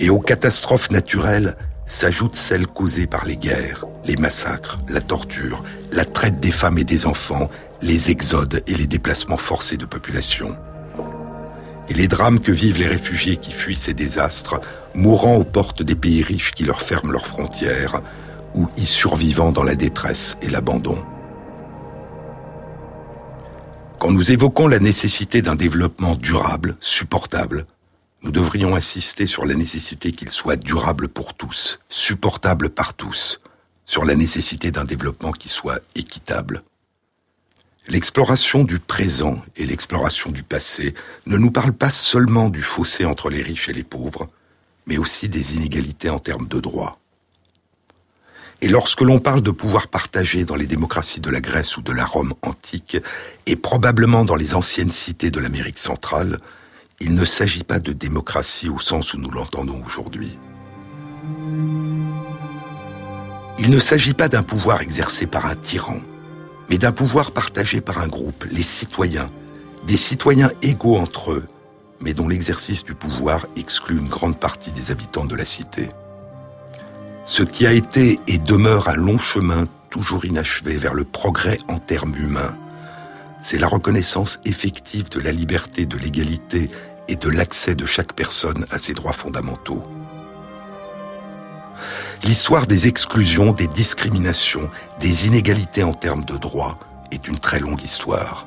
Et 0.00 0.10
aux 0.10 0.18
catastrophes 0.18 0.90
naturelles 0.90 1.56
s'ajoutent 1.86 2.34
celles 2.34 2.66
causées 2.66 3.06
par 3.06 3.26
les 3.26 3.36
guerres, 3.36 3.84
les 4.04 4.16
massacres, 4.16 4.80
la 4.88 5.00
torture, 5.00 5.62
la 5.92 6.04
traite 6.04 6.40
des 6.40 6.50
femmes 6.50 6.78
et 6.78 6.84
des 6.84 7.06
enfants, 7.06 7.48
les 7.80 8.10
exodes 8.10 8.64
et 8.66 8.74
les 8.74 8.88
déplacements 8.88 9.36
forcés 9.36 9.76
de 9.76 9.86
population. 9.86 10.56
Et 11.88 11.94
les 11.94 12.08
drames 12.08 12.40
que 12.40 12.52
vivent 12.52 12.78
les 12.78 12.86
réfugiés 12.86 13.36
qui 13.36 13.52
fuient 13.52 13.74
ces 13.74 13.94
désastres, 13.94 14.60
mourant 14.94 15.36
aux 15.36 15.44
portes 15.44 15.82
des 15.82 15.94
pays 15.94 16.22
riches 16.22 16.52
qui 16.52 16.64
leur 16.64 16.82
ferment 16.82 17.12
leurs 17.12 17.26
frontières, 17.26 18.02
ou 18.54 18.68
y 18.76 18.86
survivant 18.86 19.52
dans 19.52 19.62
la 19.62 19.74
détresse 19.74 20.36
et 20.42 20.48
l'abandon. 20.48 21.02
Quand 23.98 24.12
nous 24.12 24.30
évoquons 24.30 24.68
la 24.68 24.78
nécessité 24.78 25.42
d'un 25.42 25.56
développement 25.56 26.14
durable, 26.14 26.76
supportable, 26.80 27.66
nous 28.22 28.30
devrions 28.30 28.74
insister 28.74 29.26
sur 29.26 29.46
la 29.46 29.54
nécessité 29.54 30.12
qu'il 30.12 30.30
soit 30.30 30.56
durable 30.56 31.08
pour 31.08 31.34
tous, 31.34 31.80
supportable 31.88 32.68
par 32.68 32.94
tous, 32.94 33.40
sur 33.86 34.04
la 34.04 34.14
nécessité 34.14 34.70
d'un 34.70 34.84
développement 34.84 35.32
qui 35.32 35.48
soit 35.48 35.80
équitable. 35.94 36.62
L'exploration 37.88 38.64
du 38.64 38.78
présent 38.80 39.42
et 39.56 39.64
l'exploration 39.64 40.30
du 40.30 40.42
passé 40.42 40.92
ne 41.24 41.38
nous 41.38 41.50
parlent 41.50 41.72
pas 41.72 41.88
seulement 41.88 42.50
du 42.50 42.60
fossé 42.60 43.06
entre 43.06 43.30
les 43.30 43.40
riches 43.40 43.70
et 43.70 43.72
les 43.72 43.82
pauvres, 43.82 44.28
mais 44.86 44.98
aussi 44.98 45.30
des 45.30 45.54
inégalités 45.54 46.10
en 46.10 46.18
termes 46.18 46.48
de 46.48 46.60
droits. 46.60 46.98
Et 48.60 48.68
lorsque 48.68 49.00
l'on 49.00 49.20
parle 49.20 49.40
de 49.40 49.50
pouvoir 49.50 49.88
partagé 49.88 50.44
dans 50.44 50.56
les 50.56 50.66
démocraties 50.66 51.20
de 51.20 51.30
la 51.30 51.40
Grèce 51.40 51.78
ou 51.78 51.82
de 51.82 51.92
la 51.92 52.04
Rome 52.04 52.34
antique, 52.42 52.98
et 53.46 53.56
probablement 53.56 54.26
dans 54.26 54.36
les 54.36 54.54
anciennes 54.54 54.90
cités 54.90 55.30
de 55.30 55.40
l'Amérique 55.40 55.78
centrale, 55.78 56.40
il 57.00 57.14
ne 57.14 57.24
s'agit 57.24 57.64
pas 57.64 57.78
de 57.78 57.92
démocratie 57.92 58.68
au 58.68 58.80
sens 58.80 59.14
où 59.14 59.18
nous 59.18 59.30
l'entendons 59.30 59.82
aujourd'hui. 59.86 60.38
Il 63.58 63.70
ne 63.70 63.78
s'agit 63.78 64.14
pas 64.14 64.28
d'un 64.28 64.42
pouvoir 64.42 64.82
exercé 64.82 65.26
par 65.26 65.46
un 65.46 65.54
tyran, 65.54 66.00
mais 66.68 66.78
d'un 66.78 66.92
pouvoir 66.92 67.32
partagé 67.32 67.80
par 67.80 67.98
un 67.98 68.08
groupe, 68.08 68.44
les 68.50 68.62
citoyens, 68.62 69.26
des 69.86 69.96
citoyens 69.96 70.50
égaux 70.62 70.96
entre 70.96 71.32
eux, 71.32 71.44
mais 72.00 72.14
dont 72.14 72.28
l'exercice 72.28 72.84
du 72.84 72.94
pouvoir 72.94 73.46
exclut 73.56 73.98
une 73.98 74.08
grande 74.08 74.38
partie 74.38 74.70
des 74.72 74.90
habitants 74.90 75.24
de 75.24 75.36
la 75.36 75.44
cité. 75.44 75.90
Ce 77.26 77.42
qui 77.42 77.66
a 77.66 77.72
été 77.72 78.20
et 78.26 78.38
demeure 78.38 78.88
un 78.88 78.96
long 78.96 79.18
chemin 79.18 79.64
toujours 79.90 80.24
inachevé 80.24 80.76
vers 80.76 80.94
le 80.94 81.04
progrès 81.04 81.58
en 81.68 81.78
termes 81.78 82.14
humains, 82.16 82.56
c'est 83.40 83.58
la 83.58 83.68
reconnaissance 83.68 84.40
effective 84.44 85.08
de 85.10 85.20
la 85.20 85.32
liberté, 85.32 85.86
de 85.86 85.96
l'égalité 85.96 86.70
et 87.06 87.16
de 87.16 87.28
l'accès 87.28 87.74
de 87.74 87.86
chaque 87.86 88.12
personne 88.12 88.66
à 88.70 88.78
ses 88.78 88.94
droits 88.94 89.12
fondamentaux. 89.12 89.82
L'histoire 92.24 92.66
des 92.66 92.86
exclusions, 92.86 93.52
des 93.52 93.68
discriminations, 93.68 94.68
des 95.00 95.26
inégalités 95.26 95.82
en 95.82 95.94
termes 95.94 96.24
de 96.24 96.36
droits 96.36 96.78
est 97.10 97.28
une 97.28 97.38
très 97.38 97.60
longue 97.60 97.82
histoire. 97.82 98.46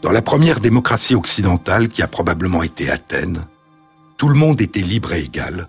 Dans 0.00 0.10
la 0.10 0.22
première 0.22 0.58
démocratie 0.58 1.14
occidentale, 1.14 1.88
qui 1.88 2.02
a 2.02 2.08
probablement 2.08 2.62
été 2.62 2.90
Athènes, 2.90 3.44
tout 4.16 4.28
le 4.28 4.34
monde 4.34 4.60
était 4.60 4.80
libre 4.80 5.12
et 5.12 5.20
égal, 5.20 5.68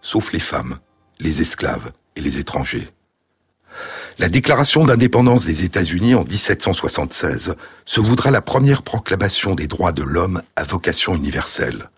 sauf 0.00 0.32
les 0.32 0.40
femmes, 0.40 0.78
les 1.18 1.40
esclaves 1.40 1.92
et 2.16 2.20
les 2.20 2.38
étrangers. 2.38 2.88
La 4.18 4.28
déclaration 4.28 4.84
d'indépendance 4.84 5.44
des 5.44 5.64
États-Unis 5.64 6.14
en 6.14 6.22
1776 6.22 7.56
se 7.84 8.00
voudra 8.00 8.30
la 8.30 8.40
première 8.40 8.82
proclamation 8.82 9.54
des 9.54 9.66
droits 9.66 9.92
de 9.92 10.04
l'homme 10.04 10.42
à 10.54 10.62
vocation 10.62 11.16
universelle. 11.16 11.90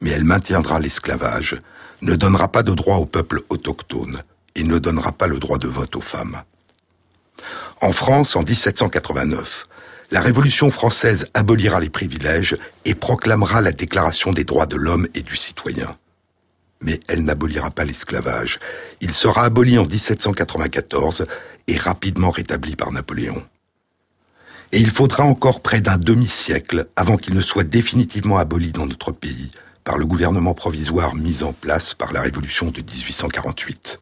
Mais 0.00 0.10
elle 0.10 0.24
maintiendra 0.24 0.80
l'esclavage, 0.80 1.56
ne 2.02 2.14
donnera 2.14 2.48
pas 2.48 2.62
de 2.62 2.72
droit 2.72 2.96
aux 2.96 3.06
peuples 3.06 3.42
autochtones 3.48 4.22
et 4.54 4.64
ne 4.64 4.78
donnera 4.78 5.12
pas 5.12 5.26
le 5.26 5.38
droit 5.38 5.58
de 5.58 5.68
vote 5.68 5.96
aux 5.96 6.00
femmes. 6.00 6.42
En 7.80 7.92
France, 7.92 8.36
en 8.36 8.42
1789, 8.42 9.64
la 10.10 10.20
Révolution 10.20 10.70
française 10.70 11.28
abolira 11.34 11.80
les 11.80 11.90
privilèges 11.90 12.56
et 12.84 12.94
proclamera 12.94 13.60
la 13.60 13.72
Déclaration 13.72 14.32
des 14.32 14.44
droits 14.44 14.66
de 14.66 14.76
l'homme 14.76 15.06
et 15.14 15.22
du 15.22 15.36
citoyen 15.36 15.96
mais 16.80 17.00
elle 17.08 17.24
n'abolira 17.24 17.70
pas 17.70 17.84
l'esclavage. 17.84 18.58
Il 19.00 19.12
sera 19.12 19.44
aboli 19.44 19.78
en 19.78 19.84
1794 19.84 21.26
et 21.66 21.76
rapidement 21.76 22.30
rétabli 22.30 22.76
par 22.76 22.92
Napoléon. 22.92 23.42
Et 24.72 24.78
il 24.78 24.90
faudra 24.90 25.24
encore 25.24 25.62
près 25.62 25.80
d'un 25.80 25.98
demi-siècle 25.98 26.86
avant 26.96 27.16
qu'il 27.16 27.34
ne 27.34 27.40
soit 27.40 27.64
définitivement 27.64 28.38
aboli 28.38 28.72
dans 28.72 28.86
notre 28.86 29.12
pays 29.12 29.50
par 29.84 29.98
le 29.98 30.06
gouvernement 30.06 30.54
provisoire 30.54 31.14
mis 31.14 31.42
en 31.42 31.52
place 31.52 31.94
par 31.94 32.12
la 32.12 32.20
Révolution 32.20 32.70
de 32.70 32.80
1848. 32.80 34.00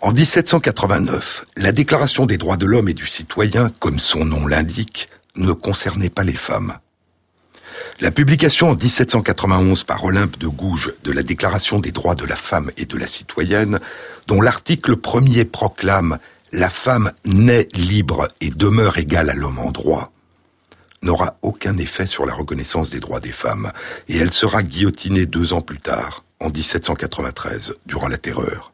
En 0.00 0.12
1789, 0.12 1.46
la 1.56 1.72
Déclaration 1.72 2.26
des 2.26 2.38
droits 2.38 2.56
de 2.56 2.66
l'homme 2.66 2.88
et 2.88 2.94
du 2.94 3.06
citoyen, 3.06 3.70
comme 3.80 3.98
son 3.98 4.24
nom 4.24 4.46
l'indique, 4.46 5.08
ne 5.34 5.52
concernait 5.52 6.10
pas 6.10 6.24
les 6.24 6.36
femmes. 6.36 6.78
La 8.00 8.10
publication 8.10 8.70
en 8.70 8.74
1791 8.74 9.84
par 9.84 10.04
Olympe 10.04 10.38
de 10.38 10.46
Gouges 10.46 10.94
de 11.02 11.12
la 11.12 11.22
Déclaration 11.22 11.80
des 11.80 11.90
droits 11.90 12.14
de 12.14 12.24
la 12.24 12.36
femme 12.36 12.70
et 12.76 12.86
de 12.86 12.96
la 12.96 13.08
citoyenne, 13.08 13.80
dont 14.28 14.40
l'article 14.40 14.96
premier 14.96 15.44
proclame 15.44 16.18
La 16.52 16.70
femme 16.70 17.12
naît 17.24 17.68
libre 17.74 18.28
et 18.40 18.50
demeure 18.50 18.98
égale 18.98 19.30
à 19.30 19.34
l'homme 19.34 19.58
en 19.58 19.70
droit, 19.70 20.12
n'aura 21.02 21.36
aucun 21.42 21.76
effet 21.76 22.06
sur 22.06 22.26
la 22.26 22.34
reconnaissance 22.34 22.90
des 22.90 23.00
droits 23.00 23.20
des 23.20 23.32
femmes, 23.32 23.72
et 24.08 24.16
elle 24.16 24.32
sera 24.32 24.62
guillotinée 24.62 25.26
deux 25.26 25.52
ans 25.52 25.60
plus 25.60 25.78
tard, 25.78 26.24
en 26.40 26.50
1793, 26.50 27.74
durant 27.86 28.08
la 28.08 28.18
Terreur. 28.18 28.72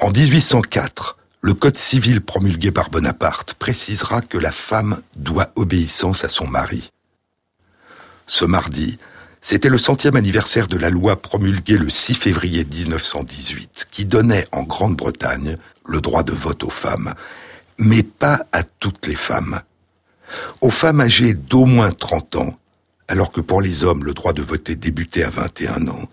En 0.00 0.10
1804, 0.10 1.16
le 1.40 1.54
Code 1.54 1.76
civil 1.76 2.20
promulgué 2.20 2.70
par 2.70 2.90
Bonaparte 2.90 3.54
précisera 3.54 4.20
que 4.22 4.38
la 4.38 4.52
femme 4.52 5.02
doit 5.16 5.50
obéissance 5.56 6.24
à 6.24 6.28
son 6.28 6.46
mari 6.46 6.90
ce 8.28 8.44
mardi, 8.44 8.98
c'était 9.40 9.70
le 9.70 9.78
centième 9.78 10.14
anniversaire 10.14 10.68
de 10.68 10.76
la 10.76 10.90
loi 10.90 11.20
promulguée 11.20 11.78
le 11.78 11.88
6 11.88 12.14
février 12.14 12.64
1918 12.64 13.88
qui 13.90 14.04
donnait 14.04 14.46
en 14.52 14.62
Grande-Bretagne 14.62 15.56
le 15.86 16.00
droit 16.00 16.22
de 16.22 16.32
vote 16.32 16.62
aux 16.62 16.70
femmes, 16.70 17.14
mais 17.78 18.02
pas 18.02 18.46
à 18.52 18.62
toutes 18.62 19.06
les 19.06 19.16
femmes. 19.16 19.60
Aux 20.60 20.70
femmes 20.70 21.00
âgées 21.00 21.34
d'au 21.34 21.64
moins 21.64 21.92
30 21.92 22.36
ans, 22.36 22.54
alors 23.08 23.30
que 23.30 23.40
pour 23.40 23.60
les 23.60 23.84
hommes 23.84 24.04
le 24.04 24.14
droit 24.14 24.32
de 24.32 24.42
voter 24.42 24.76
débutait 24.76 25.24
à 25.24 25.30
21 25.30 25.88
ans, 25.88 26.08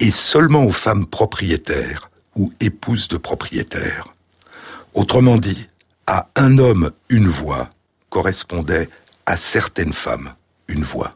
et 0.00 0.10
seulement 0.10 0.64
aux 0.64 0.72
femmes 0.72 1.06
propriétaires 1.06 2.10
ou 2.34 2.52
épouses 2.60 3.08
de 3.08 3.16
propriétaires. 3.16 4.08
Autrement 4.94 5.38
dit, 5.38 5.68
à 6.06 6.28
un 6.36 6.58
homme 6.58 6.90
une 7.08 7.28
voix 7.28 7.70
correspondait 8.10 8.88
à 9.24 9.36
certaines 9.36 9.92
femmes 9.92 10.34
une 10.68 10.84
voix. 10.84 11.14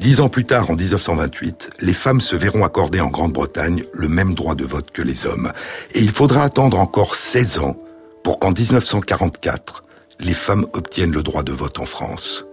Dix 0.00 0.20
ans 0.20 0.28
plus 0.28 0.44
tard, 0.44 0.70
en 0.70 0.74
1928, 0.74 1.70
les 1.80 1.94
femmes 1.94 2.20
se 2.20 2.34
verront 2.34 2.64
accorder 2.64 3.00
en 3.00 3.08
Grande-Bretagne 3.08 3.84
le 3.92 4.08
même 4.08 4.34
droit 4.34 4.54
de 4.54 4.64
vote 4.64 4.90
que 4.90 5.02
les 5.02 5.26
hommes. 5.26 5.52
Et 5.92 6.00
il 6.00 6.10
faudra 6.10 6.42
attendre 6.42 6.78
encore 6.78 7.14
16 7.14 7.60
ans 7.60 7.76
pour 8.24 8.38
qu'en 8.38 8.50
1944, 8.50 9.84
les 10.20 10.34
femmes 10.34 10.66
obtiennent 10.72 11.12
le 11.12 11.22
droit 11.22 11.42
de 11.42 11.52
vote 11.52 11.78
en 11.78 11.84
France. 11.84 12.46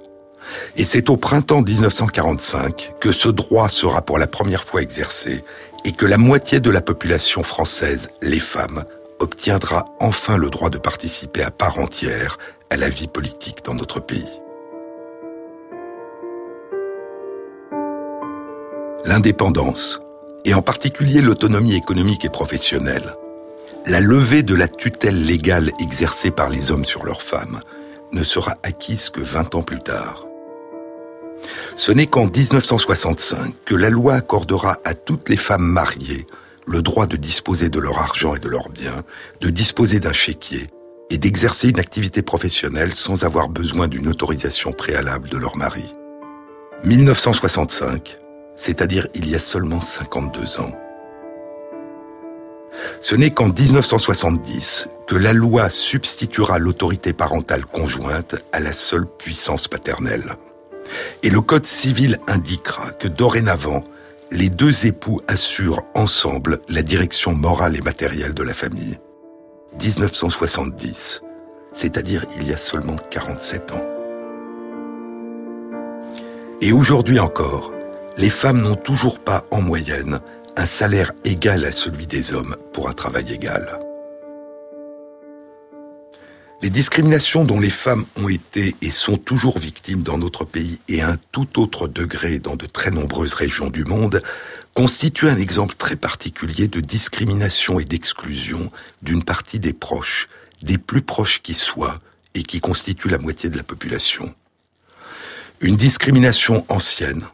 Et 0.75 0.83
c'est 0.83 1.09
au 1.09 1.17
printemps 1.17 1.61
1945 1.61 2.95
que 2.99 3.11
ce 3.11 3.29
droit 3.29 3.69
sera 3.69 4.01
pour 4.01 4.17
la 4.17 4.27
première 4.27 4.63
fois 4.63 4.81
exercé 4.81 5.43
et 5.85 5.91
que 5.91 6.05
la 6.05 6.17
moitié 6.17 6.59
de 6.59 6.69
la 6.69 6.81
population 6.81 7.43
française, 7.43 8.09
les 8.21 8.39
femmes, 8.39 8.83
obtiendra 9.19 9.85
enfin 9.99 10.37
le 10.37 10.49
droit 10.49 10.69
de 10.69 10.77
participer 10.77 11.43
à 11.43 11.51
part 11.51 11.79
entière 11.79 12.37
à 12.69 12.77
la 12.77 12.89
vie 12.89 13.07
politique 13.07 13.63
dans 13.63 13.75
notre 13.75 13.99
pays. 13.99 14.41
l'indépendance, 19.05 20.01
et 20.45 20.53
en 20.53 20.61
particulier 20.61 21.21
l'autonomie 21.21 21.75
économique 21.75 22.25
et 22.25 22.29
professionnelle, 22.29 23.15
la 23.85 23.99
levée 23.99 24.43
de 24.43 24.55
la 24.55 24.67
tutelle 24.67 25.23
légale 25.23 25.71
exercée 25.79 26.31
par 26.31 26.49
les 26.49 26.71
hommes 26.71 26.85
sur 26.85 27.03
leurs 27.03 27.21
femmes 27.21 27.59
ne 28.11 28.23
sera 28.23 28.55
acquise 28.63 29.09
que 29.09 29.21
20 29.21 29.55
ans 29.55 29.63
plus 29.63 29.79
tard. 29.79 30.25
Ce 31.75 31.91
n'est 31.91 32.05
qu'en 32.05 32.25
1965 32.25 33.55
que 33.65 33.75
la 33.75 33.89
loi 33.89 34.15
accordera 34.15 34.77
à 34.83 34.93
toutes 34.93 35.29
les 35.29 35.37
femmes 35.37 35.65
mariées 35.65 36.27
le 36.67 36.81
droit 36.81 37.07
de 37.07 37.17
disposer 37.17 37.69
de 37.69 37.79
leur 37.79 37.97
argent 37.97 38.35
et 38.35 38.39
de 38.39 38.49
leurs 38.49 38.69
biens, 38.69 39.03
de 39.39 39.49
disposer 39.49 39.99
d'un 39.99 40.13
chéquier 40.13 40.69
et 41.09 41.17
d'exercer 41.17 41.69
une 41.69 41.79
activité 41.79 42.21
professionnelle 42.21 42.93
sans 42.93 43.23
avoir 43.23 43.49
besoin 43.49 43.87
d'une 43.87 44.07
autorisation 44.07 44.71
préalable 44.71 45.29
de 45.29 45.37
leur 45.37 45.57
mari. 45.57 45.91
1965, 46.83 48.17
c'est-à-dire 48.55 49.07
il 49.15 49.29
y 49.29 49.35
a 49.35 49.39
seulement 49.39 49.81
52 49.81 50.61
ans. 50.61 50.71
Ce 52.99 53.15
n'est 53.15 53.31
qu'en 53.31 53.49
1970 53.49 54.89
que 55.07 55.15
la 55.15 55.33
loi 55.33 55.69
substituera 55.69 56.59
l'autorité 56.59 57.13
parentale 57.13 57.65
conjointe 57.65 58.35
à 58.51 58.59
la 58.59 58.73
seule 58.73 59.05
puissance 59.05 59.67
paternelle. 59.67 60.35
Et 61.23 61.29
le 61.29 61.41
Code 61.41 61.65
civil 61.65 62.19
indiquera 62.27 62.91
que 62.91 63.07
dorénavant, 63.07 63.83
les 64.31 64.49
deux 64.49 64.85
époux 64.85 65.19
assurent 65.27 65.83
ensemble 65.93 66.59
la 66.69 66.81
direction 66.81 67.33
morale 67.33 67.75
et 67.75 67.81
matérielle 67.81 68.33
de 68.33 68.43
la 68.43 68.53
famille. 68.53 68.97
1970, 69.81 71.21
c'est-à-dire 71.73 72.25
il 72.37 72.47
y 72.47 72.53
a 72.53 72.57
seulement 72.57 72.95
47 73.09 73.71
ans. 73.73 73.85
Et 76.61 76.71
aujourd'hui 76.71 77.19
encore, 77.19 77.73
les 78.17 78.29
femmes 78.29 78.61
n'ont 78.61 78.75
toujours 78.75 79.19
pas 79.19 79.45
en 79.51 79.61
moyenne 79.61 80.19
un 80.57 80.65
salaire 80.65 81.11
égal 81.23 81.65
à 81.65 81.71
celui 81.71 82.07
des 82.07 82.33
hommes 82.33 82.55
pour 82.73 82.89
un 82.89 82.93
travail 82.93 83.31
égal. 83.31 83.79
Les 86.61 86.69
discriminations 86.69 87.43
dont 87.43 87.59
les 87.59 87.71
femmes 87.71 88.05
ont 88.17 88.29
été 88.29 88.75
et 88.81 88.91
sont 88.91 89.17
toujours 89.17 89.57
victimes 89.57 90.03
dans 90.03 90.19
notre 90.19 90.45
pays 90.45 90.79
et 90.87 91.01
à 91.01 91.09
un 91.09 91.17
tout 91.31 91.59
autre 91.59 91.87
degré 91.87 92.37
dans 92.37 92.55
de 92.55 92.67
très 92.67 92.91
nombreuses 92.91 93.33
régions 93.33 93.71
du 93.71 93.83
monde 93.83 94.21
constituent 94.75 95.29
un 95.29 95.37
exemple 95.37 95.75
très 95.75 95.95
particulier 95.95 96.67
de 96.67 96.79
discrimination 96.79 97.79
et 97.79 97.85
d'exclusion 97.85 98.71
d'une 99.01 99.23
partie 99.23 99.59
des 99.59 99.73
proches, 99.73 100.29
des 100.61 100.77
plus 100.77 101.01
proches 101.01 101.41
qui 101.41 101.55
soient, 101.55 101.97
et 102.33 102.43
qui 102.43 102.59
constituent 102.59 103.09
la 103.09 103.17
moitié 103.17 103.49
de 103.49 103.57
la 103.57 103.63
population. 103.63 104.33
Une 105.59 105.75
discrimination 105.75 106.65
ancienne, 106.69 107.27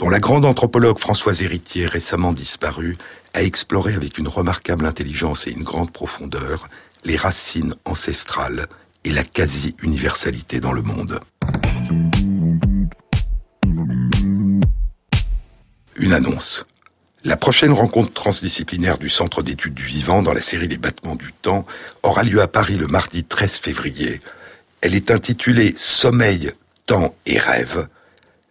dont 0.00 0.08
la 0.08 0.18
grande 0.18 0.46
anthropologue 0.46 0.98
Françoise 0.98 1.42
Héritier, 1.42 1.84
récemment 1.84 2.32
disparue, 2.32 2.96
a 3.34 3.42
exploré 3.42 3.92
avec 3.92 4.16
une 4.16 4.28
remarquable 4.28 4.86
intelligence 4.86 5.46
et 5.46 5.50
une 5.50 5.62
grande 5.62 5.92
profondeur 5.92 6.68
les 7.04 7.16
racines 7.16 7.74
ancestrales 7.84 8.66
et 9.04 9.10
la 9.10 9.22
quasi-universalité 9.22 10.58
dans 10.58 10.72
le 10.72 10.80
monde. 10.80 11.20
Une 15.96 16.14
annonce. 16.14 16.64
La 17.22 17.36
prochaine 17.36 17.72
rencontre 17.74 18.14
transdisciplinaire 18.14 18.96
du 18.96 19.10
Centre 19.10 19.42
d'études 19.42 19.74
du 19.74 19.84
vivant 19.84 20.22
dans 20.22 20.32
la 20.32 20.40
série 20.40 20.68
des 20.68 20.78
battements 20.78 21.16
du 21.16 21.34
temps 21.34 21.66
aura 22.02 22.22
lieu 22.22 22.40
à 22.40 22.48
Paris 22.48 22.76
le 22.76 22.86
mardi 22.86 23.22
13 23.22 23.58
février. 23.58 24.22
Elle 24.80 24.94
est 24.94 25.10
intitulée 25.10 25.74
Sommeil, 25.76 26.52
temps 26.86 27.14
et 27.26 27.38
rêve 27.38 27.86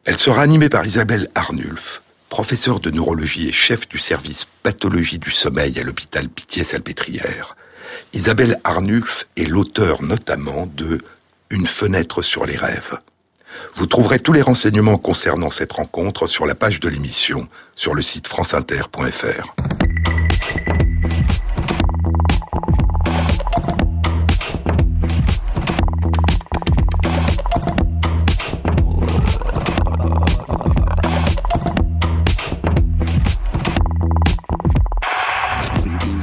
elle 0.09 0.17
sera 0.17 0.41
animée 0.41 0.69
par 0.69 0.87
Isabelle 0.87 1.29
Arnulf, 1.35 2.01
professeure 2.29 2.79
de 2.79 2.89
neurologie 2.89 3.47
et 3.47 3.51
chef 3.51 3.87
du 3.87 3.99
service 3.99 4.47
pathologie 4.63 5.19
du 5.19 5.29
sommeil 5.29 5.79
à 5.79 5.83
l'hôpital 5.83 6.27
Pitié-Salpêtrière. 6.29 7.55
Isabelle 8.13 8.59
Arnulf 8.63 9.27
est 9.37 9.45
l'auteur 9.45 10.01
notamment 10.01 10.65
de 10.65 10.97
Une 11.51 11.67
fenêtre 11.67 12.23
sur 12.23 12.47
les 12.47 12.55
rêves. 12.55 12.97
Vous 13.75 13.85
trouverez 13.85 14.17
tous 14.17 14.33
les 14.33 14.41
renseignements 14.41 14.97
concernant 14.97 15.51
cette 15.51 15.73
rencontre 15.73 16.25
sur 16.25 16.47
la 16.47 16.55
page 16.55 16.79
de 16.79 16.89
l'émission 16.89 17.47
sur 17.75 17.93
le 17.93 18.01
site 18.01 18.27
franceinter.fr. 18.27 19.53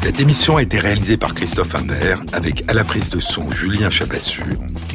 Cette 0.06 0.20
émission 0.20 0.56
a 0.56 0.62
été 0.62 0.78
réalisée 0.78 1.16
par 1.16 1.34
Christophe 1.34 1.74
Imbert 1.74 2.20
avec 2.32 2.62
à 2.70 2.74
la 2.74 2.84
prise 2.84 3.10
de 3.10 3.18
son 3.18 3.50
Julien 3.50 3.90
Chabassu, 3.90 4.44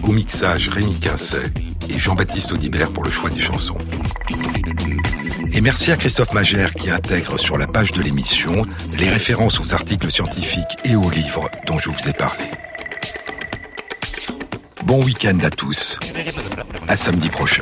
au 0.04 0.14
mixage 0.14 0.70
Rémi 0.70 0.98
Quincet 0.98 1.52
et 1.90 2.00
Jean-Baptiste 2.00 2.54
Audibert 2.54 2.94
pour 2.94 3.04
le 3.04 3.12
choix 3.12 3.30
des 3.30 3.42
chansons. 3.42 3.78
Et 5.52 5.60
merci 5.60 5.92
à 5.92 5.98
Christophe 5.98 6.32
Magère 6.32 6.74
qui 6.74 6.90
intègre 6.90 7.38
sur 7.38 7.58
la 7.58 7.68
page 7.68 7.92
de 7.92 8.02
l'émission 8.02 8.66
les 8.98 9.10
références 9.10 9.60
aux 9.60 9.74
articles 9.74 10.10
scientifiques 10.10 10.78
et 10.86 10.96
aux 10.96 11.10
livres 11.10 11.52
dont 11.68 11.78
je 11.78 11.90
vous 11.90 12.08
ai 12.08 12.14
parlé. 12.14 12.46
Bon 14.86 15.04
week-end 15.04 15.40
à 15.44 15.50
tous. 15.50 16.00
À 16.88 16.96
samedi 16.96 17.28
prochain. 17.28 17.60